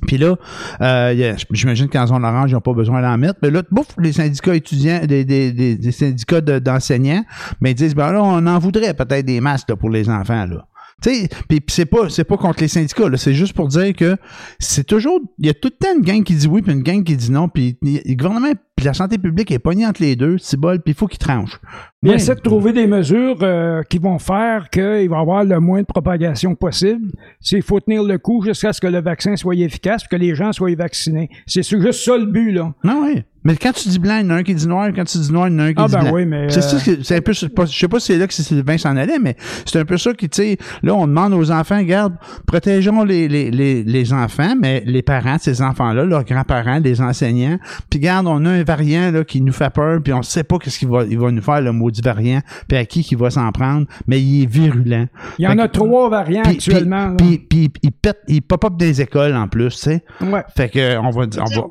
Puis 0.05 0.17
là, 0.17 0.35
euh, 0.81 1.35
j'imagine 1.51 1.89
qu'en 1.89 2.07
zone 2.07 2.23
orange, 2.23 2.51
ils 2.51 2.53
n'ont 2.53 2.61
pas 2.61 2.73
besoin 2.73 3.01
d'en 3.01 3.17
mettre. 3.17 3.39
Mais 3.41 3.49
là, 3.49 3.63
bouf, 3.71 3.87
les 3.97 4.13
syndicats 4.13 4.55
étudiants, 4.55 5.01
des, 5.05 5.25
des, 5.25 5.91
syndicats 5.91 6.41
d'enseignants, 6.41 7.23
mais 7.61 7.71
ils 7.71 7.75
disent, 7.75 7.95
ben 7.95 8.11
là, 8.11 8.21
on 8.23 8.45
en 8.45 8.59
voudrait 8.59 8.93
peut-être 8.93 9.25
des 9.25 9.41
masques 9.41 9.73
pour 9.75 9.89
les 9.89 10.09
enfants, 10.09 10.45
là. 10.45 10.67
Tu 10.99 11.27
puis 11.47 11.61
c'est 11.67 11.85
pas 11.85 12.09
c'est 12.09 12.23
pas 12.23 12.37
contre 12.37 12.61
les 12.61 12.67
syndicats, 12.67 13.07
là, 13.07 13.17
c'est 13.17 13.35
juste 13.35 13.53
pour 13.53 13.67
dire 13.67 13.95
que 13.95 14.17
c'est 14.57 14.83
toujours 14.83 15.19
il 15.37 15.45
y 15.45 15.49
a 15.49 15.53
tout 15.53 15.69
le 15.71 15.77
temps 15.77 15.95
une 15.95 16.03
gang 16.03 16.23
qui 16.23 16.33
dit 16.33 16.47
oui 16.47 16.63
puis 16.63 16.73
une 16.73 16.81
gang 16.81 17.03
qui 17.03 17.15
dit 17.15 17.29
non, 17.29 17.49
puis 17.49 17.77
le 17.83 18.15
gouvernement 18.15 18.51
puis 18.77 18.85
la 18.85 18.93
santé 18.93 19.17
publique 19.17 19.49
est 19.49 19.57
pognée 19.57 19.87
entre 19.87 20.03
les 20.03 20.15
deux, 20.15 20.37
c'est 20.37 20.55
bol, 20.55 20.79
puis 20.79 20.91
il 20.91 20.95
faut 20.95 21.07
qu'ils 21.07 21.17
tranchent. 21.17 21.59
Il 22.03 22.11
essaie 22.11 22.35
de 22.35 22.41
trouver 22.41 22.73
des 22.73 22.85
mesures 22.85 23.39
euh, 23.41 23.81
qui 23.89 23.97
vont 23.97 24.19
faire 24.19 24.69
qu'il 24.69 25.09
va 25.09 25.17
y 25.17 25.19
avoir 25.19 25.43
le 25.43 25.59
moins 25.59 25.81
de 25.81 25.87
propagation 25.87 26.53
possible. 26.53 27.11
Il 27.51 27.63
faut 27.63 27.79
tenir 27.79 28.03
le 28.03 28.19
coup 28.19 28.43
jusqu'à 28.45 28.71
ce 28.71 28.79
que 28.79 28.85
le 28.85 29.01
vaccin 29.01 29.35
soit 29.35 29.55
efficace, 29.55 30.07
que 30.07 30.15
les 30.15 30.35
gens 30.35 30.53
soient 30.53 30.75
vaccinés. 30.75 31.29
C'est 31.47 31.63
juste 31.63 32.05
ça 32.05 32.15
le 32.15 32.27
but, 32.27 32.51
là. 32.51 32.71
Non, 32.83 33.05
oui. 33.05 33.23
Mais 33.47 33.55
quand 33.55 33.71
tu 33.71 33.87
dis 33.87 33.97
blanc, 33.97 34.17
il 34.17 34.25
y 34.25 34.27
en 34.27 34.31
a 34.31 34.35
un 34.35 34.43
qui 34.43 34.53
dit 34.53 34.67
noir. 34.67 34.89
Quand 34.93 35.05
tu 35.05 35.17
dis 35.19 35.31
noir, 35.31 35.47
il 35.47 35.53
y 35.53 35.55
en 35.55 35.59
a 35.59 35.63
un 35.63 35.73
qui 35.73 35.81
ah, 35.81 35.87
dit 35.87 35.95
ben 35.95 36.11
Oui, 36.11 36.25
mais 36.25 36.49
c'est 36.49 36.61
ça, 36.61 36.77
c'est 36.79 37.15
un 37.15 37.21
peu, 37.21 37.31
je 37.31 37.47
sais 37.47 37.87
pas 37.87 37.99
si 37.99 38.07
c'est 38.07 38.17
là 38.17 38.27
que 38.27 38.33
Sylvain 38.33 38.77
s'en 38.77 38.97
allait, 38.97 39.19
mais 39.19 39.37
c'est 39.65 39.79
un 39.79 39.85
peu 39.85 39.97
ça 39.97 40.13
qui, 40.13 40.27
tu 40.27 40.41
sais, 40.41 40.57
là, 40.83 40.93
on 40.93 41.07
demande 41.07 41.33
aux 41.33 41.49
enfants, 41.49 41.77
regarde, 41.77 42.15
protégeons 42.45 43.05
les, 43.05 43.29
les, 43.29 43.49
les, 43.49 43.83
les 43.83 44.13
enfants, 44.13 44.53
mais 44.59 44.83
les 44.85 45.01
parents 45.01 45.37
de 45.37 45.41
ces 45.41 45.61
enfants-là, 45.61 46.03
leurs 46.03 46.25
grands-parents, 46.25 46.79
les 46.79 46.99
enseignants. 46.99 47.57
Puis, 47.89 47.99
regarde, 47.99 48.27
on 48.27 48.43
a 48.43 48.49
un 48.49 48.63
variant, 48.67 49.11
là, 49.11 49.23
qui 49.23 49.41
nous 49.41 49.53
fait 49.53 49.73
peur, 49.73 50.01
puis 50.03 50.13
on 50.13 50.21
sait 50.21 50.43
pas 50.43 50.59
qu'est-ce 50.59 50.77
qu'il 50.77 50.89
va, 50.89 51.03
il 51.05 51.17
va 51.17 51.31
nous 51.31 51.41
faire, 51.41 51.61
le 51.61 51.71
maudit 51.71 52.01
variant, 52.01 52.41
puis 52.67 52.77
à 52.77 52.85
qui 52.85 53.03
qu'il 53.03 53.17
va 53.17 53.31
s'en 53.31 53.51
prendre, 53.51 53.87
mais 54.05 54.21
il 54.21 54.43
est 54.43 54.45
virulent. 54.45 55.07
Il 55.39 55.45
y 55.45 55.47
en 55.47 55.57
a 55.57 55.67
trois 55.67 56.09
variants 56.09 56.43
actuellement. 56.43 57.15
Puis, 57.15 57.39
puis, 57.39 57.71
il 57.81 57.91
pète, 57.91 58.19
il 58.27 58.41
pop-up 58.41 58.77
des 58.77 59.01
écoles 59.01 59.35
en 59.35 59.47
plus, 59.47 59.75
tu 59.75 59.81
sais. 59.81 60.03
Ouais. 60.21 60.43
Fait 60.55 60.69
que, 60.69 60.97
on 60.97 61.09
va 61.09 61.25
dire, 61.25 61.43
on 61.43 61.61
va 61.61 61.67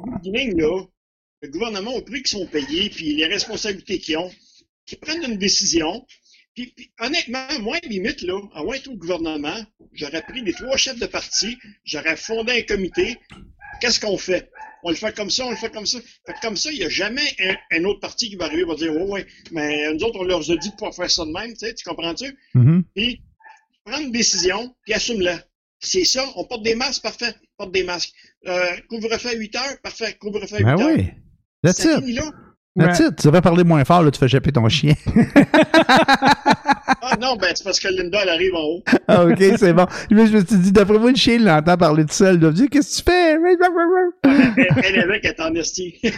le 1.42 1.48
gouvernement, 1.50 1.94
au 1.94 2.02
prix 2.02 2.22
qu'ils 2.22 2.38
sont 2.38 2.46
payés, 2.46 2.90
puis 2.90 3.14
les 3.14 3.26
responsabilités 3.26 3.98
qu'ils 3.98 4.16
ont, 4.16 4.30
qui 4.86 4.96
prennent 4.96 5.22
une 5.22 5.36
décision. 5.36 6.04
Puis, 6.54 6.72
honnêtement, 6.98 7.46
moi, 7.60 7.76
limite, 7.86 8.22
là, 8.22 8.40
à 8.54 8.62
moins 8.62 8.78
tout 8.78 8.92
le 8.92 8.96
gouvernement, 8.96 9.56
j'aurais 9.92 10.22
pris 10.22 10.40
les 10.40 10.54
trois 10.54 10.76
chefs 10.78 10.98
de 10.98 11.06
parti, 11.06 11.58
j'aurais 11.84 12.16
fondé 12.16 12.52
un 12.52 12.62
comité. 12.62 13.18
Qu'est-ce 13.80 14.00
qu'on 14.00 14.18
fait? 14.18 14.50
On 14.82 14.90
le 14.90 14.96
fait 14.96 15.14
comme 15.16 15.30
ça, 15.30 15.46
on 15.46 15.50
le 15.50 15.56
fait 15.56 15.72
comme 15.72 15.86
ça. 15.86 15.98
Fait 16.26 16.34
comme 16.42 16.56
ça, 16.56 16.70
il 16.70 16.78
n'y 16.78 16.84
a 16.84 16.88
jamais 16.88 17.26
un, 17.72 17.84
autre 17.84 18.00
parti 18.00 18.28
qui 18.28 18.36
va 18.36 18.44
arriver 18.44 18.62
et 18.62 18.64
va 18.64 18.74
dire, 18.74 18.92
oh, 18.94 19.12
ouais, 19.12 19.26
mais 19.50 19.92
nous 19.92 20.04
autres, 20.04 20.20
on 20.20 20.24
leur 20.24 20.38
a 20.38 20.56
dit 20.56 20.70
de 20.70 20.76
pas 20.78 20.92
faire 20.92 21.10
ça 21.10 21.24
de 21.24 21.32
même, 21.32 21.52
tu 21.52 21.66
sais, 21.66 21.74
tu 21.74 21.88
comprends-tu? 21.88 22.36
Mm-hmm. 22.54 22.82
Puis, 22.94 23.22
prendre 23.84 24.04
une 24.04 24.12
décision, 24.12 24.74
puis 24.84 24.94
assume-la. 24.94 25.40
C'est 25.80 26.04
ça, 26.04 26.24
on 26.36 26.44
porte 26.44 26.62
des 26.62 26.74
masques, 26.74 27.02
parfait, 27.02 27.34
on 27.58 27.64
porte 27.64 27.72
des 27.72 27.84
masques. 27.84 28.12
Euh, 28.46 28.76
couvre-feu 28.88 29.28
à 29.28 29.34
8 29.34 29.56
heures, 29.56 29.80
parfait, 29.82 30.14
couvre-feu 30.14 30.56
à 30.56 30.58
8 30.58 30.64
ben 30.64 30.80
heures. 30.80 30.96
Oui. 30.96 31.10
That's 31.62 31.84
it. 31.84 32.20
That's 32.76 33.00
it. 33.00 33.16
Tu 33.16 33.26
devrais 33.26 33.42
parler 33.42 33.64
moins 33.64 33.84
fort, 33.84 34.02
là, 34.02 34.10
tu 34.10 34.18
fais 34.18 34.28
japper 34.28 34.52
ton 34.52 34.68
chien. 34.68 34.94
non, 37.26 37.36
ben 37.36 37.52
c'est 37.54 37.64
parce 37.64 37.80
que 37.80 37.88
Linda, 37.88 38.20
elle 38.22 38.28
arrive 38.28 38.54
en 38.54 38.62
haut. 38.62 38.82
ah, 39.08 39.24
ok, 39.24 39.38
c'est 39.58 39.72
bon. 39.72 39.86
Mais 40.10 40.26
je 40.26 40.32
me 40.36 40.44
suis 40.44 40.58
dit, 40.58 40.72
d'après 40.72 40.98
moi, 40.98 41.10
le 41.10 41.16
chien, 41.16 41.34
il 41.34 41.44
l'entend 41.44 41.76
parler 41.76 42.04
tout 42.04 42.12
seul. 42.12 42.36
Il 42.36 42.40
doit 42.40 42.52
dire, 42.52 42.68
qu'est-ce 42.70 43.02
que 43.02 43.10
tu 43.10 43.10
fais? 43.10 43.32
elle, 43.32 43.40
elle 44.84 44.96
est 44.96 45.02
avec, 45.02 45.24
elle 45.24 45.32
est 45.32 45.40
en 45.40 45.54
esti. 45.54 46.00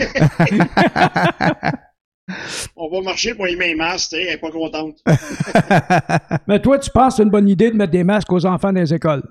On 2.77 2.91
va 2.91 3.01
marcher 3.01 3.35
pour 3.35 3.49
y 3.49 3.57
mettre 3.57 3.73
un 3.73 3.77
masque, 3.77 4.13
elle 4.13 4.27
n'est 4.27 4.37
pas 4.37 4.51
contente. 4.51 4.99
Mais 6.47 6.61
toi, 6.61 6.79
tu 6.79 6.91
penses 6.91 7.15
que 7.15 7.17
c'est 7.17 7.23
une 7.23 7.31
bonne 7.31 7.49
idée 7.49 7.71
de 7.71 7.77
mettre 7.77 7.93
des 7.93 8.05
masques 8.05 8.31
aux 8.31 8.45
enfants 8.45 8.71
dans 8.71 8.81
les 8.81 8.93
écoles? 8.93 9.23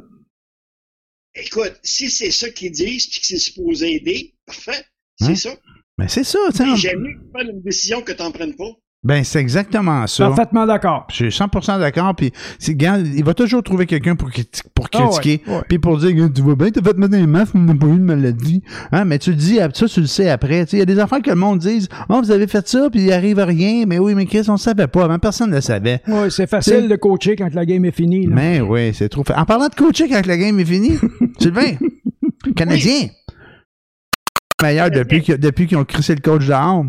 Écoute, 1.35 1.79
si 1.83 2.09
c'est 2.09 2.31
ça 2.31 2.49
qu'ils 2.49 2.71
disent 2.71 3.05
et 3.05 3.19
que 3.19 3.25
c'est 3.25 3.37
supposé 3.37 3.93
aider, 3.93 4.33
parfait. 4.47 4.83
C'est 5.19 5.29
hein? 5.29 5.35
ça. 5.35 5.51
Ben, 5.99 6.07
c'est 6.07 6.23
ça, 6.23 6.39
tu 6.49 6.57
sais. 6.57 6.75
J'aime 6.75 7.01
mieux 7.01 7.19
prendre 7.31 7.51
une 7.51 7.61
décision 7.61 8.01
que 8.01 8.13
tu 8.13 8.23
n'en 8.23 8.31
prennes 8.31 8.55
pas. 8.55 8.71
Ben, 9.03 9.23
c'est 9.23 9.39
exactement 9.39 10.05
ça. 10.07 10.27
Parfaitement 10.27 10.65
d'accord. 10.65 11.07
Je 11.09 11.29
suis 11.29 11.43
100% 11.43 11.79
d'accord. 11.79 12.15
Puis, 12.15 12.33
il 12.67 13.23
va 13.23 13.33
toujours 13.33 13.63
trouver 13.63 13.85
quelqu'un 13.85 14.15
pour, 14.15 14.29
pour 14.73 14.87
ah 14.93 14.97
critiquer. 14.97 15.43
Puis 15.69 15.79
pour 15.79 15.97
dire, 15.97 16.29
tu 16.33 16.41
vas 16.41 16.55
bien, 16.55 16.71
t'as 16.71 16.81
fait 16.81 16.97
mettre 16.97 17.15
un 17.15 17.27
masque, 17.27 17.51
tu 17.53 17.59
n'as 17.59 17.75
pas 17.75 17.85
eu 17.85 17.97
de 17.97 18.03
maladie. 18.03 18.63
Hein? 18.91 19.05
Mais 19.05 19.19
tu 19.19 19.29
le 19.29 19.35
dis, 19.35 19.59
ça, 19.73 19.87
tu 19.87 20.01
le 20.01 20.07
sais 20.07 20.29
après. 20.29 20.63
Il 20.73 20.79
y 20.79 20.81
a 20.81 20.85
des 20.85 20.99
enfants 20.99 21.21
que 21.21 21.29
le 21.29 21.35
monde 21.35 21.59
dise, 21.59 21.87
oh, 22.09 22.19
vous 22.21 22.31
avez 22.31 22.47
fait 22.47 22.67
ça, 22.67 22.89
puis 22.91 23.03
il 23.03 23.13
arrive 23.13 23.39
à 23.39 23.45
rien. 23.45 23.85
Mais 23.87 23.99
oui, 23.99 24.15
mais 24.15 24.25
Chris, 24.25 24.45
on 24.49 24.53
ne 24.53 24.57
savait 24.57 24.87
pas. 24.87 25.05
Avant, 25.05 25.19
personne 25.19 25.51
ne 25.51 25.55
le 25.55 25.61
savait. 25.61 26.01
Oui, 26.07 26.29
c'est 26.29 26.47
facile 26.47 26.89
de 26.89 26.95
coacher 26.95 27.35
quand 27.35 27.53
la 27.53 27.65
game 27.65 27.85
est 27.85 27.91
finie. 27.91 28.27
Mais 28.27 28.61
oui, 28.61 28.93
c'est 28.93 29.09
trop 29.09 29.23
facile. 29.23 29.41
En 29.41 29.45
parlant 29.45 29.67
de 29.67 29.75
coacher 29.75 30.09
quand 30.09 30.25
la 30.25 30.37
game 30.37 30.59
est 30.59 30.65
finie, 30.65 30.97
Sylvain, 31.39 31.75
Canadien 32.55 33.07
meilleur 34.61 34.89
depuis 34.89 35.21
qu'ils 35.21 35.37
depuis 35.37 35.67
qu'ils 35.67 35.77
ont 35.77 35.85
crissé 35.85 36.15
le 36.15 36.21
coach 36.21 36.47
dehors. 36.47 36.85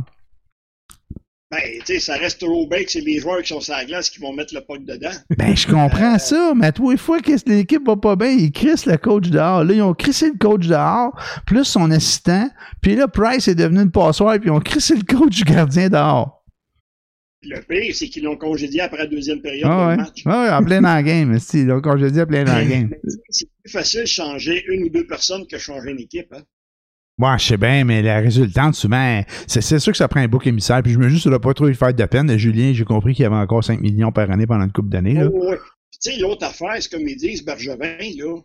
Ben, 1.50 1.60
tu 1.78 1.94
sais, 1.94 2.00
ça 2.00 2.16
reste 2.16 2.40
toujours 2.40 2.68
bien 2.68 2.84
que 2.84 2.90
c'est 2.90 3.00
les 3.00 3.20
joueurs 3.20 3.40
qui 3.40 3.48
sont 3.48 3.60
sur 3.60 3.74
la 3.74 3.86
glace 3.86 4.10
qui 4.10 4.20
vont 4.20 4.34
mettre 4.34 4.54
le 4.54 4.60
puck 4.60 4.84
dedans. 4.84 5.12
Ben, 5.38 5.56
je 5.56 5.66
comprends 5.66 6.16
euh, 6.16 6.18
ça, 6.18 6.52
mais 6.54 6.66
à 6.66 6.72
tous 6.72 6.90
les 6.90 6.98
fois 6.98 7.20
que 7.20 7.32
l'équipe 7.46 7.86
va 7.86 7.96
pas 7.96 8.16
bien, 8.16 8.30
ils 8.32 8.52
crissent 8.52 8.84
le 8.84 8.98
coach 8.98 9.30
dehors. 9.30 9.64
Là, 9.64 9.72
ils 9.72 9.80
ont 9.80 9.94
crissé 9.94 10.26
le 10.26 10.36
coach 10.36 10.66
dehors, 10.66 11.18
plus 11.46 11.64
son 11.64 11.90
assistant. 11.90 12.50
Puis 12.82 12.96
là, 12.96 13.08
Price 13.08 13.48
est 13.48 13.54
devenu 13.54 13.80
une 13.80 13.90
passoire, 13.90 14.38
puis 14.38 14.48
ils 14.48 14.52
ont 14.52 14.60
crissé 14.60 14.94
le 14.94 15.04
coach 15.04 15.36
du 15.36 15.44
gardien 15.44 15.88
dehors. 15.88 16.44
Le 17.42 17.60
pire, 17.62 17.94
c'est 17.94 18.08
qu'ils 18.08 18.24
l'ont 18.24 18.36
congédié 18.36 18.82
après 18.82 18.98
la 18.98 19.06
deuxième 19.06 19.40
période 19.40 19.70
ah, 19.72 19.92
du 19.92 20.02
match. 20.02 20.22
Ah, 20.26 20.42
ouais, 20.42 20.50
en 20.50 20.64
plein 20.64 20.82
dans 20.82 20.94
la 20.94 21.02
game. 21.02 21.38
Ils 21.54 21.66
l'ont 21.66 21.80
congédié 21.80 22.22
en 22.22 22.26
plein 22.26 22.44
dans 22.44 22.52
la 22.52 22.64
game. 22.64 22.90
C'est 23.30 23.48
plus 23.62 23.72
facile 23.72 24.00
de 24.02 24.06
changer 24.06 24.64
une 24.68 24.84
ou 24.84 24.88
deux 24.90 25.06
personnes 25.06 25.46
que 25.46 25.56
changer 25.56 25.92
une 25.92 26.00
équipe. 26.00 26.32
Hein? 26.32 26.42
Moi, 27.18 27.36
je 27.36 27.46
sais 27.46 27.56
bien, 27.56 27.84
mais 27.84 28.00
la 28.00 28.20
résultante, 28.20 28.74
souvent, 28.76 29.22
c'est 29.48 29.78
sûr 29.78 29.92
que 29.92 29.98
ça 29.98 30.06
prend 30.06 30.20
un 30.20 30.28
bouc 30.28 30.46
émissaire. 30.46 30.82
Puis 30.82 30.92
je 30.92 30.98
me 30.98 31.08
dis, 31.08 31.18
ça 31.18 31.36
pas 31.38 31.52
trop 31.52 31.66
lui 31.66 31.74
faire 31.74 31.92
de 31.92 32.04
peine. 32.04 32.36
Julien, 32.38 32.72
j'ai 32.72 32.84
compris 32.84 33.12
qu'il 33.14 33.24
y 33.24 33.26
avait 33.26 33.34
encore 33.34 33.64
5 33.64 33.80
millions 33.80 34.12
par 34.12 34.30
année 34.30 34.46
pendant 34.46 34.64
une 34.64 34.72
couple 34.72 34.90
d'années. 34.90 35.14
Là. 35.14 35.28
Oh, 35.32 35.54
Tu 36.00 36.12
sais, 36.12 36.18
l'autre 36.18 36.46
affaire, 36.46 36.76
c'est 36.80 36.90
comme 36.90 37.06
ils 37.06 37.16
disent, 37.16 37.44
Bergevin, 37.44 37.98
là. 38.16 38.36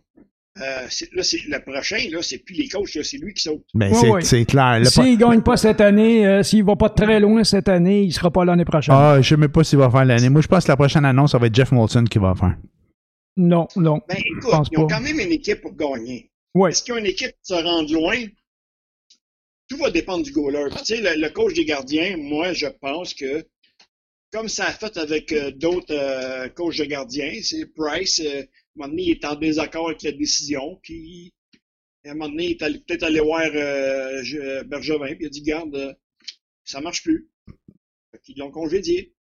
Euh, 0.60 0.86
là, 1.14 1.22
c'est 1.24 1.40
le 1.48 1.58
prochain, 1.64 1.98
là, 2.12 2.18
c'est 2.22 2.38
plus 2.38 2.54
les 2.54 2.68
coachs, 2.68 2.88
c'est 3.02 3.16
lui 3.16 3.34
qui 3.34 3.42
saute. 3.42 3.64
Ben, 3.74 3.92
c'est 4.20 4.44
clair. 4.44 4.86
S'il 4.86 5.14
ne 5.14 5.16
gagne 5.16 5.42
pas 5.42 5.56
cette 5.56 5.80
année, 5.80 6.24
euh, 6.26 6.44
s'il 6.44 6.62
va 6.62 6.76
pas 6.76 6.90
très 6.90 7.18
loin 7.18 7.42
cette 7.42 7.68
année, 7.68 8.02
il 8.02 8.12
sera 8.12 8.30
pas 8.30 8.44
l'année 8.44 8.64
prochaine. 8.64 8.94
Ah, 8.96 9.20
je 9.20 9.28
sais 9.28 9.36
même 9.36 9.50
pas 9.50 9.64
s'il 9.64 9.80
va 9.80 9.90
faire 9.90 10.04
l'année. 10.04 10.28
Moi, 10.28 10.42
je 10.42 10.46
pense 10.46 10.64
que 10.64 10.70
la 10.70 10.76
prochaine 10.76 11.04
annonce, 11.04 11.32
ça 11.32 11.38
va 11.38 11.46
être 11.48 11.54
Jeff 11.54 11.72
Molson 11.72 12.04
qui 12.04 12.18
va 12.18 12.34
faire. 12.36 12.56
Non, 13.36 13.66
non. 13.74 14.00
Ben, 14.08 14.16
écoute, 14.18 14.68
ils 14.70 14.78
ont 14.78 14.86
quand 14.86 15.00
même 15.00 15.18
une 15.18 15.32
équipe 15.32 15.60
pour 15.60 15.74
gagner. 15.74 16.30
Ouais. 16.54 16.70
Est-ce 16.70 16.84
qu'ils 16.84 16.94
ont 16.94 16.98
une 16.98 17.06
équipe 17.06 17.30
qui 17.30 17.36
se 17.42 17.54
rend 17.54 17.82
loin? 17.92 18.14
Tout 19.74 19.82
va 19.82 19.90
dépendre 19.90 20.24
du 20.24 20.32
goaler. 20.32 20.68
tu 20.78 20.84
sais, 20.84 21.16
le, 21.16 21.28
coach 21.30 21.54
des 21.54 21.64
gardiens, 21.64 22.16
moi, 22.16 22.52
je 22.52 22.66
pense 22.66 23.14
que, 23.14 23.44
comme 24.32 24.48
ça 24.48 24.66
a 24.66 24.72
fait 24.72 24.96
avec 24.96 25.32
euh, 25.32 25.50
d'autres 25.50 25.94
euh, 25.94 26.48
coachs 26.48 26.78
de 26.78 26.84
gardiens, 26.84 27.32
c'est 27.42 27.66
Price, 27.74 28.20
euh, 28.20 28.42
à 28.42 28.42
un 28.42 28.46
moment 28.76 28.88
donné, 28.90 29.02
il 29.04 29.10
est 29.10 29.24
en 29.24 29.34
désaccord 29.34 29.88
avec 29.88 30.02
la 30.02 30.12
décision, 30.12 30.78
puis 30.82 31.32
à 32.04 32.10
un 32.10 32.14
moment 32.14 32.28
donné, 32.28 32.50
il 32.50 32.50
est 32.52 32.86
peut-être 32.86 33.04
allé 33.04 33.20
voir 33.20 33.42
Bergevin, 34.66 35.14
puis 35.14 35.18
il 35.20 35.26
a 35.26 35.30
dit, 35.30 35.42
garde, 35.42 35.96
ça 36.64 36.80
marche 36.80 37.02
plus. 37.02 37.28
Ils 38.28 38.38
l'ont 38.38 38.50
congédié. 38.50 39.14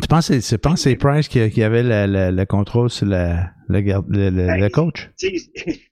Tu 0.00 0.08
penses 0.08 0.28
que 0.28 0.40
c'est 0.40 0.96
Price 0.96 1.28
qui, 1.28 1.50
qui 1.50 1.62
avait 1.62 1.82
le, 1.84 2.44
contrôle 2.46 2.90
sur 2.90 3.06
le, 3.06 3.36
le, 3.68 3.80
ben, 3.80 4.70
coach? 4.70 5.10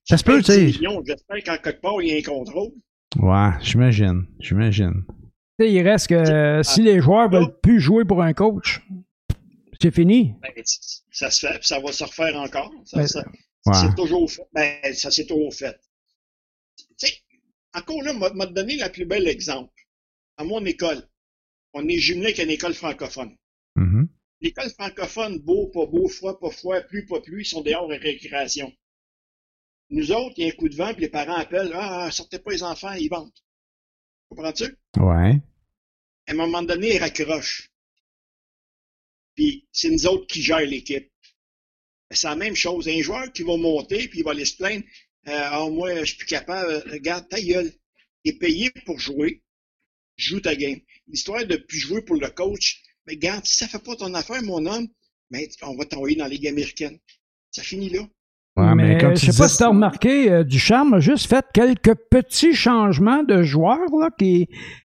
Ça 0.04 0.16
se 0.16 0.24
peut, 0.24 0.38
tu 0.42 0.52
sais. 0.52 0.70
J'espère 0.70 1.44
qu'en 1.44 1.56
quelque 1.62 1.80
part, 1.80 2.02
il 2.02 2.08
y 2.08 2.12
a 2.14 2.18
un 2.18 2.22
contrôle. 2.22 2.72
Ouais, 3.16 3.50
j'imagine. 3.60 4.26
J'imagine. 4.40 5.04
Il 5.58 5.80
reste 5.82 6.08
que 6.08 6.62
si 6.64 6.82
les 6.82 7.00
joueurs 7.00 7.30
veulent 7.30 7.58
plus 7.60 7.80
jouer 7.80 8.04
pour 8.04 8.22
un 8.22 8.32
coach, 8.32 8.80
c'est 9.80 9.94
fini. 9.94 10.34
Ben, 10.40 10.50
ça, 11.10 11.30
se 11.30 11.46
fait, 11.46 11.62
ça 11.62 11.80
va 11.80 11.92
se 11.92 12.04
refaire 12.04 12.36
encore. 12.36 12.72
Ça, 12.84 12.98
ben, 13.66 13.74
c'est 13.74 13.94
toujours 13.94 14.30
fait. 14.30 14.46
Ben, 14.52 14.94
ça 14.94 15.10
s'est 15.10 15.26
toujours 15.26 15.52
fait. 15.54 15.78
Tu 16.76 17.06
sais, 17.06 17.12
encore 17.74 18.02
là, 18.02 18.12
m'a 18.12 18.46
donné 18.46 18.76
la 18.76 18.88
plus 18.88 19.04
belle 19.04 19.28
exemple. 19.28 19.72
À 20.36 20.44
mon 20.44 20.64
école, 20.64 21.02
on 21.74 21.86
est 21.88 21.98
jumelé 21.98 22.26
avec 22.26 22.38
une 22.38 22.50
école 22.50 22.74
francophone. 22.74 23.36
Mm-hmm. 23.76 24.08
L'école 24.40 24.70
francophone, 24.70 25.38
beau, 25.38 25.68
pas 25.68 25.86
beau, 25.86 26.08
froid, 26.08 26.38
pas 26.38 26.50
froid, 26.50 26.80
plus, 26.80 27.06
pas 27.06 27.20
plus, 27.20 27.42
ils 27.42 27.46
sont 27.46 27.62
dehors 27.62 27.84
en 27.84 27.88
récréation. 27.88 28.72
Nous 29.92 30.10
autres, 30.10 30.34
il 30.38 30.46
y 30.46 30.50
a 30.50 30.52
un 30.52 30.56
coup 30.56 30.70
de 30.70 30.74
vent, 30.74 30.92
puis 30.94 31.02
les 31.02 31.10
parents 31.10 31.36
appellent 31.36 31.70
Ah, 31.74 32.10
sortez 32.10 32.38
pas 32.38 32.50
les 32.50 32.62
enfants, 32.62 32.92
ils 32.92 33.10
vendent. 33.10 33.30
Comprends-tu? 34.30 34.64
Ouais. 34.96 35.38
À 36.26 36.32
un 36.32 36.34
moment 36.34 36.62
donné, 36.62 36.94
ils 36.94 36.98
raccrochent. 36.98 37.70
puis 39.34 39.68
c'est 39.70 39.90
nous 39.90 40.06
autres 40.06 40.26
qui 40.26 40.40
gèrent 40.40 40.60
l'équipe. 40.60 41.12
C'est 42.10 42.26
la 42.26 42.36
même 42.36 42.56
chose. 42.56 42.88
Un 42.88 43.02
joueur 43.02 43.30
qui 43.32 43.42
va 43.42 43.58
monter, 43.58 44.08
puis 44.08 44.20
il 44.20 44.24
va 44.24 44.30
aller 44.30 44.46
se 44.46 44.56
plaindre. 44.56 44.84
Euh, 45.28 45.50
oh, 45.58 45.70
moi, 45.70 45.94
je 46.00 46.04
suis 46.04 46.16
plus 46.16 46.26
capable. 46.26 46.72
Regarde, 46.90 47.28
ta 47.28 47.40
gueule. 47.40 47.70
Il 48.24 48.32
est 48.32 48.38
payé 48.38 48.70
pour 48.86 48.98
jouer. 48.98 49.42
Joue 50.16 50.40
ta 50.40 50.56
game. 50.56 50.80
L'histoire 51.06 51.44
de 51.46 51.56
plus 51.56 51.78
jouer 51.78 52.00
pour 52.00 52.16
le 52.16 52.30
coach. 52.30 52.82
Mais 53.06 53.14
regarde, 53.14 53.44
si 53.44 53.56
ça 53.56 53.68
fait 53.68 53.82
pas 53.82 53.96
ton 53.96 54.14
affaire, 54.14 54.42
mon 54.42 54.64
homme, 54.64 54.88
mais 55.30 55.50
on 55.62 55.76
va 55.76 55.84
t'envoyer 55.84 56.16
dans 56.16 56.24
la 56.24 56.30
Ligue 56.30 56.48
américaine. 56.48 56.98
Ça 57.50 57.62
finit 57.62 57.90
là. 57.90 58.08
Ouais, 58.56 58.74
mais, 58.74 58.98
je 59.16 59.30
sais 59.30 59.38
pas 59.38 59.48
si 59.48 59.56
tu 59.56 59.62
as 59.62 59.68
remarqué, 59.68 60.30
euh, 60.30 60.44
Ducharme 60.44 60.94
a 60.94 61.00
juste 61.00 61.26
fait 61.26 61.44
quelques 61.54 61.94
petits 62.10 62.54
changements 62.54 63.22
de 63.22 63.42
joueurs 63.42 63.90
là, 63.98 64.10
qui, 64.18 64.46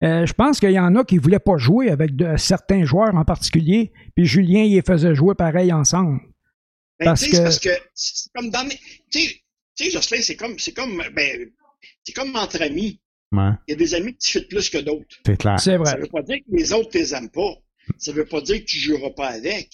euh, 0.03 0.25
je 0.25 0.33
pense 0.33 0.59
qu'il 0.59 0.71
y 0.71 0.79
en 0.79 0.97
a 0.97 1.05
qui 1.05 1.17
ne 1.17 1.21
voulaient 1.21 1.39
pas 1.39 1.59
jouer 1.59 1.91
avec 1.91 2.17
de, 2.17 2.37
certains 2.39 2.85
joueurs 2.85 3.15
en 3.15 3.25
particulier, 3.25 3.93
puis 4.17 4.25
Julien, 4.25 4.63
il 4.63 4.75
les 4.75 4.83
faisait 4.83 5.15
jouer 5.15 5.35
pareil 5.35 5.73
ensemble. 5.73 6.21
Ben, 6.99 7.07
parce, 7.07 7.27
que... 7.27 7.37
parce 7.37 7.59
que 7.59 7.71
c'est 7.95 8.33
comme 8.35 8.51
dans 8.51 8.67
Tu 9.11 9.21
sais, 9.75 9.91
Jocelyn, 9.91 10.23
c'est 10.23 10.37
comme, 10.37 10.59
c'est 10.59 10.73
comme, 10.73 11.03
ben, 11.15 11.51
c'est 12.05 12.13
comme 12.15 12.35
entre 12.35 12.63
amis. 12.63 13.01
Ouais. 13.33 13.51
Il 13.69 13.73
y 13.73 13.75
a 13.75 13.77
des 13.77 13.95
amis 13.95 14.17
qui 14.17 14.33
te 14.33 14.47
plus 14.47 14.71
que 14.71 14.79
d'autres. 14.79 15.17
C'est 15.25 15.39
clair. 15.39 15.59
C'est 15.61 15.77
vrai. 15.77 15.91
Ça 15.91 15.97
veut 15.97 16.09
pas 16.09 16.23
dire 16.23 16.39
que 16.39 16.57
les 16.57 16.73
autres 16.73 16.91
ne 16.95 16.99
les 16.99 17.15
aiment 17.15 17.31
pas. 17.31 17.55
Ça 17.97 18.13
veut 18.13 18.27
pas 18.27 18.41
dire 18.41 18.59
que 18.59 18.65
tu 18.65 18.77
ne 18.79 18.97
joueras 18.97 19.11
pas 19.11 19.29
avec. 19.29 19.71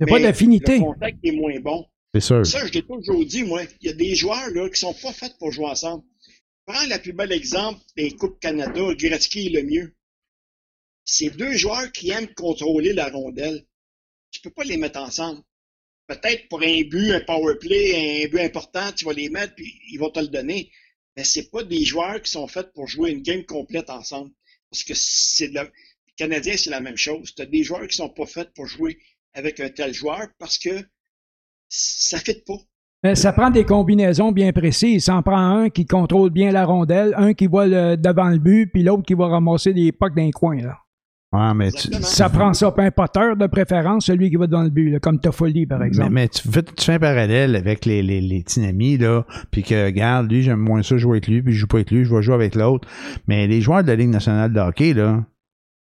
C'est 0.00 0.08
pas 0.08 0.20
d'affinité. 0.20 0.78
Le 0.78 0.84
contact 0.84 1.18
est 1.22 1.32
moins 1.32 1.58
bon. 1.60 1.86
C'est 2.14 2.20
sûr. 2.20 2.46
Ça, 2.46 2.64
je 2.64 2.72
l'ai 2.72 2.82
toujours 2.82 3.26
dit, 3.26 3.42
moi. 3.42 3.64
Il 3.80 3.88
y 3.88 3.90
a 3.90 3.92
des 3.92 4.14
joueurs 4.14 4.48
là, 4.50 4.68
qui 4.70 4.78
sont 4.78 4.94
pas 4.94 5.12
faits 5.12 5.36
pour 5.38 5.50
jouer 5.50 5.66
ensemble. 5.66 6.04
Prends 6.64 6.86
le 6.86 7.02
plus 7.02 7.12
bel 7.12 7.32
exemple 7.32 7.80
des 7.96 8.12
Coupes 8.12 8.38
Canada, 8.38 8.94
Gretzky 8.94 9.48
est 9.48 9.50
le 9.50 9.64
mieux. 9.64 9.94
C'est 11.04 11.30
deux 11.30 11.56
joueurs 11.56 11.90
qui 11.90 12.10
aiment 12.10 12.32
contrôler 12.34 12.92
la 12.92 13.08
rondelle. 13.08 13.66
Tu 14.30 14.40
peux 14.40 14.50
pas 14.50 14.62
les 14.62 14.76
mettre 14.76 15.00
ensemble. 15.00 15.42
Peut-être 16.06 16.48
pour 16.48 16.62
un 16.62 16.82
but, 16.82 17.12
un 17.12 17.20
power 17.20 17.56
play, 17.60 18.24
un 18.24 18.28
but 18.28 18.40
important, 18.40 18.92
tu 18.92 19.04
vas 19.06 19.12
les 19.12 19.28
mettre 19.28 19.54
puis 19.56 19.74
ils 19.90 19.98
vont 19.98 20.10
te 20.10 20.20
le 20.20 20.28
donner. 20.28 20.70
Mais 21.16 21.24
c'est 21.24 21.50
pas 21.50 21.64
des 21.64 21.84
joueurs 21.84 22.22
qui 22.22 22.30
sont 22.30 22.46
faits 22.46 22.72
pour 22.74 22.86
jouer 22.86 23.10
une 23.10 23.22
game 23.22 23.44
complète 23.44 23.90
ensemble. 23.90 24.30
Parce 24.70 24.84
que 24.84 24.94
c'est 24.94 25.48
le 25.48 25.70
Canadien, 26.16 26.56
c'est 26.56 26.70
la 26.70 26.80
même 26.80 26.96
chose. 26.96 27.34
Tu 27.34 27.42
as 27.42 27.46
des 27.46 27.64
joueurs 27.64 27.86
qui 27.88 27.96
sont 27.96 28.08
pas 28.08 28.26
faits 28.26 28.54
pour 28.54 28.66
jouer 28.66 28.98
avec 29.32 29.58
un 29.58 29.68
tel 29.68 29.92
joueur 29.92 30.28
parce 30.38 30.58
que 30.58 30.84
ça 31.74 32.18
ne 32.18 32.32
pas. 32.32 32.62
Mais 33.02 33.14
ça 33.14 33.32
prend 33.32 33.50
des 33.50 33.64
combinaisons 33.64 34.32
bien 34.32 34.52
précises. 34.52 35.04
Ça 35.04 35.16
en 35.16 35.22
prend 35.22 35.36
un 35.36 35.68
qui 35.68 35.84
contrôle 35.84 36.30
bien 36.30 36.52
la 36.52 36.64
rondelle, 36.64 37.14
un 37.18 37.34
qui 37.34 37.46
voit 37.46 37.68
devant 37.68 38.30
le 38.30 38.38
but, 38.38 38.70
puis 38.72 38.82
l'autre 38.82 39.02
qui 39.02 39.14
va 39.14 39.28
ramasser 39.28 39.74
des 39.74 39.92
pucks 39.92 40.14
dans 40.14 40.22
les 40.22 40.32
coins. 40.32 40.62
Là. 40.62 40.78
Ouais, 41.34 41.52
mais 41.52 41.70
Ça 41.72 42.30
prend 42.30 42.54
ça, 42.54 42.70
pas 42.70 42.84
un 42.84 42.90
poteur 42.92 43.36
de 43.36 43.46
préférence, 43.48 44.06
celui 44.06 44.30
qui 44.30 44.36
va 44.36 44.46
devant 44.46 44.62
le 44.62 44.70
but, 44.70 45.00
comme 45.00 45.18
Toffoli, 45.18 45.66
par 45.66 45.82
exemple. 45.82 46.12
Mais, 46.12 46.28
tu, 46.28 46.48
fais, 46.48 46.62
tu, 46.62 46.84
fais, 46.84 46.92
un 46.92 46.98
parallèle 47.00 47.56
avec 47.56 47.84
les, 47.86 48.02
les, 48.02 48.20
les 48.20 48.44
tinamis, 48.44 48.98
là, 48.98 49.26
puis 49.50 49.64
que, 49.64 49.86
regarde, 49.86 50.30
lui, 50.30 50.42
j'aime 50.42 50.60
moins 50.60 50.84
ça 50.84 50.96
jouer 50.96 51.14
avec 51.14 51.26
lui, 51.26 51.42
puis 51.42 51.52
je 51.52 51.58
joue 51.58 51.66
pas 51.66 51.78
avec 51.78 51.90
lui, 51.90 52.04
je 52.04 52.14
vais 52.14 52.22
jouer 52.22 52.36
avec 52.36 52.54
l'autre. 52.54 52.88
Mais 53.26 53.48
les 53.48 53.60
joueurs 53.60 53.82
de 53.82 53.88
la 53.88 53.96
Ligue 53.96 54.10
nationale 54.10 54.52
de 54.52 54.60
hockey, 54.60 54.94
là, 54.94 55.24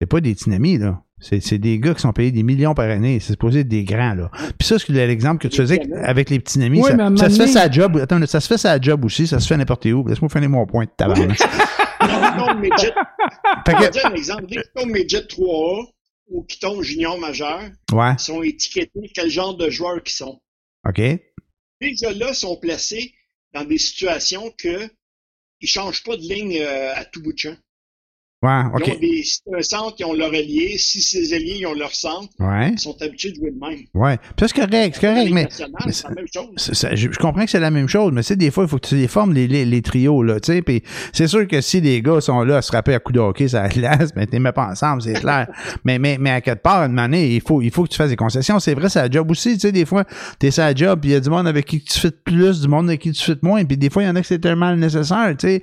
c'est 0.00 0.06
pas 0.06 0.20
des 0.20 0.34
tinamis, 0.34 0.76
là. 0.76 1.02
C'est 1.20 1.58
des 1.58 1.78
gars 1.78 1.94
qui 1.94 2.00
sont 2.00 2.12
payés 2.12 2.30
des 2.30 2.42
millions 2.42 2.74
par 2.74 2.88
année. 2.88 3.18
C'est 3.20 3.32
supposé 3.32 3.60
être 3.60 3.68
des 3.68 3.84
grands, 3.84 4.14
là. 4.14 4.30
Puis 4.58 4.68
ça, 4.68 4.78
c'est 4.78 4.92
l'exemple 4.92 5.42
que 5.42 5.48
tu 5.48 5.56
faisais 5.56 5.80
avec 6.02 6.30
les 6.30 6.38
petits 6.38 6.62
amis. 6.62 6.82
ça, 7.16 7.30
se 7.30 7.36
fait 7.36 7.48
sa 7.48 7.70
job. 7.70 7.96
Attends, 7.96 8.24
ça 8.26 8.40
se 8.40 8.46
fait 8.46 8.58
sa 8.58 8.80
job 8.80 9.04
aussi. 9.04 9.26
Ça 9.26 9.40
se 9.40 9.48
fait 9.48 9.56
n'importe 9.56 9.86
où. 9.86 10.06
Laisse-moi 10.06 10.28
finir 10.28 10.50
mon 10.50 10.66
point 10.66 10.84
de 10.84 10.90
tabac. 10.96 11.16
non, 11.16 12.36
non, 12.36 12.54
Midget. 12.60 12.92
Je 13.66 13.76
vais 13.76 13.90
dire 13.90 14.06
un 14.06 14.14
exemple. 14.14 14.46
Dès 14.46 14.56
qu'ils 14.56 14.72
tombent 14.74 14.90
Midget 14.90 15.22
3A 15.22 15.86
ou 16.30 16.42
qui 16.44 16.60
tombent 16.60 16.82
junior 16.82 17.18
majeur, 17.18 17.62
ouais. 17.92 18.12
ils 18.12 18.18
sont 18.18 18.42
étiquetés 18.42 19.10
quel 19.14 19.30
genre 19.30 19.56
de 19.56 19.70
joueurs 19.70 20.02
qu'ils 20.02 20.14
sont. 20.14 20.40
OK. 20.86 21.00
Ces 21.80 21.92
gars-là 22.02 22.34
sont 22.34 22.56
placés 22.56 23.14
dans 23.54 23.64
des 23.64 23.78
situations 23.78 24.52
que 24.58 24.88
ils 25.60 25.68
changent 25.68 26.04
pas 26.04 26.16
de 26.16 26.22
ligne 26.22 26.60
euh, 26.60 26.94
à 26.94 27.04
tout 27.04 27.22
bout 27.22 27.32
de 27.32 27.38
champ. 27.38 27.56
Ouais, 28.40 28.62
OK. 28.72 28.86
Ils 28.86 28.92
ont 28.92 28.98
des, 29.00 29.58
un 29.58 29.62
centre, 29.62 29.94
ils 29.98 30.04
ont 30.04 30.12
leur 30.12 30.28
allié. 30.28 30.78
Si 30.78 31.02
ces 31.02 31.34
alliés, 31.34 31.56
ils 31.58 31.66
ont 31.66 31.74
leur 31.74 31.92
centre, 31.92 32.28
ouais. 32.38 32.70
ils 32.70 32.78
sont 32.78 32.96
habitués 33.02 33.32
de 33.32 33.34
jouer 33.34 33.50
de 33.50 33.58
même. 33.58 33.80
Ouais. 33.94 34.16
Puis 34.36 34.46
c'est 34.46 34.54
correct, 34.54 34.96
c'est 35.00 35.08
correct, 35.08 35.30
mais. 35.32 35.48
C'est 35.50 35.64
la 35.64 36.14
même 36.14 36.26
chose. 36.32 36.54
Ça, 36.56 36.94
je, 36.94 37.08
je, 37.10 37.18
comprends 37.18 37.44
que 37.44 37.50
c'est 37.50 37.58
la 37.58 37.72
même 37.72 37.88
chose, 37.88 38.12
mais 38.12 38.20
tu 38.20 38.28
sais, 38.28 38.36
des 38.36 38.52
fois, 38.52 38.62
il 38.62 38.70
faut 38.70 38.78
que 38.78 38.86
tu 38.86 38.94
les 38.94 39.08
formes, 39.08 39.34
les, 39.34 39.48
les, 39.48 39.64
les 39.64 39.82
trios, 39.82 40.22
là, 40.22 40.38
tu 40.38 40.52
sais. 40.52 40.62
Puis 40.62 40.84
c'est 41.12 41.26
sûr 41.26 41.48
que 41.48 41.60
si 41.60 41.80
les 41.80 42.00
gars 42.00 42.20
sont 42.20 42.42
là 42.42 42.58
à 42.58 42.62
se 42.62 42.70
rappeler 42.70 42.94
à 42.94 43.00
coup 43.00 43.10
de 43.10 43.18
hockey, 43.18 43.48
ça 43.48 43.66
glace, 43.68 44.12
ben, 44.14 44.24
t'es 44.24 44.38
mets 44.38 44.52
pas 44.52 44.68
ensemble, 44.68 45.02
c'est 45.02 45.14
clair. 45.14 45.48
mais, 45.84 45.98
mais, 45.98 46.16
mais 46.20 46.30
à 46.30 46.40
quelque 46.40 46.62
part, 46.62 46.84
une 46.84 46.98
année, 47.00 47.34
il 47.34 47.40
faut, 47.40 47.60
il 47.60 47.72
faut 47.72 47.82
que 47.82 47.88
tu 47.88 47.96
fasses 47.96 48.10
des 48.10 48.16
concessions. 48.16 48.60
C'est 48.60 48.74
vrai, 48.74 48.88
c'est 48.88 49.02
la 49.02 49.10
job 49.10 49.28
aussi, 49.32 49.54
tu 49.54 49.60
sais, 49.60 49.72
des 49.72 49.84
fois, 49.84 50.04
t'es 50.38 50.52
sa 50.52 50.72
job, 50.72 51.00
puis 51.00 51.10
il 51.10 51.14
y 51.14 51.16
a 51.16 51.20
du 51.20 51.28
monde 51.28 51.48
avec 51.48 51.64
qui 51.64 51.82
tu 51.82 51.98
fais 51.98 52.12
plus, 52.12 52.60
du 52.60 52.68
monde 52.68 52.86
avec 52.88 53.00
qui 53.00 53.10
tu 53.10 53.24
fais 53.24 53.34
moins, 53.42 53.64
puis 53.64 53.76
des 53.76 53.90
fois, 53.90 54.04
il 54.04 54.06
y 54.06 54.08
en 54.08 54.14
a 54.14 54.20
que 54.20 54.26
c'est 54.28 54.38
tellement 54.38 54.76
nécessaire, 54.76 55.34
tu 55.36 55.60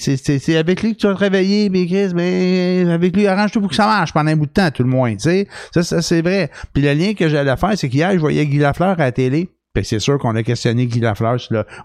sais. 0.00 0.26
C'est 0.26 0.56
avec 0.56 0.82
lui 0.82 0.94
que 0.94 1.00
tu 1.00 1.06
vas 1.06 1.12
te 1.12 1.18
réveiller, 1.18 1.68
mais 1.68 1.89
Chris, 1.90 2.14
ben, 2.14 2.88
avec 2.88 3.16
lui, 3.16 3.26
arrange-toi 3.26 3.60
pour 3.60 3.70
que 3.70 3.76
ça 3.76 3.86
marche 3.86 4.12
pendant 4.12 4.30
un 4.30 4.36
bout 4.36 4.46
de 4.46 4.52
temps, 4.52 4.70
tout 4.70 4.82
le 4.82 4.88
moins, 4.88 5.12
tu 5.12 5.20
sais. 5.20 5.48
Ça, 5.74 5.82
ça 5.82 6.02
c'est 6.02 6.22
vrai. 6.22 6.50
Puis 6.72 6.82
le 6.82 6.92
lien 6.92 7.14
que 7.14 7.28
j'allais 7.28 7.56
faire, 7.56 7.72
c'est 7.76 7.88
qu'hier, 7.88 8.12
je 8.12 8.18
voyais 8.18 8.46
Guy 8.46 8.58
Lafleur 8.58 8.90
à 8.90 9.04
la 9.04 9.12
télé. 9.12 9.48
Puis 9.72 9.84
c'est 9.84 9.98
sûr 9.98 10.18
qu'on 10.18 10.34
a 10.36 10.42
questionné 10.42 10.86
Guy 10.86 11.00
Lafleur, 11.00 11.36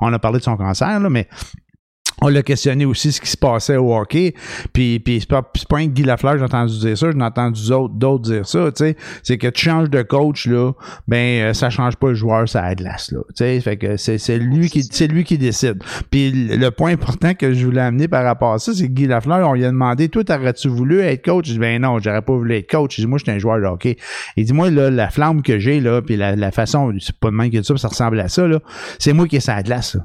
on 0.01 0.11
a 0.11 0.19
parlé 0.19 0.39
de 0.39 0.43
son 0.43 0.57
cancer, 0.57 0.99
là, 0.99 1.09
mais 1.09 1.27
on 2.21 2.29
l'a 2.29 2.43
questionné 2.43 2.85
aussi 2.85 3.11
ce 3.11 3.19
qui 3.19 3.29
se 3.29 3.37
passait 3.37 3.77
au 3.77 3.95
hockey. 3.95 4.33
Puis, 4.73 4.99
puis 4.99 5.19
c'est 5.19 5.29
pas, 5.29 5.41
pas 5.41 5.77
un 5.77 5.87
Guy 5.87 6.03
Lafleur, 6.03 6.37
j'ai 6.37 6.43
entendu 6.43 6.79
dire 6.79 6.97
ça, 6.97 7.11
j'ai 7.11 7.21
entendu 7.21 7.61
d'autres 7.67 8.19
dire 8.19 8.47
ça, 8.47 8.71
tu 8.71 8.85
sais. 8.85 8.95
C'est 9.23 9.37
que 9.37 9.47
tu 9.47 9.65
changes 9.65 9.89
de 9.89 10.01
coach, 10.01 10.47
là, 10.47 10.71
ben, 11.07 11.49
euh, 11.49 11.53
ça 11.53 11.69
change 11.69 11.97
pas 11.97 12.09
le 12.09 12.15
joueur, 12.15 12.47
ça 12.47 12.63
a 12.63 12.75
glace, 12.75 13.11
là. 13.11 13.19
Tu 13.29 13.33
sais, 13.35 13.59
fait 13.59 13.77
que 13.77 13.97
c'est, 13.97 14.17
c'est 14.17 14.37
lui 14.37 14.69
qui, 14.69 14.83
c'est 14.83 15.07
lui 15.07 15.23
qui 15.23 15.37
décide. 15.37 15.83
Puis 16.09 16.31
le 16.31 16.69
point 16.71 16.91
important 16.91 17.33
que 17.33 17.53
je 17.53 17.65
voulais 17.65 17.81
amener 17.81 18.07
par 18.07 18.23
rapport 18.23 18.53
à 18.53 18.59
ça, 18.59 18.73
c'est 18.73 18.87
que 18.87 18.93
Guy 18.93 19.07
Lafleur, 19.07 19.47
on 19.47 19.53
lui 19.53 19.65
a 19.65 19.69
demandé, 19.69 20.09
toi, 20.09 20.23
t'aurais-tu 20.23 20.69
voulu 20.69 21.01
être 21.01 21.25
coach? 21.25 21.47
Il 21.47 21.53
dit, 21.53 21.59
ben 21.59 21.81
non, 21.81 21.99
j'aurais 21.99 22.21
pas 22.21 22.33
voulu 22.33 22.55
être 22.55 22.69
coach. 22.69 22.97
Il 22.97 23.01
dit, 23.01 23.07
moi, 23.07 23.17
je 23.17 23.23
suis 23.23 23.31
un 23.31 23.39
joueur 23.39 23.59
de 23.59 23.65
hockey. 23.65 23.97
Il 24.37 24.45
dit, 24.45 24.53
moi, 24.53 24.69
là, 24.69 24.89
la 24.89 25.09
flamme 25.09 25.41
que 25.41 25.59
j'ai, 25.59 25.79
là, 25.79 26.01
puis 26.01 26.15
la, 26.15 26.35
la 26.35 26.51
façon, 26.51 26.93
c'est 26.99 27.17
pas 27.19 27.29
de 27.29 27.35
même 27.35 27.51
que 27.51 27.61
ça, 27.61 27.75
ça 27.77 27.87
ressemble 27.87 28.19
à 28.19 28.27
ça, 28.27 28.47
là, 28.47 28.59
c'est 28.99 29.13
moi 29.13 29.27
qui 29.27 29.35
ai 29.35 29.39
sa 29.39 29.61
glace, 29.61 29.95
là. 29.95 30.01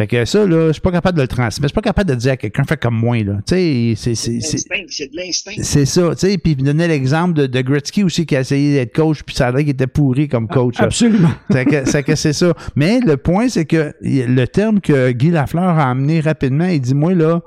Fait 0.00 0.06
que 0.06 0.24
ça, 0.24 0.46
là, 0.46 0.68
je 0.68 0.72
suis 0.72 0.80
pas 0.80 0.92
capable 0.92 1.18
de 1.18 1.22
le 1.22 1.28
transmettre. 1.28 1.64
Je 1.64 1.66
suis 1.68 1.74
pas 1.74 1.82
capable 1.82 2.08
de 2.08 2.14
dire 2.14 2.32
à 2.32 2.36
quelqu'un 2.38 2.64
fait 2.64 2.80
comme 2.80 2.94
moi, 2.94 3.22
là. 3.22 3.34
Tu 3.46 3.54
sais, 3.54 3.92
c'est, 3.96 4.14
c'est, 4.14 4.40
c'est, 4.40 5.12
de 5.12 5.16
l'instinct. 5.16 5.50
C'est 5.60 5.84
ça, 5.84 6.14
tu 6.14 6.26
sais. 6.26 6.38
Puis 6.38 6.52
il 6.52 6.64
donnait 6.64 6.88
l'exemple 6.88 7.34
de, 7.34 7.46
de 7.46 7.60
Gretzky 7.60 8.02
aussi 8.02 8.24
qui 8.24 8.34
a 8.34 8.40
essayé 8.40 8.72
d'être 8.72 8.94
coach, 8.94 9.22
puis 9.22 9.34
ça 9.34 9.48
a 9.48 9.52
l'air 9.52 9.60
qu'il 9.60 9.68
était 9.68 9.86
pourri 9.86 10.26
comme 10.26 10.48
coach. 10.48 10.76
Absolument. 10.78 11.28
C'est 11.50 11.66
que, 11.66 11.84
c'est 11.84 12.02
que 12.02 12.14
c'est 12.14 12.32
ça. 12.32 12.54
Mais 12.76 13.00
le 13.00 13.18
point, 13.18 13.50
c'est 13.50 13.66
que 13.66 13.92
le 14.00 14.44
terme 14.46 14.80
que 14.80 15.10
Guy 15.10 15.30
Lafleur 15.30 15.78
a 15.78 15.90
amené 15.90 16.20
rapidement, 16.20 16.64
il 16.64 16.80
dit, 16.80 16.94
moi, 16.94 17.12
là, 17.12 17.42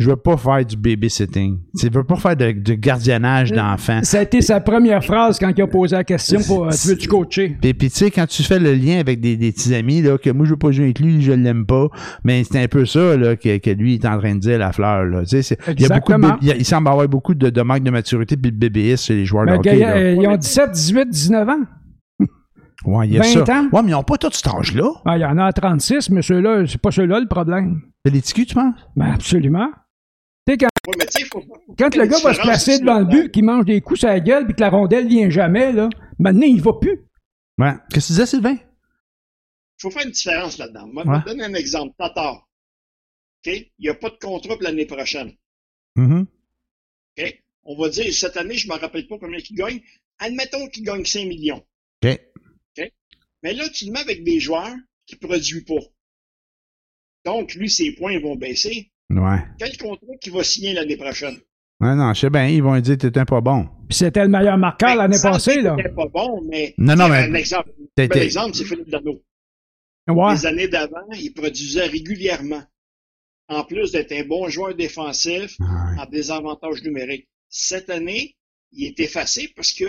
je 0.00 0.08
veux 0.08 0.16
pas 0.16 0.38
faire 0.38 0.64
du 0.64 0.76
babysitting. 0.76 1.58
Je 1.78 1.88
veux 1.92 2.04
pas 2.04 2.16
faire 2.16 2.34
de, 2.34 2.52
de 2.52 2.72
gardiennage 2.72 3.52
d'enfants. 3.52 4.00
Ça 4.02 4.20
a 4.20 4.22
été 4.22 4.40
sa 4.40 4.58
première 4.58 5.04
phrase 5.04 5.38
quand 5.38 5.52
il 5.54 5.60
a 5.60 5.66
posé 5.66 5.94
la 5.94 6.04
question 6.04 6.40
pour 6.40 6.66
euh, 6.66 6.70
tu 6.70 6.88
veux-tu 6.88 7.06
coacher? 7.06 7.58
Puis, 7.60 7.74
puis 7.74 7.90
tu 7.90 7.96
sais, 7.96 8.10
quand 8.10 8.26
tu 8.26 8.42
fais 8.42 8.58
le 8.58 8.72
lien 8.72 8.98
avec 8.98 9.20
des, 9.20 9.36
des 9.36 9.52
petits 9.52 9.74
amis, 9.74 10.00
là, 10.00 10.16
que 10.16 10.30
moi 10.30 10.46
je 10.46 10.52
veux 10.52 10.56
pas 10.56 10.70
jouer 10.70 10.86
avec 10.86 11.00
lui, 11.00 11.20
je 11.20 11.32
l'aime 11.32 11.66
pas, 11.66 11.88
mais 12.24 12.44
c'est 12.44 12.62
un 12.62 12.66
peu 12.66 12.86
ça 12.86 13.14
là, 13.18 13.36
que, 13.36 13.58
que 13.58 13.70
lui 13.70 13.96
est 13.96 14.06
en 14.06 14.18
train 14.18 14.34
de 14.34 14.40
dire 14.40 14.58
la 14.58 14.72
fleur. 14.72 15.04
Là. 15.04 15.22
Tu 15.26 15.42
sais, 15.42 15.58
il, 15.68 15.82
y 15.82 15.84
a 15.84 16.00
beaucoup 16.00 16.12
de, 16.14 16.56
il, 16.56 16.64
semble 16.64 16.88
avoir 16.88 17.06
beaucoup 17.06 17.34
de, 17.34 17.50
de 17.50 17.60
manque 17.60 17.82
de 17.82 17.90
maturité 17.90 18.38
puis 18.38 18.52
de 18.52 18.56
bébéisme 18.56 19.04
chez 19.04 19.16
les 19.16 19.26
joueurs 19.26 19.44
de 19.44 19.52
hockey. 19.52 19.80
Là. 19.80 20.12
Ils 20.12 20.26
ont 20.26 20.36
17, 20.36 20.70
18, 20.70 21.08
19 21.10 21.48
ans. 21.48 21.60
Ouais, 22.86 23.06
il 23.08 23.12
y 23.12 23.18
a 23.18 23.22
20 23.22 23.44
ça. 23.44 23.60
ans. 23.60 23.68
Ouais, 23.74 23.82
mais 23.82 23.90
ils 23.90 23.92
n'ont 23.92 24.02
pas 24.02 24.16
tout 24.16 24.30
cet 24.32 24.46
âge-là. 24.46 24.90
Ah, 25.04 25.18
il 25.18 25.20
y 25.20 25.24
en 25.26 25.36
a 25.36 25.44
à 25.44 25.52
36, 25.52 26.08
mais 26.08 26.22
ceux-là, 26.22 26.64
c'est 26.66 26.80
pas 26.80 26.90
ceux-là 26.90 27.20
le 27.20 27.28
problème. 27.28 27.82
C'est 28.06 28.10
les 28.10 28.22
ticus, 28.22 28.46
tu 28.46 28.54
penses? 28.54 28.72
Ben, 28.96 29.12
absolument 29.12 29.68
quand, 31.78 31.96
le 31.96 32.06
gars 32.06 32.18
va 32.18 32.34
se 32.34 32.40
placer 32.40 32.78
devant 32.78 33.00
le 33.00 33.04
but, 33.04 33.30
qu'il 33.30 33.44
mange 33.44 33.64
des 33.64 33.80
coups 33.80 34.00
sur 34.00 34.08
la 34.08 34.20
gueule, 34.20 34.46
puis 34.46 34.54
que 34.54 34.60
la 34.60 34.70
rondelle 34.70 35.08
vient 35.08 35.30
jamais, 35.30 35.72
là, 35.72 35.88
maintenant, 36.18 36.46
il 36.46 36.60
va 36.60 36.72
plus. 36.74 37.06
Ouais. 37.58 37.72
Qu'est-ce 37.92 38.08
que 38.08 38.12
tu 38.12 38.12
disais, 38.12 38.26
Sylvain? 38.26 38.54
Il 38.54 39.82
faut 39.82 39.90
faire 39.90 40.04
une 40.04 40.12
différence 40.12 40.58
là-dedans. 40.58 40.86
Moi, 40.86 41.04
je 41.06 41.10
vais 41.10 41.20
te 41.20 41.28
donner 41.28 41.44
un 41.44 41.54
exemple. 41.54 41.94
Tatar. 41.98 42.34
OK? 43.46 43.52
Il 43.52 43.70
n'y 43.78 43.88
a 43.88 43.94
pas 43.94 44.10
de 44.10 44.16
contrat 44.16 44.54
pour 44.54 44.62
l'année 44.62 44.86
prochaine. 44.86 45.32
Mm-hmm. 45.96 46.26
OK? 47.18 47.42
On 47.64 47.76
va 47.76 47.88
dire, 47.88 48.12
cette 48.12 48.36
année, 48.36 48.56
je 48.56 48.68
ne 48.68 48.74
me 48.74 48.78
rappelle 48.78 49.06
pas 49.06 49.18
combien 49.18 49.38
il 49.38 49.56
gagne. 49.56 49.80
Admettons 50.18 50.68
qu'il 50.68 50.84
gagne 50.84 51.04
5 51.04 51.26
millions. 51.26 51.64
OK. 52.02 52.20
OK? 52.78 52.92
Mais 53.42 53.54
là, 53.54 53.68
tu 53.70 53.86
le 53.86 53.92
mets 53.92 54.00
avec 54.00 54.22
des 54.24 54.38
joueurs 54.38 54.74
qui 55.06 55.16
ne 55.16 55.26
produisent 55.26 55.64
pas. 55.64 55.80
Donc, 57.24 57.54
lui, 57.54 57.70
ses 57.70 57.92
points 57.92 58.18
vont 58.20 58.36
baisser. 58.36 58.90
Ouais. 59.10 59.38
Quel 59.58 59.76
contrat 59.76 60.16
qui 60.20 60.30
va 60.30 60.44
signer 60.44 60.72
l'année 60.72 60.96
prochaine? 60.96 61.36
Non, 61.80 61.96
non, 61.96 62.14
je 62.14 62.20
sais 62.20 62.30
bien, 62.30 62.46
ils 62.46 62.62
vont 62.62 62.78
dire 62.78 62.96
que 62.96 63.06
t'étais 63.06 63.24
pas 63.24 63.40
bon. 63.40 63.66
Puis 63.88 63.98
c'était 63.98 64.22
le 64.22 64.28
meilleur 64.28 64.58
marqueur 64.58 64.90
ben, 64.90 64.96
l'année 64.96 65.16
passée, 65.20 65.62
là. 65.62 65.74
C'était 65.76 65.94
pas 65.94 66.06
bon, 66.06 66.42
mais. 66.48 66.74
Non, 66.78 66.94
non, 66.94 67.08
mais. 67.08 67.24
Un 67.24 67.34
exemple, 67.34 67.70
un 67.98 68.06
bel 68.06 68.22
exemple, 68.22 68.54
c'est 68.54 68.64
Philippe 68.64 68.90
Dano. 68.90 69.20
Ouais. 70.08 70.34
Les 70.34 70.46
années 70.46 70.68
d'avant, 70.68 71.06
il 71.12 71.32
produisait 71.32 71.86
régulièrement. 71.86 72.62
En 73.48 73.64
plus 73.64 73.90
d'être 73.92 74.12
un 74.12 74.24
bon 74.24 74.48
joueur 74.48 74.74
défensif, 74.74 75.56
en 75.60 76.06
désavantage 76.06 76.82
numérique. 76.82 77.28
Cette 77.48 77.90
année, 77.90 78.36
il 78.72 78.86
est 78.86 79.00
effacé 79.00 79.52
parce 79.56 79.72
que 79.72 79.86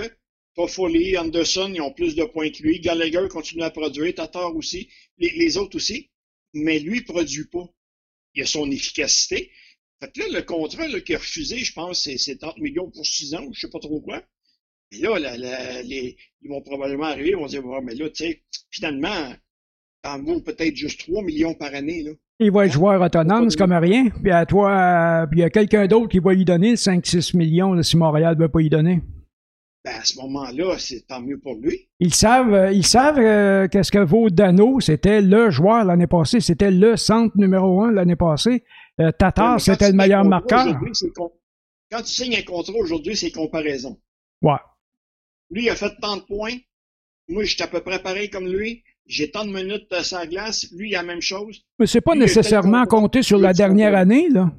Toffoli, 0.55 1.17
Anderson, 1.17 1.71
ils 1.73 1.81
ont 1.81 1.93
plus 1.93 2.15
de 2.15 2.23
points 2.23 2.49
que 2.49 2.63
lui. 2.63 2.79
Gallagher 2.79 3.27
continue 3.29 3.63
à 3.63 3.69
produire. 3.69 4.13
Tatar 4.15 4.55
aussi. 4.55 4.89
Les, 5.17 5.57
autres 5.57 5.75
aussi. 5.75 6.09
Mais 6.53 6.79
lui, 6.79 6.97
il 6.97 7.05
produit 7.05 7.45
pas. 7.45 7.65
Il 8.35 8.43
a 8.43 8.45
son 8.45 8.69
efficacité. 8.71 9.51
Fait 9.99 10.11
que 10.11 10.19
là, 10.19 10.39
le 10.39 10.41
contrat 10.41 10.87
qu'il 11.01 11.15
a 11.15 11.19
refusé, 11.19 11.57
je 11.59 11.73
pense, 11.73 12.09
c'est 12.17 12.37
30 12.39 12.57
millions 12.57 12.89
pour 12.89 13.05
6 13.05 13.35
ans, 13.35 13.47
je 13.53 13.59
sais 13.59 13.69
pas 13.69 13.79
trop 13.79 14.01
quoi. 14.01 14.23
Et 14.91 14.97
là, 14.97 15.17
les, 15.83 16.17
ils 16.41 16.49
vont 16.49 16.61
probablement 16.61 17.05
arriver, 17.05 17.29
ils 17.29 17.35
vont 17.35 17.45
dire, 17.45 17.63
mais 17.83 17.95
là, 17.95 18.09
tu 18.09 18.25
sais, 18.25 18.43
finalement, 18.71 19.33
en 20.03 20.23
vaut 20.23 20.41
peut-être 20.41 20.75
juste 20.75 21.01
3 21.01 21.23
millions 21.23 21.53
par 21.53 21.73
année, 21.73 22.03
là. 22.03 22.11
Il 22.43 22.51
va 22.51 22.65
être 22.65 22.71
joueur 22.71 22.99
autonome, 22.99 23.51
c'est 23.51 23.57
comme 23.57 23.71
rien. 23.71 24.09
Puis 24.09 24.31
à 24.31 24.47
toi, 24.47 25.27
puis 25.29 25.41
il 25.41 25.43
y 25.43 25.45
a 25.45 25.51
quelqu'un 25.51 25.85
d'autre 25.85 26.07
qui 26.07 26.17
va 26.17 26.33
lui 26.33 26.43
donner 26.43 26.73
5-6 26.73 27.37
millions 27.37 27.79
si 27.83 27.95
Montréal 27.97 28.35
ne 28.35 28.41
veut 28.41 28.49
pas 28.49 28.61
y 28.61 28.69
donner. 28.69 29.01
Ben 29.83 29.95
à 29.95 30.03
ce 30.03 30.19
moment-là, 30.19 30.77
c'est 30.77 31.07
tant 31.07 31.21
mieux 31.21 31.39
pour 31.39 31.55
lui. 31.55 31.89
Ils 31.99 32.13
savent, 32.13 32.53
euh, 32.53 32.71
ils 32.71 32.85
savent 32.85 33.17
euh, 33.17 33.67
qu'est-ce 33.67 33.91
que 33.91 33.97
vaut 33.97 34.29
Dano? 34.29 34.79
C'était 34.79 35.21
le 35.21 35.49
joueur 35.49 35.85
l'année 35.85 36.05
passée. 36.05 36.39
C'était 36.39 36.69
le 36.69 36.97
centre 36.97 37.35
numéro 37.35 37.81
un 37.81 37.91
l'année 37.91 38.15
passée. 38.15 38.63
Euh, 38.99 39.11
Tatar, 39.11 39.59
c'était 39.59 39.89
le 39.89 39.95
meilleur 39.95 40.23
marqueur. 40.23 40.67
Quand 41.91 42.03
tu 42.03 42.11
signes 42.11 42.35
un 42.35 42.43
contrat 42.43 42.75
aujourd'hui, 42.77 43.15
c'est 43.15 43.31
comparaison. 43.31 43.99
Ouais. 44.43 44.59
Lui, 45.49 45.63
il 45.63 45.69
a 45.69 45.75
fait 45.75 45.91
tant 45.99 46.17
de 46.17 46.21
points. 46.21 46.55
Moi, 47.27 47.43
j'étais 47.43 47.63
à 47.63 47.67
peu 47.67 47.81
près 47.81 48.01
pareil 48.01 48.29
comme 48.29 48.47
lui. 48.47 48.83
J'ai 49.07 49.31
tant 49.31 49.45
de 49.45 49.51
minutes 49.51 49.93
sans 50.03 50.25
glace. 50.25 50.67
Lui, 50.71 50.91
il 50.91 50.95
a 50.95 51.01
la 51.01 51.07
même 51.07 51.21
chose. 51.21 51.65
Mais 51.79 51.87
c'est 51.87 52.01
pas 52.01 52.15
nécessairement 52.15 52.85
compté 52.85 53.23
sur 53.23 53.39
la 53.39 53.51
dernière 53.51 53.95
année, 53.95 54.29
là. 54.29 54.51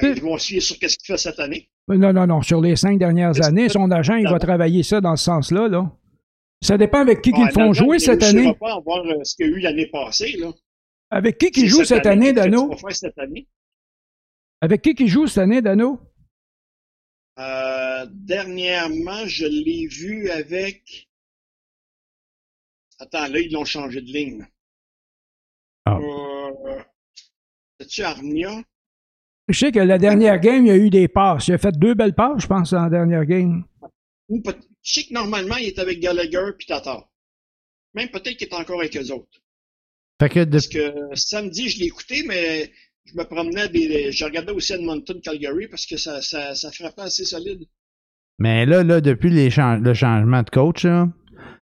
Ben, 0.00 0.14
ils 0.16 0.22
vont 0.22 0.38
suivre 0.38 0.62
sur 0.62 0.76
ce 0.76 0.80
qu'il 0.80 1.06
fait 1.06 1.18
cette 1.18 1.38
année. 1.38 1.70
Non, 1.88 2.12
non, 2.12 2.26
non. 2.26 2.42
Sur 2.42 2.60
les 2.60 2.76
cinq 2.76 2.98
dernières 2.98 3.44
années, 3.44 3.68
son 3.68 3.90
agent, 3.90 4.16
il 4.16 4.28
va 4.28 4.38
travailler 4.38 4.82
ça 4.82 5.00
dans 5.00 5.16
ce 5.16 5.24
sens-là. 5.24 5.68
Là. 5.68 5.90
Ça 6.60 6.76
dépend 6.76 7.00
avec 7.00 7.22
qui 7.22 7.32
qu'ils 7.32 7.50
font 7.50 7.72
jouer 7.72 7.98
cette 7.98 8.22
année. 8.22 8.46
On 8.46 8.50
va 8.50 8.54
pas 8.54 8.80
voir 8.80 9.04
euh, 9.06 9.24
ce 9.24 9.36
qu'il 9.36 9.46
y 9.46 9.48
a 9.48 9.52
eu 9.56 9.60
l'année 9.60 9.86
passée. 9.86 10.36
Là. 10.38 10.52
Avec 11.10 11.38
qui 11.38 11.50
qui 11.50 11.66
joue 11.68 11.84
cette 11.84 12.06
année, 12.06 12.32
Dano? 12.32 12.70
Avec 14.60 14.82
qui 14.82 14.94
qui 14.94 15.08
joue 15.08 15.26
cette 15.26 15.38
année, 15.38 15.62
Dano? 15.62 16.00
Euh, 17.38 18.06
dernièrement, 18.10 19.24
je 19.26 19.46
l'ai 19.46 19.86
vu 19.86 20.28
avec. 20.30 21.08
Attends, 22.98 23.28
là, 23.28 23.38
ils 23.38 23.52
l'ont 23.52 23.64
changé 23.64 24.00
de 24.00 24.06
ligne. 24.06 24.46
Ah. 25.86 25.98
Euh, 25.98 26.82
C'est-tu 27.78 28.02
Armia? 28.02 28.60
Je 29.48 29.58
sais 29.58 29.72
que 29.72 29.80
la 29.80 29.98
dernière 29.98 30.38
game, 30.40 30.66
il 30.66 30.68
y 30.68 30.72
a 30.72 30.76
eu 30.76 30.90
des 30.90 31.08
passes. 31.08 31.48
Il 31.48 31.54
a 31.54 31.58
fait 31.58 31.76
deux 31.76 31.94
belles 31.94 32.14
passes, 32.14 32.42
je 32.42 32.46
pense, 32.46 32.70
dans 32.72 32.82
la 32.82 32.90
dernière 32.90 33.24
game. 33.24 33.64
je 34.28 34.52
sais 34.82 35.04
que 35.04 35.14
normalement, 35.14 35.56
il 35.56 35.68
est 35.68 35.78
avec 35.78 36.00
Gallagher 36.00 36.52
puis 36.56 36.66
Tatar. 36.66 37.08
Même 37.94 38.08
peut-être 38.08 38.36
qu'il 38.36 38.48
est 38.48 38.54
encore 38.54 38.80
avec 38.80 38.96
eux 38.96 39.10
autres. 39.12 39.40
Parce 40.18 40.66
que 40.68 41.14
samedi, 41.14 41.68
je 41.68 41.78
l'ai 41.78 41.86
écouté, 41.86 42.24
mais 42.26 42.70
je 43.06 43.16
me 43.16 43.24
promenais 43.24 43.68
des. 43.68 44.12
Je 44.12 44.24
regardais 44.24 44.52
aussi 44.52 44.74
Edmonton 44.74 45.20
Calgary 45.22 45.68
parce 45.68 45.86
que 45.86 45.96
ça, 45.96 46.20
ça, 46.20 46.54
ça 46.54 46.70
frappait 46.70 47.02
assez 47.02 47.24
solide. 47.24 47.64
Mais 48.38 48.66
là, 48.66 48.82
là, 48.84 49.00
depuis 49.00 49.30
les 49.30 49.48
le 49.48 49.94
changement 49.94 50.42
de 50.42 50.50
coach, 50.50 50.86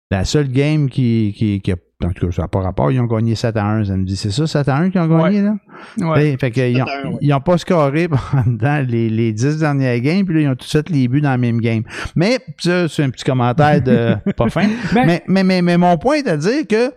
la 0.10 0.26
seule 0.26 0.52
game 0.52 0.90
qui, 0.90 1.34
qui, 1.36 1.60
qui 1.62 1.72
a 1.72 1.76
en 2.04 2.12
tout 2.12 2.28
cas, 2.28 2.32
ça 2.32 2.42
n'a 2.44 2.48
pas 2.48 2.60
rapport. 2.60 2.92
Ils 2.92 3.00
ont 3.00 3.06
gagné 3.06 3.36
7 3.36 3.56
à 3.58 3.66
1 3.66 3.86
samedi. 3.86 4.16
C'est 4.16 4.32
ça, 4.32 4.46
7 4.46 4.68
à 4.68 4.76
1 4.78 4.90
qu'ils 4.92 5.02
ont 5.02 5.08
gagné, 5.08 5.42
là? 5.42 5.56
Ouais. 5.98 6.38
fait 6.40 6.52
qu'ils 6.52 6.84
n'ont 7.22 7.42
pas 7.42 7.58
scoré 7.58 8.08
pendant 8.32 8.86
les, 8.88 9.10
les 9.10 9.34
10 9.34 9.60
dernières 9.60 10.00
games, 10.00 10.26
puis 10.26 10.36
là, 10.36 10.42
ils 10.42 10.48
ont 10.50 10.56
tout 10.56 10.68
fait 10.68 10.90
les 10.90 11.08
buts 11.08 11.22
dans 11.22 11.32
la 11.32 11.38
même 11.38 11.60
game. 11.60 11.84
Mais, 12.16 12.40
ça, 12.60 12.88
c'est 12.88 13.04
un 13.04 13.10
petit 13.10 13.24
commentaire 13.24 13.82
de 13.82 14.16
pas 14.38 14.50
fin. 14.50 14.68
mais, 14.94 15.24
mais, 15.28 15.44
mais, 15.44 15.62
mais, 15.62 15.78
mon 15.78 15.98
point 15.98 16.18
est 16.18 16.28
à 16.28 16.38
dire 16.38 16.68
que 16.68 16.92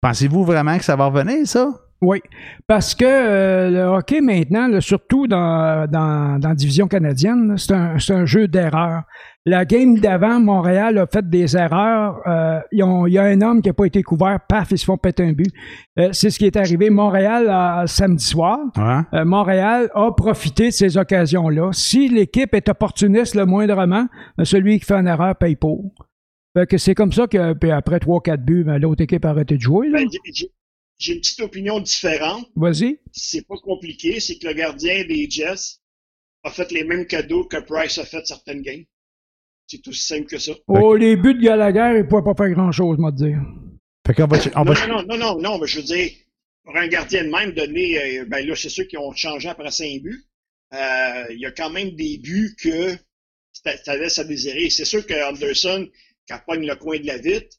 pensez-vous 0.00 0.44
vraiment 0.44 0.76
que 0.76 0.84
ça 0.84 0.96
va 0.96 1.06
revenir, 1.06 1.46
ça? 1.46 1.68
Oui, 2.00 2.20
parce 2.66 2.94
que 2.94 3.04
euh, 3.04 3.70
le 3.70 3.82
hockey 3.96 4.20
maintenant, 4.20 4.68
surtout 4.80 5.26
dans, 5.26 5.86
dans, 5.90 6.38
dans, 6.38 6.48
la 6.50 6.54
division 6.54 6.86
canadienne, 6.86 7.54
c'est 7.56 7.72
un, 7.72 7.96
un, 8.10 8.26
jeu 8.26 8.46
d'erreur. 8.46 9.04
La 9.46 9.66
game 9.66 9.98
d'avant, 9.98 10.40
Montréal 10.40 10.96
a 10.96 11.06
fait 11.06 11.28
des 11.28 11.54
erreurs. 11.54 12.26
Euh, 12.26 12.60
il 12.72 12.78
y 12.78 13.18
a 13.18 13.22
un 13.22 13.42
homme 13.42 13.60
qui 13.60 13.68
n'a 13.68 13.74
pas 13.74 13.84
été 13.84 14.02
couvert, 14.02 14.40
paf, 14.48 14.70
ils 14.70 14.78
se 14.78 14.86
font 14.86 14.96
péter 14.96 15.22
un 15.22 15.32
but. 15.32 15.52
Euh, 15.98 16.08
c'est 16.12 16.30
ce 16.30 16.38
qui 16.38 16.46
est 16.46 16.56
arrivé. 16.56 16.88
Montréal, 16.88 17.86
samedi 17.86 18.24
soir, 18.24 18.58
Montréal 19.12 19.90
a 19.94 20.12
profité 20.12 20.66
de 20.66 20.70
ces 20.70 20.96
occasions-là. 20.96 21.70
Si 21.72 22.08
l'équipe 22.08 22.54
est 22.54 22.70
opportuniste 22.70 23.34
le 23.34 23.44
moindrement, 23.44 24.06
celui 24.44 24.78
qui 24.78 24.86
fait 24.86 24.94
une 24.94 25.08
erreur 25.08 25.36
paye 25.36 25.56
pour. 25.56 25.92
que 26.68 26.78
c'est 26.78 26.94
comme 26.94 27.12
ça 27.12 27.26
que, 27.26 27.52
puis 27.52 27.70
après 27.70 27.98
3-4 27.98 28.38
buts, 28.38 28.64
ben, 28.64 28.78
l'autre 28.78 29.02
équipe 29.02 29.26
a 29.26 29.30
arrêté 29.30 29.56
de 29.56 29.60
jouer. 29.60 29.90
Là. 29.90 29.98
Ben, 29.98 30.08
j'ai 30.96 31.12
une 31.12 31.20
petite 31.20 31.40
opinion 31.40 31.80
différente. 31.80 32.46
Vas-y. 32.56 32.98
C'est 33.12 33.46
pas 33.46 33.56
compliqué, 33.62 34.20
c'est 34.20 34.38
que 34.38 34.46
le 34.46 34.54
gardien 34.54 35.04
des 35.06 35.28
Jets 35.28 35.80
a 36.44 36.50
fait 36.50 36.70
les 36.72 36.84
mêmes 36.84 37.06
cadeaux 37.06 37.44
que 37.44 37.58
Price 37.58 37.98
a 37.98 38.04
fait 38.04 38.24
certaines 38.24 38.62
games. 38.62 38.84
C'est 39.66 39.82
tout 39.82 39.92
simple 39.92 40.26
que 40.26 40.38
ça. 40.38 40.52
Oh, 40.68 40.94
les 40.94 41.16
buts 41.16 41.34
de 41.34 41.40
Gallagher, 41.40 41.98
il 41.98 42.04
ne 42.04 42.08
pas 42.08 42.34
faire 42.36 42.54
grand-chose, 42.54 42.98
moi, 42.98 43.12
te 43.12 43.16
dire. 43.16 43.40
Fait 44.06 44.14
qu'on 44.14 44.26
va, 44.26 44.38
on 44.56 44.64
va... 44.64 44.86
Non, 44.86 45.02
non, 45.02 45.16
non, 45.16 45.40
non, 45.40 45.58
mais 45.58 45.66
je 45.66 45.78
veux 45.78 45.84
dire, 45.84 46.10
pour 46.64 46.76
un 46.76 46.88
gardien 46.88 47.24
de 47.24 47.30
même, 47.30 47.52
donné, 47.52 48.18
euh, 48.20 48.24
ben 48.26 48.46
là, 48.46 48.54
c'est 48.54 48.68
ceux 48.68 48.84
qui 48.84 48.98
ont 48.98 49.12
changé 49.12 49.48
après 49.48 49.70
cinq 49.70 50.02
buts. 50.02 50.24
Euh, 50.74 51.24
il 51.30 51.38
y 51.38 51.46
a 51.46 51.52
quand 51.52 51.70
même 51.70 51.90
des 51.92 52.18
buts 52.18 52.54
que 52.60 52.96
ça 53.52 53.96
laisse 53.96 54.18
à 54.18 54.24
désirer. 54.24 54.68
C'est 54.70 54.84
sûr 54.84 55.06
que 55.06 55.14
Anderson, 55.30 55.88
quand 56.28 56.36
il 56.36 56.44
pogne 56.46 56.66
le 56.66 56.76
coin 56.76 56.98
de 56.98 57.06
la 57.06 57.18
vitre, 57.18 57.56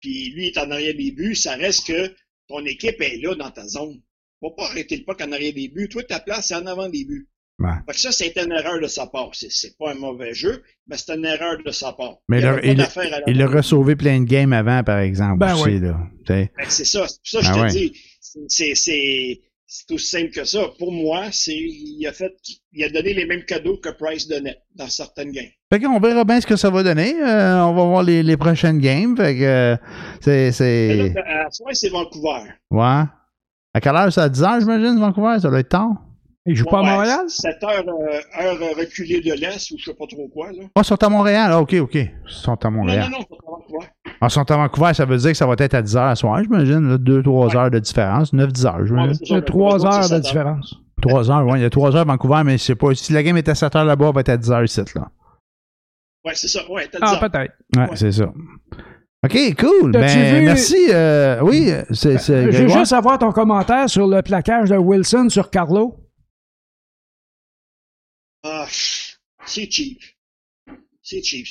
puis 0.00 0.30
lui 0.30 0.48
est 0.48 0.58
en 0.58 0.70
arrière 0.70 0.94
des 0.94 1.12
buts, 1.12 1.34
ça 1.34 1.54
reste 1.54 1.86
que 1.86 2.14
ton 2.48 2.64
équipe 2.64 3.00
est 3.00 3.18
là 3.18 3.34
dans 3.34 3.50
ta 3.50 3.66
zone. 3.66 4.00
Faut 4.40 4.50
pas 4.50 4.66
arrêter 4.66 4.96
le 4.96 5.04
puck 5.04 5.20
en 5.20 5.32
arrière 5.32 5.52
des 5.54 5.68
buts. 5.68 5.88
Toi, 5.88 6.02
ta 6.04 6.20
place, 6.20 6.48
c'est 6.48 6.54
en 6.54 6.66
avant 6.66 6.88
des 6.88 7.04
buts. 7.04 7.28
Ouais. 7.58 7.70
Fait 7.86 7.92
que 7.92 8.00
ça, 8.00 8.12
c'est 8.12 8.36
une 8.36 8.52
erreur 8.52 8.80
de 8.80 8.86
sa 8.86 9.06
part. 9.06 9.30
C'est 9.32 9.76
pas 9.76 9.90
un 9.90 9.94
mauvais 9.94 10.32
jeu, 10.32 10.62
mais 10.86 10.96
c'est 10.96 11.14
une 11.14 11.24
erreur 11.24 11.56
de 11.64 11.70
sa 11.72 11.92
part. 11.92 12.18
Mais 12.28 12.38
il, 12.38 12.46
a, 12.46 12.64
il, 13.26 13.42
a 13.42 13.62
sauvé 13.62 13.96
plein 13.96 14.20
de 14.20 14.26
games 14.26 14.52
avant, 14.52 14.84
par 14.84 14.98
exemple. 14.98 15.38
Ben 15.38 15.56
oui. 15.56 15.80
Ben, 15.80 16.48
c'est 16.68 16.84
ça. 16.84 17.06
C'est 17.24 17.40
ça 17.40 17.40
que 17.40 17.46
je 17.46 17.60
ben 17.60 17.68
te 17.68 17.72
dis. 17.72 17.92
C'est 18.46 19.40
c'est 19.70 19.92
aussi 19.92 20.06
simple 20.06 20.30
que 20.30 20.44
ça. 20.44 20.60
Pour 20.78 20.92
moi, 20.92 21.26
c'est 21.30 21.54
il 21.54 22.06
a 22.06 22.12
fait 22.12 22.32
il 22.72 22.84
a 22.84 22.88
donné 22.88 23.12
les 23.12 23.26
mêmes 23.26 23.44
cadeaux 23.44 23.76
que 23.76 23.90
Price 23.90 24.26
donnait 24.26 24.56
dans 24.74 24.88
certaines 24.88 25.30
games. 25.30 25.50
Fait 25.70 25.78
qu'on 25.78 26.00
verra 26.00 26.24
bien 26.24 26.40
ce 26.40 26.46
que 26.46 26.56
ça 26.56 26.70
va 26.70 26.82
donner. 26.82 27.14
Euh, 27.20 27.62
on 27.64 27.74
va 27.74 27.84
voir 27.84 28.02
les, 28.02 28.22
les 28.22 28.36
prochaines 28.38 28.78
games. 28.78 29.14
Fait 29.14 29.36
que 29.36 29.44
euh, 29.44 29.76
c'est. 30.20 30.52
c'est... 30.52 31.14
À 31.18 31.50
ce 31.50 31.62
moment, 31.62 31.74
c'est 31.74 31.90
Vancouver. 31.90 32.50
Ouais. 32.70 33.02
À 33.74 33.80
quelle 33.82 33.94
heure? 33.94 34.10
C'est 34.10 34.22
à 34.22 34.28
10 34.30 34.40
h 34.40 34.60
j'imagine, 34.60 34.98
Vancouver? 34.98 35.38
Ça 35.38 35.50
doit 35.50 35.60
être 35.60 35.68
tard. 35.68 35.96
Ils 36.48 36.56
jouent 36.56 36.64
pas 36.64 36.78
à 36.78 36.82
Montréal? 36.82 37.20
7 37.28 37.62
heures, 37.62 37.84
euh, 37.86 38.42
heure 38.42 38.58
reculée 38.78 39.20
de 39.20 39.34
l'Est 39.34 39.70
ou 39.70 39.76
je 39.78 39.84
sais 39.84 39.94
pas 39.94 40.06
trop 40.06 40.28
quoi. 40.28 40.50
Là. 40.50 40.62
Ah, 40.74 40.80
ils 40.80 40.84
sont 40.84 41.02
à 41.02 41.08
Montréal. 41.10 41.50
Ah, 41.52 41.60
OK, 41.60 41.74
OK. 41.74 41.94
Ils 41.94 42.10
sont 42.26 42.64
à 42.64 42.70
Montréal. 42.70 43.10
Non, 43.10 43.18
non, 43.18 43.18
non, 43.18 43.26
ils 43.30 43.36
sont 43.36 43.46
à 43.46 43.50
Vancouver. 43.50 43.86
Ah, 44.06 44.26
ils 44.26 44.30
sont 44.30 44.50
à 44.50 44.56
Vancouver, 44.56 44.94
ça 44.94 45.04
veut 45.04 45.16
dire 45.18 45.30
que 45.30 45.36
ça 45.36 45.46
va 45.46 45.54
être 45.58 45.74
à 45.74 45.82
10 45.82 45.96
heures 45.96 46.04
à 46.04 46.16
soir, 46.16 46.42
j'imagine. 46.42 46.96
2-3 46.96 47.54
heures 47.54 47.70
de 47.70 47.78
différence. 47.78 48.32
9-10 48.32 48.66
heures, 48.66 48.86
j'imagine. 48.86 49.18
Il 49.20 49.32
y 49.32 49.34
a 49.34 49.42
3 49.42 49.86
heures 49.86 50.08
de 50.08 50.18
différence. 50.20 50.74
3 51.02 51.30
heures, 51.30 51.46
oui. 51.46 51.58
Il 51.58 51.62
y 51.62 51.66
a 51.66 51.70
3 51.70 51.94
heures 51.94 52.00
à 52.00 52.04
Vancouver, 52.04 52.42
mais 52.46 52.56
je 52.56 52.64
sais 52.64 52.74
pas. 52.74 52.94
Si 52.94 53.12
la 53.12 53.22
game 53.22 53.36
est 53.36 53.48
à 53.48 53.54
7 53.54 53.76
heures 53.76 53.84
là-bas, 53.84 54.08
elle 54.08 54.14
va 54.14 54.20
être 54.22 54.28
à 54.30 54.36
10 54.38 54.50
heures 54.50 54.64
ici, 54.64 54.80
là. 54.94 55.08
Ouais, 56.24 56.32
c'est 56.34 56.48
ça. 56.48 56.60
Ouais, 56.70 56.84
à 56.84 56.86
10 56.86 56.98
ah, 57.02 57.28
peut-être. 57.28 57.52
Ouais, 57.76 57.88
c'est 57.94 58.12
ça. 58.12 58.32
OK, 59.24 59.56
cool. 59.58 59.92
Ben, 59.92 60.44
merci. 60.44 60.88
Euh, 60.90 61.40
oui, 61.42 61.70
c'est. 61.90 62.18
Je 62.18 62.62
veux 62.62 62.68
juste 62.68 62.94
avoir 62.94 63.18
ton 63.18 63.32
commentaire 63.32 63.90
sur 63.90 64.06
le 64.06 64.22
plaquage 64.22 64.70
de 64.70 64.76
Wilson 64.76 65.28
sur 65.28 65.50
Carlo. 65.50 66.07
Ah, 68.50 68.66
c'est 69.44 69.70
cheap. 69.70 70.00
C'est 71.02 71.22
cheap. 71.22 71.46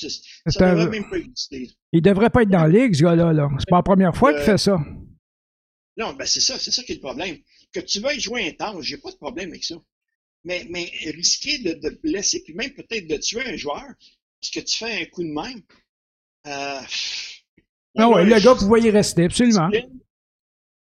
Ça, 0.48 0.74
devrait 0.74 0.90
même 0.90 1.10
pas 1.10 1.18
exister. 1.18 1.70
Il 1.92 2.02
devrait 2.02 2.32
pas 2.32 2.42
être 2.42 2.50
dans 2.50 2.64
la 2.64 2.70
ligue, 2.70 2.96
ce 2.96 3.04
gars-là. 3.04 3.34
-là, 3.34 3.56
c'est 3.60 3.70
pas 3.70 3.78
la 3.78 3.84
première 3.84 4.16
fois 4.16 4.34
qu'il 4.34 4.44
fait 4.44 4.58
ça. 4.58 4.78
Non, 5.98 6.14
ben 6.14 6.26
c'est 6.26 6.42
ça, 6.42 6.58
c'est 6.58 6.72
ça 6.72 6.84
qui 6.84 6.94
est 6.94 6.96
le 6.96 7.02
problème. 7.02 7.38
Que 7.72 7.80
tu 7.80 8.00
veuilles 8.00 8.20
jouer 8.20 8.48
intense, 8.48 8.84
j'ai 8.84 8.98
pas 8.98 9.12
de 9.12 9.18
problème 9.18 9.50
avec 9.50 9.64
ça. 9.64 9.76
Mais, 10.44 10.66
mais 10.70 10.92
risquer 11.12 11.60
de, 11.60 11.74
de 11.74 11.90
blesser, 12.04 12.42
puis 12.44 12.54
même 12.54 12.74
peut-être 12.74 13.08
de 13.08 13.18
tuer 13.18 13.46
un 13.46 13.58
joueur, 13.58 13.86
parce 14.40 14.52
que 14.54 14.60
tu 14.60 14.78
fais 14.78 15.02
un 15.02 15.06
coup 15.06 15.24
de 15.24 15.30
même. 15.30 15.62
Euh, 16.48 16.82
ah 18.00 18.10
ouais, 18.10 18.26
le 18.26 18.40
gars 18.40 18.56
pouvait 18.56 18.82
y 18.82 18.90
rester, 18.90 19.26
absolument. 19.26 19.70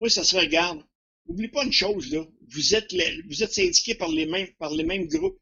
Oui, 0.01 0.09
ça 0.11 0.23
se 0.23 0.35
regarde. 0.37 0.81
N'oublie 1.27 1.47
pas 1.47 1.63
une 1.63 1.73
chose, 1.73 2.11
là. 2.13 2.23
Vous 2.49 2.75
êtes, 2.75 2.93
vous 3.27 3.41
êtes 3.43 3.53
syndiqués 3.53 3.95
par 3.95 4.09
les 4.09 4.27
mêmes, 4.27 4.49
par 4.59 4.71
les 4.71 4.83
mêmes 4.83 5.07
groupes 5.07 5.39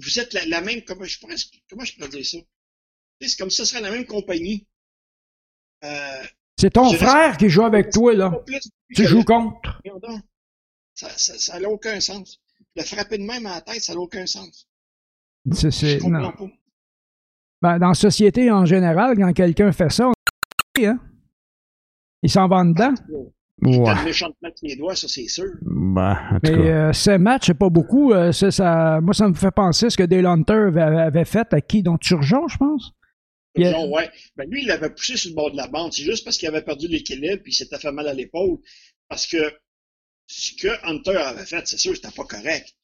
vous 0.00 0.18
êtes 0.18 0.32
la, 0.32 0.60
même, 0.60 0.82
comment 0.84 1.04
je, 1.04 1.18
pourrais, 1.18 1.36
comment 1.68 1.84
je 1.84 1.94
pourrais 1.94 2.08
dire 2.08 2.24
ça? 2.24 2.38
C'est 3.20 3.38
comme 3.38 3.50
ça, 3.50 3.64
ce 3.64 3.70
serait 3.70 3.82
la 3.82 3.90
même 3.90 4.06
compagnie. 4.06 4.66
Euh, 5.84 6.24
c'est 6.56 6.70
ton 6.70 6.92
frère 6.92 7.36
qui 7.36 7.48
joue 7.48 7.64
avec 7.64 7.90
toi, 7.90 8.14
là. 8.14 8.32
Tu 8.94 9.06
joues 9.06 9.24
contre. 9.24 9.80
Ça 10.94 11.08
n'a 11.08 11.18
ça, 11.18 11.60
aucun 11.68 12.00
sens. 12.00 12.40
Le 12.76 12.82
frapper 12.82 13.18
de 13.18 13.24
même 13.24 13.46
à 13.46 13.56
la 13.56 13.60
tête, 13.60 13.82
ça 13.82 13.94
n'a 13.94 14.00
aucun 14.00 14.26
sens. 14.26 14.68
C'est, 15.52 16.00
non. 16.00 16.32
Ben, 17.60 17.78
dans 17.78 17.88
la 17.88 17.94
société 17.94 18.50
en 18.50 18.64
général, 18.64 19.16
quand 19.16 19.32
quelqu'un 19.32 19.72
fait 19.72 19.90
ça, 19.90 20.08
on 20.08 20.84
hein? 20.84 20.98
il 22.22 22.30
s'en 22.30 22.48
va 22.48 22.64
dedans. 22.64 22.94
Il 23.62 23.78
ouais. 23.78 24.04
méchantement 24.04 24.48
les 24.62 24.76
doigts, 24.76 24.96
ça 24.96 25.06
c'est 25.08 25.28
sûr. 25.28 25.46
Ben, 25.62 26.18
en 26.32 26.40
tout 26.40 26.52
Mais 26.52 26.70
euh, 26.72 26.92
ce 26.92 27.12
match, 27.16 27.44
c'est 27.46 27.54
pas 27.58 27.70
beaucoup. 27.70 28.12
euh, 28.12 28.32
ça, 28.32 28.50
ça- 28.50 29.00
moi, 29.00 29.14
ça 29.14 29.28
me 29.28 29.34
fait 29.34 29.52
penser 29.52 29.86
à 29.86 29.90
ce 29.90 29.96
que 29.96 30.02
Dale 30.02 30.26
Hunter 30.26 30.52
avait, 30.68 30.82
avait 30.82 31.24
fait 31.24 31.52
à 31.52 31.60
qui? 31.60 31.82
Donc 31.82 32.00
Turgeon, 32.00 32.48
je 32.48 32.56
pense? 32.58 32.92
Il 33.56 33.64
Disons, 33.64 33.94
ouais. 33.94 34.10
Ben, 34.36 34.50
lui, 34.50 34.62
il 34.62 34.66
l'avait 34.68 34.90
poussé 34.90 35.16
sur 35.16 35.30
le 35.30 35.36
bord 35.36 35.52
de 35.52 35.56
la 35.56 35.68
bande. 35.68 35.92
C'est 35.92 36.02
juste 36.02 36.24
parce 36.24 36.36
qu'il 36.36 36.48
avait 36.48 36.62
perdu 36.62 36.88
l'équilibre 36.88 37.42
puis 37.42 37.52
il 37.52 37.54
s'était 37.54 37.78
fait 37.78 37.92
mal 37.92 38.08
à 38.08 38.12
l'épaule. 38.12 38.58
Parce 39.08 39.26
que 39.28 39.38
ce 40.26 40.52
que 40.60 40.68
Hunter 40.88 41.16
avait 41.16 41.44
fait, 41.46 41.66
c'est 41.66 41.78
sûr, 41.78 41.94
c'était 41.94 42.10
pas 42.10 42.24
correct. 42.24 42.74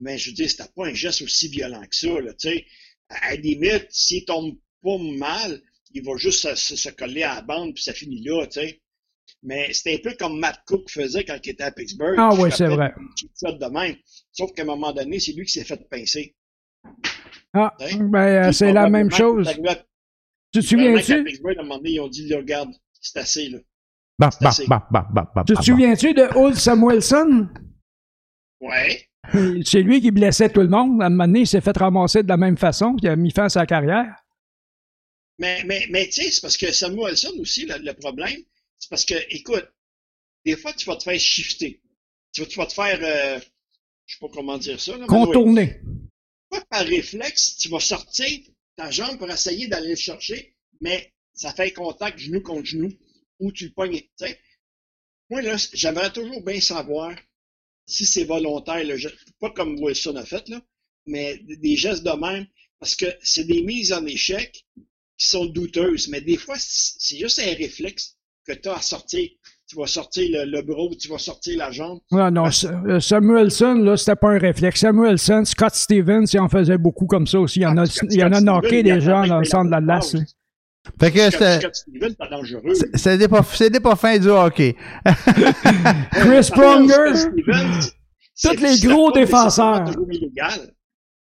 Mais 0.00 0.18
je 0.18 0.30
veux 0.30 0.34
dire, 0.34 0.50
c'était 0.50 0.64
pas 0.74 0.86
un 0.88 0.94
geste 0.94 1.22
aussi 1.22 1.48
violent 1.48 1.82
que 1.82 1.94
ça, 1.96 2.08
là, 2.20 2.32
tu 2.34 2.48
sais. 2.48 2.66
À 3.08 3.30
la 3.30 3.36
limite, 3.36 3.86
s'il 3.90 4.24
tombe 4.24 4.56
pas 4.82 4.98
mal, 5.16 5.62
il 5.92 6.02
va 6.04 6.16
juste 6.16 6.40
se, 6.48 6.54
se- 6.56 6.76
se 6.76 6.88
coller 6.90 7.22
à 7.22 7.36
la 7.36 7.42
bande 7.42 7.72
puis 7.74 7.84
ça 7.84 7.92
finit 7.92 8.20
là, 8.24 8.44
tu 8.48 8.60
sais. 8.60 8.82
Mais 9.42 9.72
c'était 9.72 9.94
un 9.94 10.10
peu 10.10 10.16
comme 10.18 10.38
Matt 10.38 10.60
Cook 10.66 10.90
faisait 10.90 11.24
quand 11.24 11.38
il 11.44 11.50
était 11.50 11.64
à 11.64 11.70
Pittsburgh. 11.70 12.16
Ah 12.18 12.30
oui, 12.38 12.50
c'est 12.52 12.66
vrai. 12.66 12.92
de 13.42 13.72
même. 13.72 13.96
Sauf 14.32 14.52
qu'à 14.52 14.62
un 14.62 14.66
moment 14.66 14.92
donné, 14.92 15.18
c'est 15.20 15.32
lui 15.32 15.44
qui 15.46 15.52
s'est 15.52 15.64
fait 15.64 15.88
pincer. 15.88 16.34
Ah, 17.52 17.74
Hein? 17.80 18.08
ben, 18.10 18.48
euh, 18.48 18.52
c'est 18.52 18.72
la 18.72 18.88
même 18.88 19.10
chose. 19.10 19.48
à- 19.48 19.54
Tu 20.52 20.60
te 20.60 20.60
souviens-tu? 20.60 21.24
Pittsburgh, 21.24 21.56
à 21.58 21.60
un 21.60 21.64
moment 21.64 21.76
donné, 21.78 21.90
ils 21.92 22.00
ont 22.00 22.08
dit, 22.08 22.32
regarde, 22.34 22.70
c'est 23.00 23.18
assez, 23.18 23.48
là. 23.48 23.58
Bah, 24.18 24.30
bah, 24.40 24.48
assez. 24.48 24.66
bah, 24.66 24.86
bah, 24.90 25.06
bah, 25.12 25.30
bah, 25.34 25.44
Tu 25.46 25.52
bah, 25.54 25.60
te 25.60 25.64
souviens-tu 25.64 26.14
de 26.14 26.22
Old 26.36 26.54
Samuelson? 26.56 27.48
Ouais. 28.60 29.08
C'est 29.64 29.82
lui 29.82 30.00
qui 30.00 30.10
blessait 30.10 30.48
tout 30.48 30.60
le 30.60 30.68
monde. 30.68 31.02
À 31.02 31.06
un 31.06 31.10
moment 31.10 31.26
donné, 31.26 31.40
il 31.40 31.46
s'est 31.46 31.60
fait 31.60 31.76
ramasser 31.76 32.22
de 32.22 32.28
la 32.28 32.36
même 32.36 32.56
façon, 32.56 32.94
puis 32.94 33.06
il 33.06 33.08
a 33.08 33.16
mis 33.16 33.30
fin 33.30 33.44
à 33.44 33.48
sa 33.48 33.66
carrière. 33.66 34.14
Mais, 35.38 35.62
mais, 35.66 35.86
mais 35.90 36.06
tu 36.06 36.22
sais, 36.22 36.30
c'est 36.30 36.40
parce 36.40 36.56
que 36.56 36.72
Samuelson 36.72 37.32
aussi, 37.40 37.66
le, 37.66 37.76
le 37.84 37.92
problème, 37.92 38.40
c'est 38.86 38.90
parce 38.90 39.04
que, 39.04 39.34
écoute, 39.34 39.68
des 40.44 40.56
fois, 40.56 40.72
tu 40.72 40.86
vas 40.86 40.94
te 40.94 41.02
faire 41.02 41.18
shifter. 41.18 41.82
Tu 42.30 42.42
vas, 42.42 42.46
tu 42.46 42.56
vas 42.56 42.66
te 42.66 42.72
faire, 42.72 43.00
euh, 43.02 43.40
je 44.06 44.14
sais 44.14 44.20
pas 44.20 44.28
comment 44.28 44.58
dire 44.58 44.80
ça, 44.80 44.96
là. 44.96 45.06
Contourné. 45.06 45.80
Pas 46.48 46.60
par 46.70 46.86
réflexe, 46.86 47.56
tu 47.56 47.68
vas 47.68 47.80
sortir 47.80 48.28
ta 48.76 48.92
jambe 48.92 49.18
pour 49.18 49.28
essayer 49.28 49.66
d'aller 49.66 49.88
le 49.88 49.96
chercher, 49.96 50.54
mais 50.80 51.12
ça 51.34 51.52
fait 51.52 51.72
contact 51.72 52.20
genou 52.20 52.40
contre 52.42 52.64
genou, 52.64 52.92
ou 53.40 53.50
tu 53.50 53.64
le 53.64 53.72
pognes, 53.72 53.98
tu 53.98 54.08
sais. 54.18 54.38
Moi, 55.30 55.42
là, 55.42 55.56
j'aimerais 55.72 56.12
toujours 56.12 56.44
bien 56.44 56.60
savoir 56.60 57.12
si 57.86 58.06
c'est 58.06 58.22
volontaire, 58.22 58.84
le 58.84 58.96
geste, 58.96 59.16
pas 59.40 59.50
comme 59.50 59.80
Wilson 59.80 60.14
a 60.14 60.24
fait, 60.24 60.48
là, 60.48 60.62
mais 61.06 61.38
des 61.38 61.74
gestes 61.74 62.04
de 62.04 62.12
même, 62.12 62.46
parce 62.78 62.94
que 62.94 63.06
c'est 63.20 63.48
des 63.48 63.62
mises 63.62 63.92
en 63.92 64.06
échec 64.06 64.64
qui 65.18 65.26
sont 65.26 65.46
douteuses, 65.46 66.06
mais 66.06 66.20
des 66.20 66.36
fois, 66.36 66.54
c'est 66.56 67.18
juste 67.18 67.40
un 67.40 67.52
réflexe 67.52 68.15
que 68.46 68.52
tu 68.54 68.68
as 68.68 68.74
à 68.76 68.80
sortir. 68.80 69.28
Tu 69.68 69.74
vas 69.76 69.86
sortir 69.88 70.28
le, 70.30 70.44
le 70.48 70.62
bras, 70.62 70.94
tu 70.96 71.08
vas 71.08 71.18
sortir 71.18 71.58
la 71.58 71.72
jambe. 71.72 71.98
Non, 72.12 72.30
non, 72.30 72.50
Sa- 72.52 72.68
euh, 72.86 73.00
Samuelson, 73.00 73.74
là, 73.82 73.96
c'était 73.96 74.14
pas 74.14 74.30
un 74.30 74.38
réflexe. 74.38 74.78
Samuelson, 74.80 75.44
Scott 75.44 75.74
Stevens, 75.74 76.26
il 76.32 76.38
en 76.38 76.48
faisait 76.48 76.78
beaucoup 76.78 77.06
comme 77.06 77.26
ça 77.26 77.40
aussi. 77.40 77.58
Il 77.58 77.62
y 77.62 77.66
en 77.66 77.76
a, 77.76 77.82
Ah, 77.82 77.86
Scott- 77.86 78.08
il 78.12 78.20
y 78.20 78.22
en 78.22 78.32
a 78.32 78.40
knocké 78.40 78.84
des 78.84 79.00
gens 79.00 79.26
dans 79.26 79.38
le 79.40 79.44
centre 79.44 79.66
de 79.66 79.70
la 79.72 79.80
glace. 79.80 80.12
là. 80.14 80.20
Fait 81.00 81.10
que 81.10 81.18
Scott, 81.32 81.42
c'était- 82.94 83.26
pas, 83.28 83.42
c'était 83.42 83.80
pas 83.80 83.96
fin 83.96 84.16
du 84.18 84.28
hockey. 84.28 84.76
Chris 86.12 86.48
Pronger, 86.52 87.28
Tous 88.40 88.62
les 88.62 88.78
gros 88.88 89.10
défenseurs. 89.10 89.84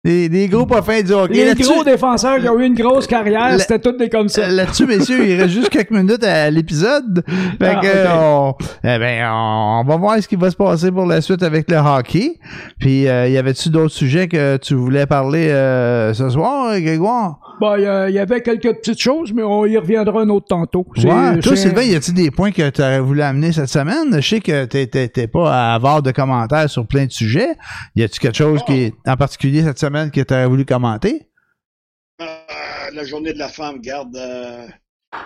Des, 0.06 0.30
des 0.30 0.48
gros 0.48 0.66
pas 0.66 0.82
fins 0.82 1.02
du 1.02 1.12
hockey. 1.12 1.44
les 1.54 1.62
gros 1.62 1.84
défenseurs 1.84 2.40
qui 2.40 2.48
ont 2.48 2.58
eu 2.58 2.64
une 2.66 2.74
grosse 2.74 3.06
carrière, 3.06 3.60
c'était 3.60 3.80
tous 3.80 3.92
des 3.98 4.08
comme 4.08 4.30
ça. 4.30 4.48
Là-dessus, 4.48 4.86
messieurs, 4.86 5.28
il 5.28 5.36
reste 5.42 5.50
juste 5.54 5.68
quelques 5.70 5.92
minutes 5.92 6.24
à 6.24 6.50
l'épisode. 6.50 7.22
Fait 7.28 7.74
Ah, 7.76 7.82
que, 7.82 8.08
on, 8.10 8.56
eh 8.86 8.98
ben, 8.98 9.30
on 9.30 9.84
va 9.86 9.98
voir 9.98 10.18
ce 10.24 10.28
qui 10.30 10.38
va 10.38 10.50
se 10.52 10.56
passer 10.56 10.90
pour 10.90 11.06
la 11.06 11.20
suite 11.20 11.44
avec 11.44 11.70
le 11.70 11.76
hockey. 11.76 12.40
Puis, 12.80 13.10
euh, 13.10 13.28
y 13.28 13.38
avait-tu 13.38 13.70
d'autres 13.70 13.94
sujets 13.94 14.30
que 14.30 14.56
tu 14.56 14.74
voulais 14.74 15.06
parler 15.06 15.50
euh, 15.50 16.14
ce 16.14 16.30
soir, 16.30 16.80
Grégoire? 16.80 17.40
Bon, 17.60 17.76
il 17.76 18.14
y, 18.14 18.20
avait 18.20 18.40
quelques 18.40 18.74
petites 18.78 19.02
choses, 19.02 19.34
mais 19.36 19.44
on 19.44 19.66
y 19.66 19.78
reviendra 19.78 20.22
un 20.22 20.30
autre 20.30 20.46
tantôt. 20.48 20.86
Ouais. 20.96 21.40
Toi, 21.42 21.58
Sylvain, 21.58 21.82
y 21.82 21.94
a-t-il 21.94 22.14
des 22.14 22.32
points 22.32 22.52
que 22.52 22.70
tu 22.70 22.82
aurais 22.82 23.02
voulu 23.02 23.22
amener 23.22 23.52
cette 23.52 23.68
semaine? 23.68 24.14
Je 24.14 24.22
sais 24.22 24.40
que 24.40 24.64
t'es- 24.64 24.88
t'es 24.88 25.10
t'es 25.10 25.28
pas 25.28 25.74
avare 25.74 26.02
de 26.02 26.12
commentaires 26.12 26.70
sur 26.70 26.88
plein 26.88 27.06
de 27.06 27.12
sujets. 27.12 27.50
Y 27.98 28.04
a-tu 28.04 28.18
quelque 28.22 28.38
chose 28.38 28.62
qui 28.66 28.84
est 28.84 28.94
en 29.06 29.18
particulier 29.18 29.62
cette 29.64 29.78
semaine 29.78 29.89
que 30.12 30.48
voulu 30.48 30.66
commenter? 30.66 31.30
Euh, 32.22 32.26
la 32.94 33.04
journée 33.04 33.34
de 33.34 33.40
la 33.40 33.50
femme, 33.50 33.80
garde. 33.80 34.16
euh, 34.16 34.68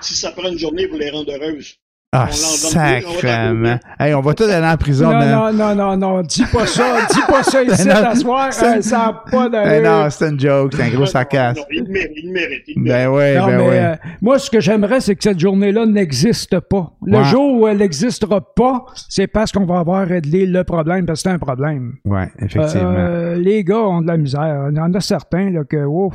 si 0.02 0.16
ça 0.16 0.32
prend 0.32 0.50
une 0.50 0.58
journée 0.58 0.88
pour 0.88 0.98
les 0.98 1.10
rendre 1.10 1.32
heureuses. 1.32 1.80
Ah, 2.16 2.28
sacrement. 2.32 3.80
Hey, 4.00 4.14
on 4.14 4.22
va 4.22 4.34
tous 4.34 4.44
aller 4.44 4.66
en 4.68 4.78
prison, 4.78 5.06
Non, 5.12 5.18
man. 5.20 5.32
non, 5.32 5.54
non, 5.54 5.76
non, 5.76 5.98
non, 5.98 6.22
dis 6.22 6.46
pas 6.52 6.66
ça, 6.68 6.84
dis 7.12 7.22
pas 7.28 7.42
ça 7.44 7.64
ici 7.64 7.76
c'est- 7.76 7.90
euh, 7.90 8.82
ça 8.82 8.98
n'a 8.98 9.24
pas 9.32 9.50
d'allure. 9.50 9.90
non, 9.90 10.08
c'est 10.10 10.30
une 10.30 10.40
joke, 10.40 10.74
c'est 10.76 10.84
un 10.84 10.90
gros 10.90 11.06
sarcasme. 11.08 11.60
non, 11.60 11.66
Il 11.72 11.84
mérite, 11.92 12.12
il 12.16 12.32
mérite. 12.32 12.64
il 12.68 12.76
le 12.78 12.82
mérite. 12.84 12.94
Ben 12.94 13.08
ouais, 13.10 13.38
Non, 13.40 13.46
ben 13.48 13.58
mais 13.58 13.68
ouais. 13.68 13.80
euh, 13.80 13.96
moi, 14.22 14.38
ce 14.40 14.50
que 14.52 14.60
j'aimerais, 14.60 15.00
c'est 15.02 15.16
que 15.16 15.24
cette 15.24 15.40
journée-là 15.40 15.86
n'existe 15.88 16.60
pas. 16.60 16.92
Le 17.06 17.18
Ouais. 17.18 17.24
jour 17.26 17.62
où 17.62 17.68
elle 17.68 17.78
n'existera 17.78 18.42
pas, 18.56 18.86
c'est 19.10 19.28
parce 19.28 19.52
qu'on 19.52 19.66
va 19.66 19.80
avoir 19.80 20.08
réglé 20.08 20.46
le 20.46 20.64
problème, 20.64 21.06
parce 21.06 21.24
que 21.24 21.30
c'est 21.30 21.36
un 21.36 21.40
problème. 21.40 21.94
Ouais, 22.06 22.30
effectivement. 22.40 22.94
Euh, 22.96 23.36
les 23.36 23.64
gars 23.64 23.80
ont 23.80 24.02
de 24.02 24.08
la 24.08 24.18
misère. 24.18 24.68
Il 24.72 24.78
y 24.78 24.80
en 24.80 24.94
a 24.94 25.00
certains 25.00 25.50
là, 25.50 25.64
que, 25.64 25.84
ouf. 25.84 26.14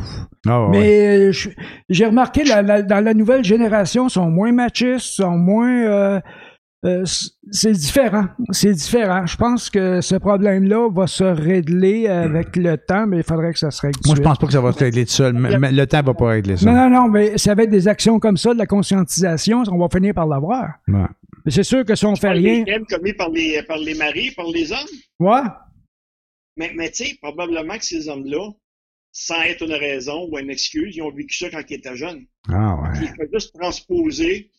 Ah. 0.48 0.66
Mais 0.70 1.28
euh, 1.28 1.32
j'ai 1.88 2.06
remarqué, 2.06 2.44
la, 2.44 2.62
la- 2.62 2.82
dans 2.82 3.04
la 3.04 3.14
nouvelle 3.14 3.42
génération, 3.44 4.06
ils 4.06 4.10
sont 4.10 4.30
moins 4.30 4.52
machistes, 4.52 5.00
sont 5.16 5.36
moins... 5.36 5.87
euh, 5.88 6.20
euh, 6.84 7.04
c'est 7.50 7.72
différent. 7.72 8.26
C'est 8.50 8.72
différent. 8.72 9.26
Je 9.26 9.36
pense 9.36 9.68
que 9.68 10.00
ce 10.00 10.14
problème-là 10.14 10.88
va 10.90 11.06
se 11.08 11.24
régler 11.24 12.06
avec 12.06 12.54
le 12.56 12.76
temps, 12.76 13.06
mais 13.06 13.18
il 13.18 13.22
faudrait 13.24 13.52
que 13.52 13.58
ça 13.58 13.70
se 13.72 13.80
règle. 13.82 13.98
Moi, 14.06 14.14
je 14.16 14.22
pense 14.22 14.38
pas 14.38 14.46
que 14.46 14.52
ça 14.52 14.60
va 14.60 14.72
se 14.72 14.78
régler 14.78 15.04
tout 15.04 15.12
seul. 15.12 15.32
mais- 15.34 15.58
mais 15.58 15.72
le 15.72 15.86
temps 15.86 16.02
va 16.02 16.14
pas 16.14 16.28
régler 16.28 16.56
ça. 16.56 16.70
non, 16.70 16.88
non, 16.88 16.90
non, 17.02 17.08
mais 17.08 17.36
ça 17.36 17.54
va 17.54 17.64
être 17.64 17.70
des 17.70 17.88
actions 17.88 18.20
comme 18.20 18.36
ça, 18.36 18.52
de 18.54 18.58
la 18.58 18.66
conscientisation, 18.66 19.62
on 19.70 19.78
va 19.78 19.88
finir 19.92 20.14
par 20.14 20.26
l'avoir. 20.28 20.74
Ouais. 20.86 21.06
Mais 21.44 21.50
c'est 21.50 21.62
sûr 21.64 21.84
que 21.84 21.94
si 21.96 22.04
on 22.06 22.14
fait 22.14 22.30
rien. 22.30 22.62
Des 22.62 22.78
commis 22.88 23.12
par 23.12 23.30
les, 23.30 23.62
par 23.64 23.78
les 23.78 23.94
maris, 23.94 24.30
par 24.32 24.46
les 24.46 24.70
hommes? 24.70 24.78
Ouais. 25.18 25.42
Mais, 26.56 26.72
mais 26.76 26.90
tu 26.90 27.04
sais, 27.06 27.18
probablement 27.22 27.76
que 27.78 27.84
ces 27.84 28.08
hommes-là, 28.08 28.50
sans 29.12 29.40
être 29.42 29.62
une 29.64 29.72
raison 29.74 30.28
ou 30.30 30.38
une 30.38 30.50
excuse, 30.50 30.94
ils 30.96 31.02
ont 31.02 31.10
vécu 31.12 31.36
ça 31.36 31.50
quand 31.50 31.62
ils 31.68 31.74
étaient 31.74 31.96
jeunes. 31.96 32.24
Ah, 32.48 32.76
ouais. 32.82 32.88
Il 33.02 33.08
faut 33.08 33.32
juste 33.32 33.52
transposer 33.58 34.50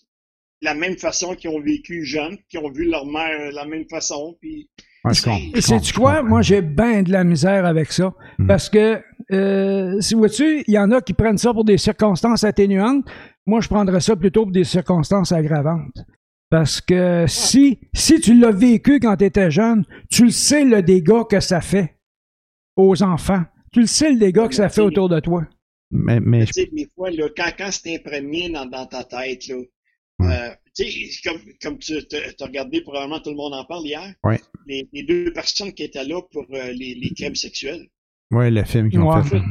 la 0.61 0.73
même 0.73 0.97
façon 0.97 1.35
qu'ils 1.35 1.49
ont 1.49 1.61
vécu 1.61 2.05
jeunes, 2.05 2.37
qui 2.49 2.57
ont 2.57 2.69
vu 2.69 2.85
leur 2.85 3.05
mère 3.05 3.51
de 3.51 3.55
la 3.55 3.65
même 3.65 3.85
façon, 3.89 4.37
puis 4.41 4.69
je 5.05 5.13
je 5.13 5.23
comprends, 5.23 5.79
je 5.83 5.93
quoi? 5.93 6.23
Moi, 6.23 6.41
j'ai 6.41 6.61
bien 6.61 7.03
de 7.03 7.11
la 7.11 7.23
misère 7.23 7.65
avec 7.65 7.91
ça. 7.91 8.13
Hmm. 8.37 8.47
Parce 8.47 8.69
que, 8.69 9.01
euh, 9.31 9.99
si 10.01 10.13
vois-tu, 10.13 10.63
il 10.67 10.73
y 10.73 10.77
en 10.77 10.91
a 10.91 11.01
qui 11.01 11.13
prennent 11.13 11.37
ça 11.37 11.53
pour 11.53 11.63
des 11.63 11.77
circonstances 11.77 12.43
atténuantes. 12.43 13.05
Moi, 13.45 13.61
je 13.61 13.67
prendrais 13.67 14.01
ça 14.01 14.15
plutôt 14.15 14.43
pour 14.43 14.51
des 14.51 14.65
circonstances 14.65 15.31
aggravantes. 15.31 16.05
Parce 16.49 16.81
que 16.81 17.25
si, 17.27 17.79
si 17.93 18.19
tu 18.19 18.37
l'as 18.37 18.51
vécu 18.51 18.99
quand 18.99 19.15
tu 19.17 19.25
étais 19.25 19.51
jeune, 19.51 19.85
tu 20.09 20.25
le 20.25 20.31
sais 20.31 20.65
le 20.65 20.81
dégât 20.81 21.23
que 21.29 21.39
ça 21.39 21.61
fait 21.61 21.95
aux 22.75 23.01
enfants. 23.03 23.43
Tu 23.71 23.81
le 23.81 23.87
sais 23.87 24.11
le 24.11 24.17
dégât 24.17 24.47
que 24.47 24.55
ça 24.55 24.67
fait 24.67 24.81
autour 24.81 25.09
de 25.09 25.19
toi. 25.19 25.43
Mais, 25.91 26.19
mais 26.19 26.45
tu 26.45 26.53
sais, 26.53 26.69
des 26.71 26.87
fois, 26.93 27.09
là, 27.11 27.27
quand, 27.35 27.51
quand 27.57 27.69
c'est 27.71 27.95
imprégné 27.95 28.49
dans, 28.49 28.65
dans 28.65 28.85
ta 28.85 29.03
tête, 29.03 29.47
là, 29.47 29.55
Ouais. 30.19 30.33
euh, 30.33 30.53
tu 30.75 30.83
sais, 30.89 31.21
comme, 31.29 31.39
comme 31.61 31.77
tu 31.79 31.93
as 31.97 32.45
regardé, 32.45 32.81
probablement 32.81 33.19
tout 33.19 33.29
le 33.31 33.35
monde 33.35 33.53
en 33.53 33.65
parle 33.65 33.85
hier, 33.85 34.13
Ouais. 34.23 34.39
les, 34.67 34.87
les 34.93 35.03
deux 35.03 35.31
personnes 35.33 35.73
qui 35.73 35.83
étaient 35.83 36.03
là 36.03 36.21
pour 36.31 36.45
euh, 36.51 36.71
les, 36.71 36.95
les 36.95 37.09
crimes 37.13 37.35
sexuels. 37.35 37.87
ouais, 38.31 38.51
le 38.51 38.63
film 38.65 38.89
qu'ils 38.89 38.99
ont 38.99 39.13
Ouais. 39.13 39.23
fait. 39.23 39.41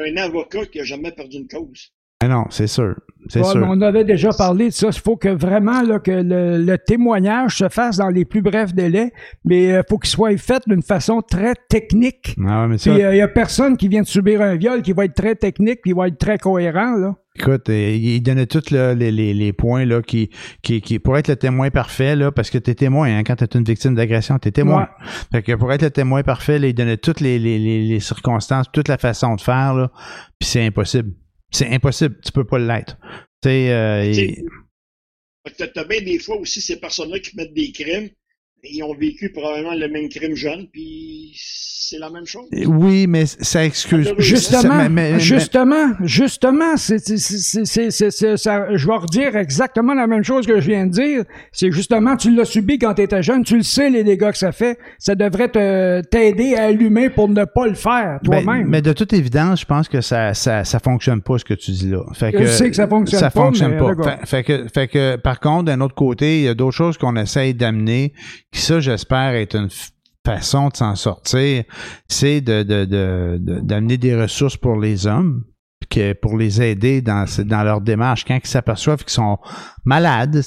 Un 0.00 0.16
avocat 0.18 0.64
qui 0.66 0.80
a 0.80 0.84
jamais 0.84 1.10
perdu 1.12 1.38
une 1.38 1.48
cause. 1.48 1.92
Ah 2.20 2.28
non, 2.28 2.44
c'est 2.50 2.66
sûr. 2.66 2.94
C'est 3.28 3.40
Ouais, 3.40 3.50
sûr. 3.50 3.60
mais 3.60 3.66
on 3.68 3.80
avait 3.82 4.04
déjà 4.04 4.30
parlé 4.32 4.66
de 4.68 4.72
ça. 4.72 4.88
Il 4.88 4.98
faut 5.00 5.16
que 5.16 5.28
vraiment 5.28 5.82
là, 5.82 5.98
que 5.98 6.10
le, 6.10 6.58
le 6.64 6.78
témoignage 6.78 7.58
se 7.58 7.68
fasse 7.68 7.98
dans 7.98 8.08
les 8.08 8.24
plus 8.24 8.42
brefs 8.42 8.74
délais, 8.74 9.12
mais 9.44 9.64
il 9.66 9.82
faut 9.88 9.98
qu'il 9.98 10.08
soit 10.08 10.36
fait 10.38 10.62
d'une 10.66 10.82
façon 10.82 11.20
très 11.20 11.52
technique. 11.68 12.34
Ah 12.44 12.62
ouais, 12.62 12.68
mais 12.68 12.78
ça, 12.78 12.90
Puis 12.92 13.00
il 13.02 13.10
n'y 13.10 13.20
a 13.20 13.28
personne 13.28 13.76
qui 13.76 13.88
vient 13.88 14.02
de 14.02 14.06
subir 14.06 14.40
un 14.40 14.56
viol 14.56 14.82
qui 14.82 14.92
va 14.92 15.04
être 15.04 15.14
très 15.14 15.34
technique 15.34 15.80
il 15.84 15.94
va 15.94 16.08
être 16.08 16.18
très 16.18 16.38
cohérent. 16.38 16.96
Là. 16.96 17.14
écoute, 17.36 17.68
euh, 17.68 17.90
il 17.94 18.20
donnait 18.22 18.46
tous 18.46 18.70
les, 18.70 18.94
les, 18.94 19.34
les 19.34 19.52
points 19.52 19.84
là, 19.84 20.00
qui, 20.02 20.30
qui, 20.62 20.80
qui, 20.80 20.98
pour 20.98 21.18
être 21.18 21.28
le 21.28 21.36
témoin 21.36 21.70
parfait, 21.70 22.16
là, 22.16 22.32
parce 22.32 22.50
que 22.50 22.58
tu 22.58 22.70
es 22.70 22.74
témoin, 22.74 23.08
hein, 23.18 23.22
quand 23.24 23.36
tu 23.36 23.44
es 23.44 23.48
une 23.58 23.64
victime 23.64 23.94
d'agression, 23.94 24.38
tu 24.38 24.48
es 24.48 24.52
témoin. 24.52 24.88
Fait 25.30 25.42
que 25.42 25.52
pour 25.54 25.72
être 25.72 25.82
le 25.82 25.90
témoin 25.90 26.22
parfait, 26.22 26.58
là, 26.58 26.66
il 26.68 26.74
donnait 26.74 26.96
toutes 26.96 27.20
les, 27.20 27.38
les, 27.38 27.58
les, 27.58 27.84
les 27.86 28.00
circonstances, 28.00 28.66
toute 28.72 28.88
la 28.88 28.96
façon 28.98 29.34
de 29.36 29.40
faire, 29.40 29.74
là, 29.74 29.90
puis 30.38 30.48
c'est 30.48 30.64
impossible. 30.64 31.10
C'est 31.50 31.68
impossible, 31.68 32.20
tu 32.24 32.32
peux 32.32 32.44
pas 32.44 32.58
l'être. 32.58 32.96
Tu 33.42 33.48
sais, 33.48 33.72
euh, 33.72 34.34
t'as 35.56 35.84
bien 35.84 36.02
des 36.02 36.18
fois 36.18 36.36
aussi 36.36 36.60
ces 36.60 36.78
personnes-là 36.78 37.20
qui 37.20 37.36
mettent 37.36 37.54
des 37.54 37.72
crimes, 37.72 38.10
ils 38.64 38.82
ont 38.82 38.94
vécu 38.94 39.30
probablement 39.30 39.74
le 39.74 39.88
même 39.88 40.08
crime 40.08 40.34
jeune, 40.34 40.66
puis 40.72 41.32
c'est 41.88 41.98
la 41.98 42.10
même 42.10 42.26
chose. 42.26 42.46
Oui, 42.66 43.06
mais 43.06 43.24
ça 43.26 43.64
excuse. 43.64 44.12
Justement, 44.18 44.88
justement, 45.18 45.94
justement, 46.02 46.76
c'est, 46.76 46.98
ça, 46.98 48.76
je 48.76 48.86
vais 48.86 48.96
redire 48.96 49.36
exactement 49.36 49.94
la 49.94 50.06
même 50.06 50.24
chose 50.24 50.46
que 50.46 50.60
je 50.60 50.68
viens 50.68 50.86
de 50.86 50.92
dire. 50.92 51.24
C'est 51.52 51.70
justement, 51.70 52.16
tu 52.16 52.34
l'as 52.34 52.44
subi 52.44 52.78
quand 52.78 52.94
tu 52.94 53.02
étais 53.02 53.22
jeune, 53.22 53.42
tu 53.44 53.56
le 53.56 53.62
sais 53.62 53.90
les 53.90 54.04
dégâts 54.04 54.30
que 54.30 54.38
ça 54.38 54.52
fait. 54.52 54.78
Ça 54.98 55.14
devrait 55.14 55.48
te, 55.48 56.00
t'aider 56.02 56.54
à 56.56 56.64
allumer 56.64 57.10
pour 57.10 57.28
ne 57.28 57.44
pas 57.44 57.66
le 57.66 57.74
faire 57.74 58.18
ben, 58.22 58.42
toi-même. 58.42 58.68
Mais, 58.68 58.82
de 58.82 58.92
toute 58.92 59.12
évidence, 59.12 59.60
je 59.60 59.66
pense 59.66 59.88
que 59.88 60.00
ça, 60.00 60.34
ça, 60.34 60.64
ça 60.64 60.78
fonctionne 60.78 61.22
pas 61.22 61.38
ce 61.38 61.44
que 61.44 61.54
tu 61.54 61.70
dis 61.70 61.90
là. 61.90 62.02
Fait 62.14 62.32
que, 62.32 62.44
je 62.44 62.46
sais 62.46 62.68
que 62.68 62.76
ça 62.76 62.88
fonctionne 62.88 63.20
ça 63.20 63.30
pas. 63.30 63.40
Fonctionne 63.40 63.76
pas. 63.78 64.18
Fait, 64.26 64.42
que, 64.42 64.66
fait 64.68 64.88
que, 64.88 65.16
par 65.16 65.40
contre, 65.40 65.64
d'un 65.64 65.80
autre 65.80 65.94
côté, 65.94 66.40
il 66.40 66.44
y 66.44 66.48
a 66.48 66.54
d'autres 66.54 66.76
choses 66.76 66.98
qu'on 66.98 67.16
essaye 67.16 67.54
d'amener 67.54 68.12
ça, 68.52 68.80
j'espère, 68.80 69.34
est 69.34 69.54
une 69.54 69.68
façon 70.26 70.68
de 70.68 70.76
s'en 70.76 70.94
sortir, 70.94 71.64
c'est 72.08 72.40
de, 72.40 72.62
d'amener 73.60 73.96
des 73.96 74.20
ressources 74.20 74.56
pour 74.56 74.78
les 74.78 75.06
hommes, 75.06 75.44
que 75.90 76.12
pour 76.12 76.36
les 76.36 76.60
aider 76.60 77.00
dans, 77.00 77.24
dans 77.44 77.62
leur 77.62 77.80
démarche 77.80 78.24
quand 78.26 78.38
ils 78.42 78.46
s'aperçoivent 78.48 79.04
qu'ils 79.04 79.10
sont 79.10 79.38
malades, 79.84 80.42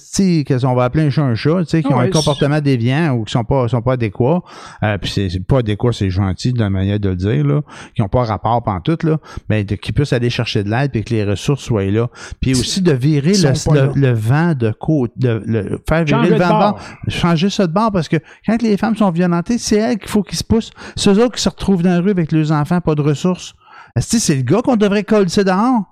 qu'on 0.48 0.76
va 0.76 0.84
appeler 0.84 1.06
un 1.06 1.10
chat 1.10 1.24
un 1.24 1.36
chat, 1.36 1.64
qui 1.66 1.88
ont 1.88 2.00
un 2.00 2.10
comportement 2.10 2.62
déviant 2.62 3.14
ou 3.14 3.24
qui 3.24 3.32
sont 3.32 3.44
pas 3.44 3.68
sont 3.68 3.82
pas 3.82 3.94
adéquats, 3.94 4.42
euh, 4.84 4.98
puis 5.00 5.10
c'est 5.10 5.40
pas 5.40 5.60
adéquat, 5.60 5.92
c'est 5.94 6.12
gentil 6.12 6.54
de 6.54 6.60
la 6.60 6.70
manière 6.70 7.00
de 7.00 7.10
le 7.10 7.16
dire 7.16 7.46
là, 7.46 7.62
qui 7.96 8.02
ont 8.02 8.08
pas 8.08 8.24
rapport 8.24 8.62
tout 8.84 8.98
là, 9.04 9.18
mais 9.50 9.64
de, 9.64 9.76
qu'ils 9.76 9.94
puissent 9.94 10.14
aller 10.14 10.30
chercher 10.30 10.64
de 10.64 10.70
l'aide 10.70 10.92
puis 10.92 11.04
que 11.04 11.14
les 11.14 11.24
ressources 11.24 11.64
soient 11.64 11.86
là, 11.86 12.08
puis 12.40 12.52
aussi 12.52 12.82
de 12.82 12.92
virer 12.92 13.34
le, 13.34 14.14
vent 14.14 14.54
de 14.54 14.72
côte, 14.72 15.12
de 15.18 15.42
le, 15.46 15.82
faire 15.90 16.04
virer 16.04 16.30
le 16.30 16.36
vent 16.36 16.46
de 16.46 16.50
bord, 16.50 16.80
changer 17.08 17.50
ça 17.50 17.66
de 17.66 17.74
bord 17.74 17.92
parce 17.92 18.08
que 18.08 18.18
quand 18.46 18.62
les 18.62 18.78
femmes 18.78 18.96
sont 18.96 19.10
violentées, 19.10 19.58
c'est 19.58 19.78
elles 19.78 19.98
qu'il 19.98 20.10
faut 20.10 20.24
qu'ils 20.24 20.38
se 20.38 20.44
poussent, 20.44 20.72
ceux 20.96 21.20
autres 21.24 21.36
qui 21.36 21.42
se 21.42 21.50
retrouvent 21.50 21.82
dans 21.82 21.90
la 21.90 22.02
rue 22.02 22.12
avec 22.12 22.32
leurs 22.32 22.52
enfants, 22.52 22.80
pas 22.80 22.94
de 22.94 23.02
ressources 23.02 23.56
c'est 24.00 24.36
le 24.36 24.42
gars 24.42 24.62
qu'on 24.62 24.78
devrait 24.78 25.04
coller 25.04 25.26
dehors. 25.26 25.84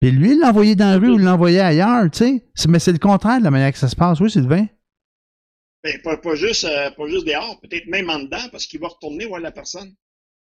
Puis 0.00 0.10
lui, 0.10 0.32
il 0.32 0.38
l'a 0.38 0.50
envoyé 0.50 0.76
dans 0.76 0.90
la 0.90 0.98
rue 0.98 1.10
ou 1.10 1.18
l'envoyer 1.18 1.60
ailleurs, 1.60 2.08
tu 2.10 2.40
sais. 2.54 2.68
Mais 2.68 2.78
c'est 2.78 2.92
le 2.92 2.98
contraire 2.98 3.38
de 3.38 3.44
la 3.44 3.50
manière 3.50 3.72
que 3.72 3.78
ça 3.78 3.88
se 3.88 3.96
passe. 3.96 4.20
Oui, 4.20 4.30
Sylvain? 4.30 4.66
Ben, 5.82 6.00
pas, 6.02 6.16
pas, 6.16 6.34
juste, 6.34 6.64
euh, 6.64 6.90
pas 6.90 7.06
juste 7.08 7.26
dehors, 7.26 7.58
peut-être 7.60 7.86
même 7.86 8.10
en 8.10 8.20
dedans, 8.20 8.48
parce 8.50 8.66
qu'il 8.66 8.80
va 8.80 8.88
retourner 8.88 9.26
voir 9.26 9.40
la 9.40 9.52
personne. 9.52 9.92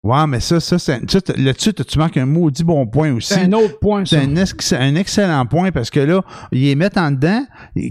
Ouais, 0.02 0.26
mais 0.26 0.40
ça, 0.40 0.60
ça, 0.60 0.78
c'est, 0.78 0.98
là-dessus, 1.36 1.74
tu 1.74 1.98
manques 1.98 2.16
un 2.16 2.24
maudit 2.24 2.64
bon 2.64 2.86
point 2.86 3.12
aussi. 3.12 3.34
C'est 3.34 3.40
un 3.40 3.52
autre 3.52 3.78
point, 3.80 4.06
ça. 4.06 4.16
C'est 4.58 4.76
un, 4.76 4.94
excellent 4.94 5.44
point 5.44 5.72
parce 5.72 5.90
que 5.90 6.00
là, 6.00 6.22
ils 6.52 6.62
les 6.62 6.74
mettent 6.74 6.96
en 6.96 7.10
dedans 7.10 7.44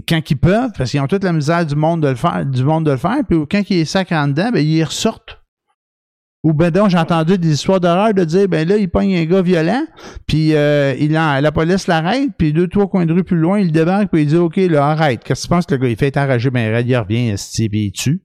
quand 0.08 0.20
ils 0.28 0.36
peuvent, 0.36 0.72
parce 0.76 0.90
qu'ils 0.90 1.00
ont 1.00 1.06
toute 1.06 1.22
la 1.22 1.32
misère 1.32 1.64
du 1.64 1.76
monde 1.76 2.02
de 2.02 2.08
le 2.08 2.16
faire, 2.16 2.44
du 2.44 2.64
monde 2.64 2.84
de 2.84 2.90
le 2.90 2.96
faire, 2.96 3.18
puis 3.28 3.38
quand 3.48 3.62
ils 3.70 3.86
sacrent 3.86 4.14
en 4.14 4.26
dedans, 4.26 4.50
ben, 4.50 4.58
ils 4.58 4.82
ressortent. 4.82 5.39
Ou 6.42 6.54
ben 6.54 6.70
donc, 6.70 6.88
j'ai 6.88 6.96
entendu 6.96 7.36
des 7.36 7.52
histoires 7.52 7.80
d'horreur 7.80 8.14
de 8.14 8.24
dire, 8.24 8.48
ben 8.48 8.66
là, 8.66 8.78
il 8.78 8.88
pogne 8.88 9.14
un 9.14 9.26
gars 9.26 9.42
violent, 9.42 9.86
puis 10.26 10.54
euh, 10.54 10.94
il 10.98 11.12
la 11.12 11.52
police 11.52 11.86
l'arrête, 11.86 12.30
puis 12.38 12.54
deux, 12.54 12.66
trois 12.66 12.88
coins 12.88 13.04
de 13.04 13.12
rue 13.12 13.24
plus 13.24 13.36
loin, 13.36 13.60
il 13.60 13.72
débarque, 13.72 14.10
puis 14.10 14.22
il 14.22 14.28
dit, 14.28 14.36
OK, 14.36 14.56
là, 14.56 14.86
arrête. 14.86 15.22
Qu'est-ce 15.22 15.42
que 15.42 15.46
tu 15.46 15.50
penses 15.50 15.66
que 15.66 15.74
le 15.74 15.80
gars, 15.82 15.88
il 15.88 15.96
fait 15.96 16.16
enrager, 16.16 16.50
ben 16.50 16.84
il 16.86 16.96
revient, 16.96 17.34
puis 17.68 17.84
il 17.86 17.92
tue? 17.92 18.22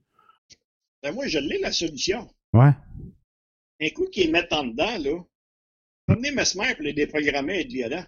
Ben 1.02 1.12
moi, 1.12 1.26
je 1.26 1.38
l'ai, 1.38 1.58
la 1.58 1.72
solution. 1.72 2.26
Ouais. 2.54 2.72
Un 3.82 3.88
coup 3.94 4.06
qu'ils 4.10 4.32
mettent 4.32 4.52
en 4.52 4.64
dedans, 4.64 4.98
là, 4.98 5.20
Venez 6.08 6.30
Mesmer 6.30 6.74
pour 6.74 6.84
les 6.84 6.92
déprogrammer 6.92 7.56
et 7.56 7.60
être 7.62 7.72
violent. 7.72 8.04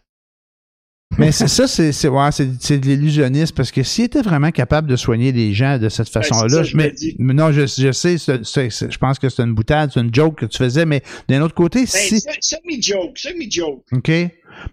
Mais 1.16 1.32
c'est 1.32 1.48
ça, 1.48 1.66
c'est 1.66 1.90
c'est 1.92 2.08
ouais, 2.08 2.30
c'est 2.32 2.78
de 2.78 2.86
l'illusionnisme 2.86 3.54
parce 3.54 3.72
que 3.72 3.82
s'il 3.82 4.04
était 4.04 4.20
vraiment 4.22 4.50
capable 4.50 4.88
de 4.88 4.94
soigner 4.94 5.32
les 5.32 5.52
gens 5.52 5.78
de 5.78 5.88
cette 5.88 6.08
façon-là, 6.08 6.62
mais, 6.74 6.92
non, 7.18 7.50
je, 7.50 7.62
je 7.62 7.92
sais, 7.92 8.18
je 8.18 8.98
pense 8.98 9.18
que 9.18 9.28
c'est 9.28 9.42
une 9.42 9.54
boutade, 9.54 9.90
c'est 9.92 10.00
une 10.00 10.14
joke 10.14 10.38
que 10.38 10.46
tu 10.46 10.58
faisais, 10.58 10.84
mais 10.84 11.02
d'un 11.28 11.40
autre 11.42 11.54
côté, 11.54 11.80
ben, 11.80 11.86
si 11.86 12.20
semi-joke, 12.40 13.18
semi-joke. 13.18 13.84
OK? 13.92 14.08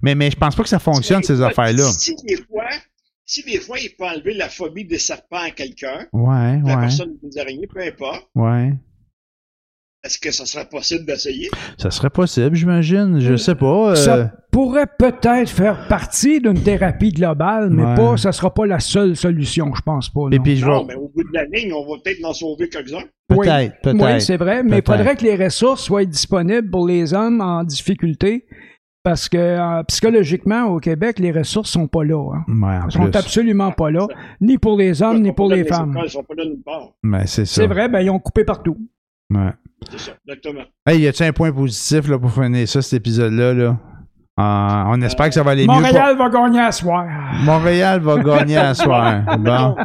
Mais 0.01 0.15
mais 0.15 0.29
je 0.29 0.35
pense 0.35 0.55
pas 0.55 0.63
que 0.63 0.69
ça 0.69 0.79
fonctionne 0.79 1.23
ces 1.23 1.41
affaires-là. 1.41 1.89
Si 1.91 2.15
des 2.27 2.37
fois, 2.37 2.69
si 3.25 3.43
des 3.43 3.59
fois 3.59 3.79
il 3.79 3.89
peut 3.97 4.05
enlever 4.05 4.33
la 4.33 4.49
phobie 4.49 4.85
des 4.85 4.99
serpents 4.99 5.41
à 5.41 5.51
quelqu'un, 5.51 6.07
ouais, 6.13 6.61
la 6.63 6.75
ouais. 6.75 6.81
personne 6.81 7.15
des 7.23 7.39
araignées, 7.39 7.67
peu 7.67 7.81
importe. 7.81 8.27
Ouais. 8.35 8.73
Est-ce 10.05 10.19
que 10.19 10.29
ça 10.29 10.45
serait 10.45 10.65
possible 10.65 11.03
d'essayer? 11.03 11.49
Ça 11.79 11.89
serait 11.89 12.11
possible, 12.11 12.55
j'imagine. 12.55 13.19
Je 13.19 13.35
sais 13.35 13.55
pas. 13.55 13.91
Euh, 13.91 13.95
ça 13.95 14.31
pourrait 14.51 14.85
peut-être 14.99 15.49
faire 15.49 15.87
partie 15.87 16.39
d'une 16.39 16.61
thérapie 16.61 17.09
globale, 17.09 17.71
mais 17.71 17.95
pas, 17.95 18.15
ça 18.15 18.31
sera 18.31 18.53
pas 18.53 18.67
la 18.67 18.79
seule 18.79 19.15
solution, 19.15 19.73
je 19.73 19.81
pense 19.81 20.09
pas. 20.09 20.27
Et 20.31 20.39
puis, 20.39 20.61
non, 20.61 20.85
mais 20.85 20.93
au 20.93 21.09
bout 21.09 21.23
de 21.23 21.33
la 21.33 21.45
ligne, 21.45 21.73
on 21.73 21.91
va 21.91 21.99
peut-être 22.03 22.23
en 22.23 22.33
sauver 22.33 22.69
quelques-uns. 22.69 23.03
Peut-être, 23.27 23.47
oui, 23.47 23.69
peut-être. 23.81 24.13
Oui, 24.13 24.21
c'est 24.21 24.37
vrai, 24.37 24.61
mais 24.61 24.77
il 24.77 24.83
faudrait 24.85 25.15
que 25.15 25.23
les 25.23 25.43
ressources 25.43 25.83
soient 25.83 26.05
disponibles 26.05 26.69
pour 26.69 26.85
les 26.85 27.15
hommes 27.15 27.41
en 27.41 27.63
difficulté. 27.63 28.45
Parce 29.01 29.29
que 29.29 29.37
euh, 29.37 29.83
psychologiquement, 29.83 30.65
au 30.65 30.79
Québec, 30.79 31.19
les 31.19 31.31
ressources 31.31 31.69
sont 31.69 31.87
pas 31.87 32.03
là. 32.03 32.33
Hein. 32.47 32.89
sont 32.89 33.15
absolument 33.15 33.71
pas 33.71 33.91
là, 33.91 34.07
ni 34.41 34.57
pour 34.57 34.77
les 34.77 35.03
hommes, 35.03 35.21
ni 35.21 35.31
pour 35.31 35.47
les, 35.49 35.63
femmes. 35.63 35.95
Ils 36.03 36.09
sont 36.09 36.23
pas 36.23 36.33
là 36.35 36.45
nulle 36.45 36.63
part. 36.63 36.91
c'est 37.27 37.45
C'est 37.45 37.67
vrai, 37.67 37.87
ben 37.87 38.01
ils 38.01 38.09
ont 38.09 38.19
coupé 38.19 38.43
partout. 38.43 38.77
Ouais. 39.29 39.51
C'est 39.91 39.99
ça, 39.99 40.11
exactement. 40.27 40.63
Hey, 40.85 41.01
y 41.01 41.07
a-t-il 41.07 41.27
un 41.27 41.33
point 41.33 41.51
positif 41.51 42.07
là, 42.07 42.17
pour 42.17 42.31
finir 42.31 42.67
ça, 42.67 42.81
cet 42.81 42.93
épisode-là? 42.93 43.53
Là? 43.53 43.77
Euh, 44.37 44.83
on 44.87 45.01
espère 45.01 45.27
que 45.27 45.33
ça 45.33 45.43
va 45.43 45.51
aller 45.51 45.65
Montréal 45.65 45.93
mieux. 45.93 45.99
Montréal 45.99 46.17
va 46.17 46.29
gagner 46.29 46.59
à 46.59 46.71
soir. 46.71 47.05
Montréal 47.43 47.99
va 48.01 48.17
gagner 48.17 48.57
à 48.57 48.73
soir. 48.73 49.23
Bon. 49.39 49.75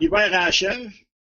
L'hiver 0.00 0.30
achève. 0.32 0.90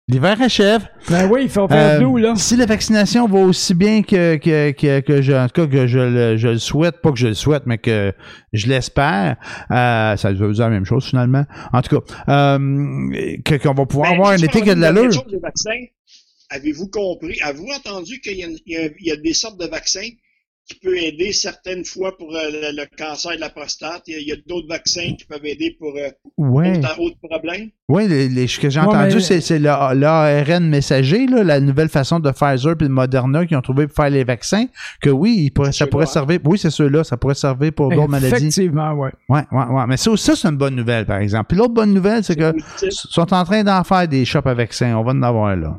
L'hiver 0.08 0.42
achève. 0.42 0.88
Ben 1.08 1.28
oui, 1.30 1.42
il 1.44 1.48
faut 1.48 1.68
faire 1.68 2.00
euh, 2.00 2.18
là. 2.18 2.34
Si 2.34 2.56
la 2.56 2.66
vaccination 2.66 3.26
va 3.26 3.40
aussi 3.40 3.74
bien 3.74 4.02
que, 4.02 4.36
que, 4.36 4.72
que, 4.72 5.00
que 5.00 5.22
je, 5.22 5.32
en 5.32 5.46
tout 5.48 5.62
cas, 5.62 5.66
que 5.68 5.86
je 5.86 5.98
le, 5.98 6.36
je 6.36 6.48
le 6.48 6.58
souhaite, 6.58 7.00
pas 7.00 7.12
que 7.12 7.18
je 7.18 7.28
le 7.28 7.34
souhaite, 7.34 7.62
mais 7.66 7.78
que 7.78 8.12
je 8.52 8.66
l'espère, 8.66 9.36
euh, 9.70 10.16
ça 10.16 10.32
veut 10.32 10.52
dire 10.52 10.64
la 10.64 10.70
même 10.70 10.84
chose 10.84 11.04
finalement. 11.06 11.44
En 11.72 11.82
tout 11.82 12.00
cas, 12.00 12.14
euh, 12.28 12.58
qu'on 13.62 13.74
va 13.74 13.86
pouvoir 13.86 14.10
ben, 14.10 14.16
avoir 14.16 14.30
un 14.32 14.36
été 14.38 14.62
qui 14.62 14.70
a 14.70 14.74
de 14.74 14.80
l'allure. 14.80 15.10
Avez-vous 16.50 16.88
compris, 16.88 17.40
avez-vous 17.42 17.68
entendu 17.76 18.20
qu'il 18.20 18.38
y, 18.66 19.10
a 19.10 19.16
des 19.16 19.32
sortes 19.32 19.60
de 19.60 19.66
vaccins 19.66 20.08
qui 20.66 20.78
peuvent 20.80 20.94
aider 20.94 21.32
certaines 21.32 21.84
fois 21.84 22.16
pour 22.16 22.34
euh, 22.34 22.40
le, 22.50 22.84
cancer 22.96 23.36
de 23.36 23.40
la 23.40 23.50
prostate? 23.50 24.02
Il 24.08 24.26
y 24.26 24.32
a, 24.32 24.36
d'autres 24.48 24.66
vaccins 24.68 25.14
qui 25.16 25.24
peuvent 25.26 25.46
aider 25.46 25.76
pour 25.78 25.94
euh, 25.96 26.10
autres, 26.98 27.16
problèmes. 27.22 27.70
Oui, 27.88 28.08
ce 28.48 28.58
que 28.58 28.68
j'ai 28.68 28.80
entendu, 28.80 29.20
c'est 29.20 29.58
l'ARN 29.60 30.68
messager, 30.68 31.28
la 31.28 31.60
nouvelle 31.60 31.88
façon 31.88 32.18
de 32.18 32.30
Pfizer 32.32 32.72
et 32.72 32.84
de 32.84 32.88
Moderna 32.88 33.46
qui 33.46 33.54
ont 33.54 33.62
trouvé 33.62 33.86
pour 33.86 33.94
faire 33.94 34.10
les 34.10 34.24
vaccins, 34.24 34.66
que 35.00 35.10
oui, 35.10 35.52
ça 35.70 35.86
pourrait 35.86 36.06
servir. 36.06 36.40
Oui, 36.44 36.58
c'est 36.58 36.70
ceux-là, 36.70 37.04
ça 37.04 37.16
pourrait 37.16 37.34
servir 37.36 37.72
pour 37.72 37.90
d'autres 37.90 38.08
maladies. 38.08 38.34
Effectivement, 38.34 38.92
oui. 38.94 39.10
Oui, 39.28 39.40
oui, 39.52 39.62
oui. 39.70 39.82
Mais 39.88 39.96
ça, 39.96 40.16
ça 40.16 40.34
c'est 40.34 40.48
une 40.48 40.56
bonne 40.56 40.74
nouvelle, 40.74 41.06
par 41.06 41.18
exemple. 41.18 41.46
Puis 41.50 41.58
l'autre 41.58 41.74
bonne 41.74 41.94
nouvelle, 41.94 42.24
c'est 42.24 42.36
que 42.36 42.52
sont 42.90 43.32
en 43.32 43.44
train 43.44 43.62
d'en 43.62 43.84
faire 43.84 44.08
des 44.08 44.24
shops 44.24 44.46
à 44.46 44.54
vaccins. 44.54 44.96
On 44.96 45.04
va 45.04 45.12
en 45.12 45.22
avoir 45.22 45.54
là. 45.56 45.78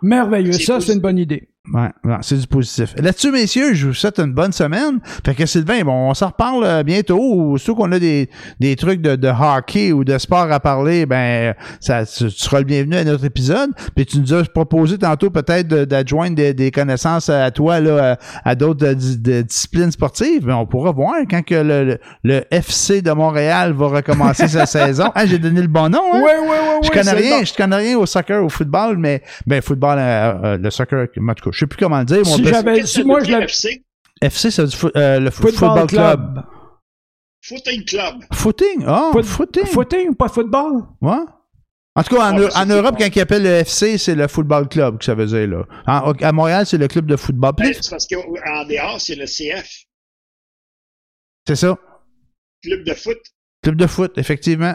Merveilleux. 0.00 0.52
Ça, 0.52 0.80
c'est 0.80 0.94
une 0.94 1.00
bonne 1.00 1.18
idée. 1.18 1.48
Ouais, 1.70 1.90
c'est 2.22 2.38
du 2.38 2.46
positif. 2.48 2.92
Là-dessus, 2.96 3.30
messieurs, 3.30 3.72
je 3.74 3.86
vous 3.86 3.94
souhaite 3.94 4.18
une 4.18 4.32
bonne 4.32 4.50
semaine. 4.50 4.98
Fait 5.24 5.32
que 5.32 5.46
Sylvain, 5.46 5.82
bon, 5.82 6.10
on 6.10 6.12
s'en 6.12 6.26
reparle 6.26 6.64
euh, 6.64 6.82
bientôt. 6.82 7.56
Surtout 7.56 7.80
qu'on 7.80 7.92
a 7.92 8.00
des, 8.00 8.28
des 8.58 8.74
trucs 8.74 9.00
de, 9.00 9.14
de, 9.14 9.28
hockey 9.28 9.92
ou 9.92 10.02
de 10.02 10.18
sport 10.18 10.50
à 10.50 10.58
parler, 10.58 11.06
ben 11.06 11.54
ça 11.78 12.04
tu, 12.04 12.30
seras 12.30 12.58
le 12.58 12.64
bienvenu 12.64 12.96
à 12.96 13.04
notre 13.04 13.24
épisode. 13.24 13.70
Puis 13.94 14.06
tu 14.06 14.18
nous 14.18 14.34
as 14.34 14.42
proposé 14.42 14.98
tantôt 14.98 15.30
peut-être 15.30 15.68
d'adjoindre 15.68 16.34
des, 16.34 16.52
des, 16.52 16.72
connaissances 16.72 17.28
à 17.28 17.48
toi 17.52 17.78
là, 17.78 18.18
à, 18.44 18.54
d'autres 18.56 18.92
disciplines 18.94 19.92
sportives. 19.92 20.44
Mais 20.44 20.54
on 20.54 20.66
pourra 20.66 20.90
voir 20.90 21.14
quand 21.30 21.42
que 21.42 21.54
le, 21.54 21.98
le, 22.24 22.42
FC 22.50 23.02
de 23.02 23.12
Montréal 23.12 23.72
va 23.72 23.86
recommencer 23.86 24.48
sa 24.48 24.66
saison. 24.66 25.12
Ah, 25.14 25.26
j'ai 25.26 25.38
donné 25.38 25.62
le 25.62 25.68
bon 25.68 25.88
nom. 25.88 26.02
Hein? 26.12 26.22
Oui, 26.24 26.30
oui, 26.42 26.48
oui. 26.50 26.78
Je 26.82 26.90
connais 26.90 27.12
rien, 27.12 27.44
je 27.44 27.54
connais 27.54 27.76
rien 27.76 27.96
au 27.96 28.06
soccer, 28.06 28.44
au 28.44 28.48
football, 28.48 28.96
mais 28.98 29.22
ben 29.46 29.62
football, 29.62 29.98
euh, 30.00 30.34
euh, 30.42 30.58
le 30.58 30.70
soccer, 30.70 31.06
en 31.16 31.34
tout 31.34 31.50
cas, 31.50 31.51
je 31.52 31.58
sais 31.58 31.66
plus 31.66 31.78
comment 31.78 31.98
le 31.98 32.04
dire. 32.04 32.26
Si, 32.26 32.44
j'avais, 32.44 32.86
si 32.86 33.04
moi 33.04 33.22
je 33.22 33.30
l'avais. 33.30 33.44
FC, 33.44 33.84
FC 34.20 34.50
c'est 34.50 34.66
du 34.66 34.76
euh, 34.96 35.20
le 35.20 35.30
football, 35.30 35.86
club. 35.86 36.42
Footing 37.44 37.84
club. 37.84 38.24
Footing? 38.32 38.84
Ah, 38.86 39.10
oh, 39.14 39.22
footing. 39.22 39.66
Footing, 39.66 40.14
pas 40.14 40.28
football? 40.28 40.84
Ouais. 41.00 41.24
En 41.94 42.02
tout 42.02 42.14
cas, 42.14 42.32
en, 42.32 42.38
en 42.38 42.66
Europe, 42.66 42.94
quand 42.98 43.08
ils 43.14 43.20
appellent 43.20 43.42
le 43.42 43.50
FC, 43.50 43.98
c'est 43.98 44.14
le 44.14 44.26
football 44.28 44.68
club 44.68 44.98
que 44.98 45.04
ça 45.04 45.14
veut 45.14 45.26
dire. 45.26 45.46
Là. 45.46 45.66
à 45.86 46.32
Montréal, 46.32 46.64
c'est 46.64 46.78
le 46.78 46.88
club 46.88 47.06
de 47.06 47.16
football. 47.16 47.52
Ben, 47.58 47.74
c'est 47.74 47.90
parce 47.90 48.06
qu'en 48.06 48.64
dehors, 48.64 49.00
c'est 49.00 49.16
le 49.16 49.26
CF. 49.26 49.84
C'est 51.46 51.56
ça. 51.56 51.76
Club 52.62 52.84
de 52.84 52.94
foot. 52.94 53.18
Club 53.62 53.76
de 53.76 53.86
foot, 53.86 54.16
effectivement. 54.16 54.74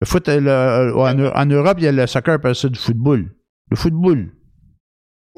Le 0.00 0.06
foot, 0.06 0.28
le, 0.28 0.92
en, 0.94 1.18
en, 1.34 1.46
Europe, 1.46 1.78
il 1.78 1.84
y 1.84 1.88
a 1.88 1.92
le 1.92 2.06
soccer, 2.06 2.38
c'est 2.54 2.70
du 2.70 2.78
football. 2.78 3.34
Le 3.70 3.76
football. 3.76 4.30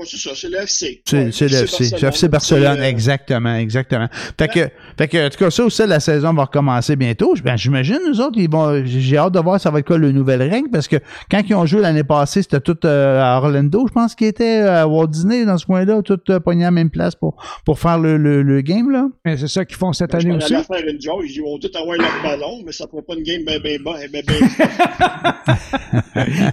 C'est 0.04 0.16
ça, 0.16 0.30
c'est 0.34 0.48
le 0.48 0.58
FC. 0.58 1.02
C'est 1.04 1.24
le 1.24 1.62
FC. 1.62 1.84
C'est 1.84 2.02
FC 2.02 2.28
Barcelone, 2.28 2.82
exactement, 2.82 3.54
exactement. 3.54 4.08
Fait 4.38 4.48
que, 4.48 4.68
fait 4.98 5.08
que, 5.08 5.26
en 5.26 5.30
tout 5.30 5.38
cas, 5.38 5.50
ça 5.50 5.64
aussi, 5.64 5.86
la 5.86 6.00
saison 6.00 6.32
va 6.32 6.44
recommencer 6.44 6.96
bientôt. 6.96 7.34
Ben, 7.44 7.56
j'imagine, 7.56 7.98
nous 8.06 8.20
autres, 8.20 8.38
ils 8.38 8.50
vont, 8.50 8.84
j'ai 8.84 9.16
hâte 9.16 9.32
de 9.32 9.40
voir 9.40 9.60
ça 9.60 9.70
va 9.70 9.80
être 9.80 9.86
quoi 9.86 9.98
le 9.98 10.12
nouvel 10.12 10.42
règne, 10.42 10.68
parce 10.70 10.88
que 10.88 10.96
quand 11.30 11.40
ils 11.48 11.54
ont 11.54 11.66
joué 11.66 11.80
l'année 11.80 12.04
passée, 12.04 12.42
c'était 12.42 12.60
tout 12.60 12.78
euh, 12.84 13.20
à 13.20 13.38
Orlando, 13.38 13.86
je 13.86 13.92
pense 13.92 14.14
qu'ils 14.14 14.28
étaient 14.28 14.62
euh, 14.62 14.82
à 14.82 14.86
Walt 14.86 15.08
Disney, 15.08 15.44
dans 15.44 15.58
ce 15.58 15.66
coin-là, 15.66 16.02
tout 16.02 16.20
euh, 16.30 16.40
pogné 16.40 16.64
à 16.64 16.68
la 16.68 16.72
même 16.72 16.90
place 16.90 17.14
pour, 17.14 17.36
pour 17.64 17.78
faire 17.78 17.98
le, 17.98 18.16
le, 18.16 18.60
game, 18.60 18.90
là. 18.90 19.08
Mais 19.24 19.36
c'est 19.36 19.48
ça 19.48 19.64
qu'ils 19.64 19.76
font 19.76 19.92
cette 19.92 20.12
ben, 20.12 20.20
année 20.20 20.36
aussi. 20.36 20.52
Ils 20.52 20.64
faire 20.64 20.86
une 20.86 21.00
joke, 21.00 21.24
ils 21.24 21.40
vont 21.40 21.58
tout 21.58 21.70
avoir 21.74 21.96
leur 21.96 22.22
ballon, 22.22 22.62
mais 22.64 22.72
ça 22.72 22.84
ne 22.84 22.90
fera 22.90 23.02
pas 23.02 23.14
une 23.14 23.22
game 23.22 23.44
ben, 23.44 23.60
ben, 23.62 23.80
ben, 23.82 24.08
ben, 24.12 24.22
ben. 24.26 24.34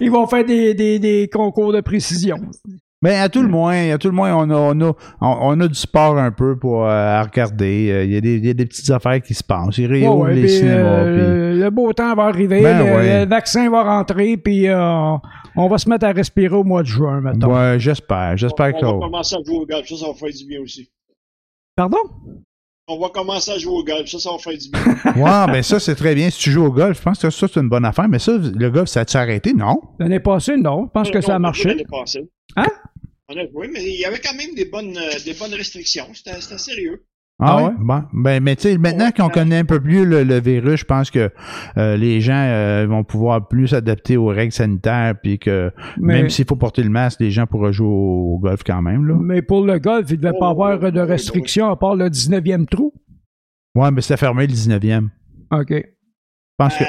ils 0.00 0.10
vont 0.10 0.26
faire 0.26 0.44
des, 0.44 0.74
des, 0.74 0.98
des 0.98 1.28
concours 1.32 1.72
de 1.72 1.80
précision. 1.80 2.36
Mais 3.00 3.14
à 3.14 3.28
tout 3.28 3.42
le 3.42 3.48
moins, 3.48 3.90
à 3.90 3.98
tout 3.98 4.08
le 4.08 4.14
moins, 4.14 4.34
on 4.34 4.50
a, 4.50 4.56
on 4.56 4.80
a, 4.80 4.92
on 5.20 5.60
a 5.60 5.68
du 5.68 5.74
sport 5.74 6.18
un 6.18 6.32
peu 6.32 6.58
pour 6.58 6.84
euh, 6.84 7.22
regarder. 7.22 7.90
Euh, 7.90 8.04
il 8.04 8.12
y, 8.12 8.16
a 8.16 8.20
des, 8.20 8.36
il 8.36 8.46
y, 8.46 8.50
a 8.50 8.54
des 8.54 8.66
petites 8.66 8.90
affaires 8.90 9.22
qui 9.22 9.34
se 9.34 9.44
passent. 9.44 9.78
Il 9.78 10.04
oh, 10.06 10.24
ouais, 10.24 10.34
les 10.34 10.48
cinémas, 10.48 11.04
euh, 11.04 11.54
Le 11.54 11.70
beau 11.70 11.92
temps 11.92 12.14
va 12.16 12.24
arriver, 12.24 12.60
ben 12.60 13.22
le, 13.22 13.28
vaccin 13.28 13.70
va 13.70 13.84
rentrer, 13.84 14.36
puis 14.36 14.66
on 14.70 15.68
va 15.68 15.78
se 15.78 15.88
mettre 15.88 16.06
à 16.06 16.12
respirer 16.12 16.54
au 16.54 16.64
mois 16.64 16.82
de 16.82 16.88
juin, 16.88 17.20
maintenant. 17.20 17.54
Ouais, 17.54 17.78
j'espère. 17.78 18.36
J'espère 18.36 18.72
que 18.72 18.84
On 18.84 18.98
va 18.98 19.06
commencer 19.06 19.36
à 19.36 19.44
jouer 19.44 19.58
au 19.58 19.66
golf, 19.66 19.86
ça, 19.86 19.96
ça 19.96 20.06
va 20.08 20.14
faire 20.14 20.30
du 20.30 20.44
bien 20.46 20.60
aussi. 20.60 20.90
Pardon? 21.76 21.98
On 22.90 22.98
va 22.98 23.10
commencer 23.10 23.50
à 23.50 23.58
jouer 23.58 23.74
au 23.74 23.84
golf, 23.84 24.08
ça, 24.08 24.18
ça 24.18 24.32
va 24.32 24.38
faire 24.38 24.56
du 24.56 24.70
bien. 24.70 24.82
ouais, 25.16 25.52
ben 25.52 25.62
ça, 25.62 25.78
c'est 25.78 25.94
très 25.94 26.14
bien. 26.14 26.30
Si 26.30 26.38
tu 26.38 26.50
joues 26.50 26.64
au 26.64 26.72
golf, 26.72 26.96
je 26.96 27.02
pense 27.02 27.18
que 27.18 27.28
ça, 27.28 27.46
c'est 27.46 27.60
une 27.60 27.68
bonne 27.68 27.84
affaire. 27.84 28.08
Mais 28.08 28.18
ça, 28.18 28.32
le 28.32 28.70
golf, 28.70 28.88
ça 28.88 29.00
a-tu 29.00 29.16
arrêté? 29.18 29.52
Non. 29.52 29.78
L'année 29.98 30.20
passée, 30.20 30.56
non. 30.56 30.86
Je 30.86 30.90
pense 30.92 31.10
que 31.10 31.20
ça 31.20 31.34
a 31.34 31.38
marché. 31.38 31.68
L'année 31.68 31.84
passée. 31.84 32.26
Hein? 32.56 32.66
Oui, 33.52 33.68
mais 33.70 33.84
il 33.84 34.00
y 34.00 34.06
avait 34.06 34.20
quand 34.20 34.34
même 34.34 34.54
des 34.54 34.64
bonnes, 34.64 34.96
euh, 34.96 35.18
des 35.22 35.34
bonnes 35.34 35.52
restrictions. 35.52 36.08
C'était 36.14 36.40
sérieux. 36.56 37.04
Ah, 37.40 37.56
ah 37.56 37.64
ouais? 37.64 37.74
Bon. 37.78 38.02
Ben, 38.12 38.42
mais 38.42 38.56
tu 38.56 38.62
sais, 38.62 38.78
maintenant 38.78 39.12
qu'on 39.12 39.28
connaît 39.28 39.58
un 39.58 39.64
peu 39.64 39.80
plus 39.80 40.04
le, 40.04 40.40
virus, 40.40 40.80
je 40.80 40.84
pense 40.84 41.10
que 41.10 41.30
euh, 41.76 41.96
les 41.96 42.20
gens 42.20 42.34
euh, 42.34 42.84
vont 42.88 43.04
pouvoir 43.04 43.46
plus 43.46 43.68
s'adapter 43.68 44.16
aux 44.16 44.26
règles 44.26 44.52
sanitaires, 44.52 45.14
puis 45.22 45.38
que 45.38 45.72
même 45.98 46.30
s'il 46.30 46.46
faut 46.46 46.56
porter 46.56 46.82
le 46.82 46.90
masque, 46.90 47.20
les 47.20 47.30
gens 47.30 47.46
pourront 47.46 47.70
jouer 47.70 47.86
au, 47.86 48.38
golf 48.40 48.62
quand 48.64 48.82
même. 48.82 49.06
Là. 49.06 49.14
Mais 49.20 49.42
pour 49.42 49.64
le 49.64 49.78
golf, 49.78 50.06
il 50.10 50.16
ne 50.16 50.22
devait 50.22 50.38
pas 50.38 50.48
oh, 50.48 50.64
avoir 50.64 50.78
de 50.78 51.00
restrictions 51.00 51.70
à 51.70 51.76
part 51.76 51.94
le 51.94 52.08
19e 52.08 52.66
trou? 52.66 52.92
Ouais, 53.76 53.90
mais 53.92 54.00
c'était 54.00 54.16
fermé 54.16 54.46
le 54.46 54.52
19e. 54.52 55.08
OK. 55.52 55.70
Je 55.70 55.84
pense 56.56 56.76
que... 56.76 56.84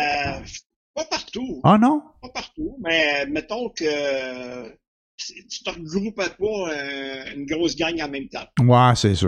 pas 0.95 1.05
partout. 1.11 1.61
Ah 1.63 1.77
non? 1.77 2.01
Pas 2.23 2.29
partout, 2.33 2.75
mais 2.83 3.27
mettons 3.27 3.69
que 3.69 4.69
tu 5.17 5.63
te 5.63 5.69
regroupes 5.69 6.15
pas 6.15 6.23
euh, 6.43 7.23
une 7.35 7.45
grosse 7.45 7.75
gang 7.75 8.01
en 8.01 8.09
même 8.09 8.27
temps. 8.29 8.45
Ouais, 8.59 8.95
c'est 8.95 9.15
ça. 9.15 9.27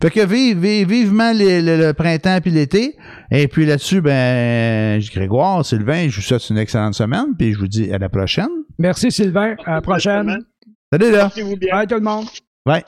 Fait 0.00 0.10
que 0.10 0.26
vive, 0.26 0.58
vivement 0.88 1.32
le, 1.34 1.92
printemps 1.92 2.38
puis 2.40 2.50
l'été. 2.50 2.96
Et 3.30 3.48
puis 3.48 3.66
là-dessus, 3.66 4.00
ben, 4.00 5.00
Grégoire, 5.12 5.64
Sylvain, 5.64 6.08
je 6.08 6.16
vous 6.16 6.22
souhaite 6.22 6.48
une 6.50 6.58
excellente 6.58 6.94
semaine, 6.94 7.34
puis 7.38 7.52
je 7.52 7.58
vous 7.58 7.68
dis 7.68 7.92
à 7.92 7.98
la 7.98 8.08
prochaine. 8.08 8.48
Merci 8.78 9.10
Sylvain, 9.10 9.56
à 9.64 9.74
la 9.74 9.80
prochaine. 9.80 10.38
Salut 10.92 11.10
là. 11.10 11.30
Bye 11.72 11.86
tout 11.86 11.94
le 11.94 12.00
monde. 12.00 12.26
Bye. 12.64 12.84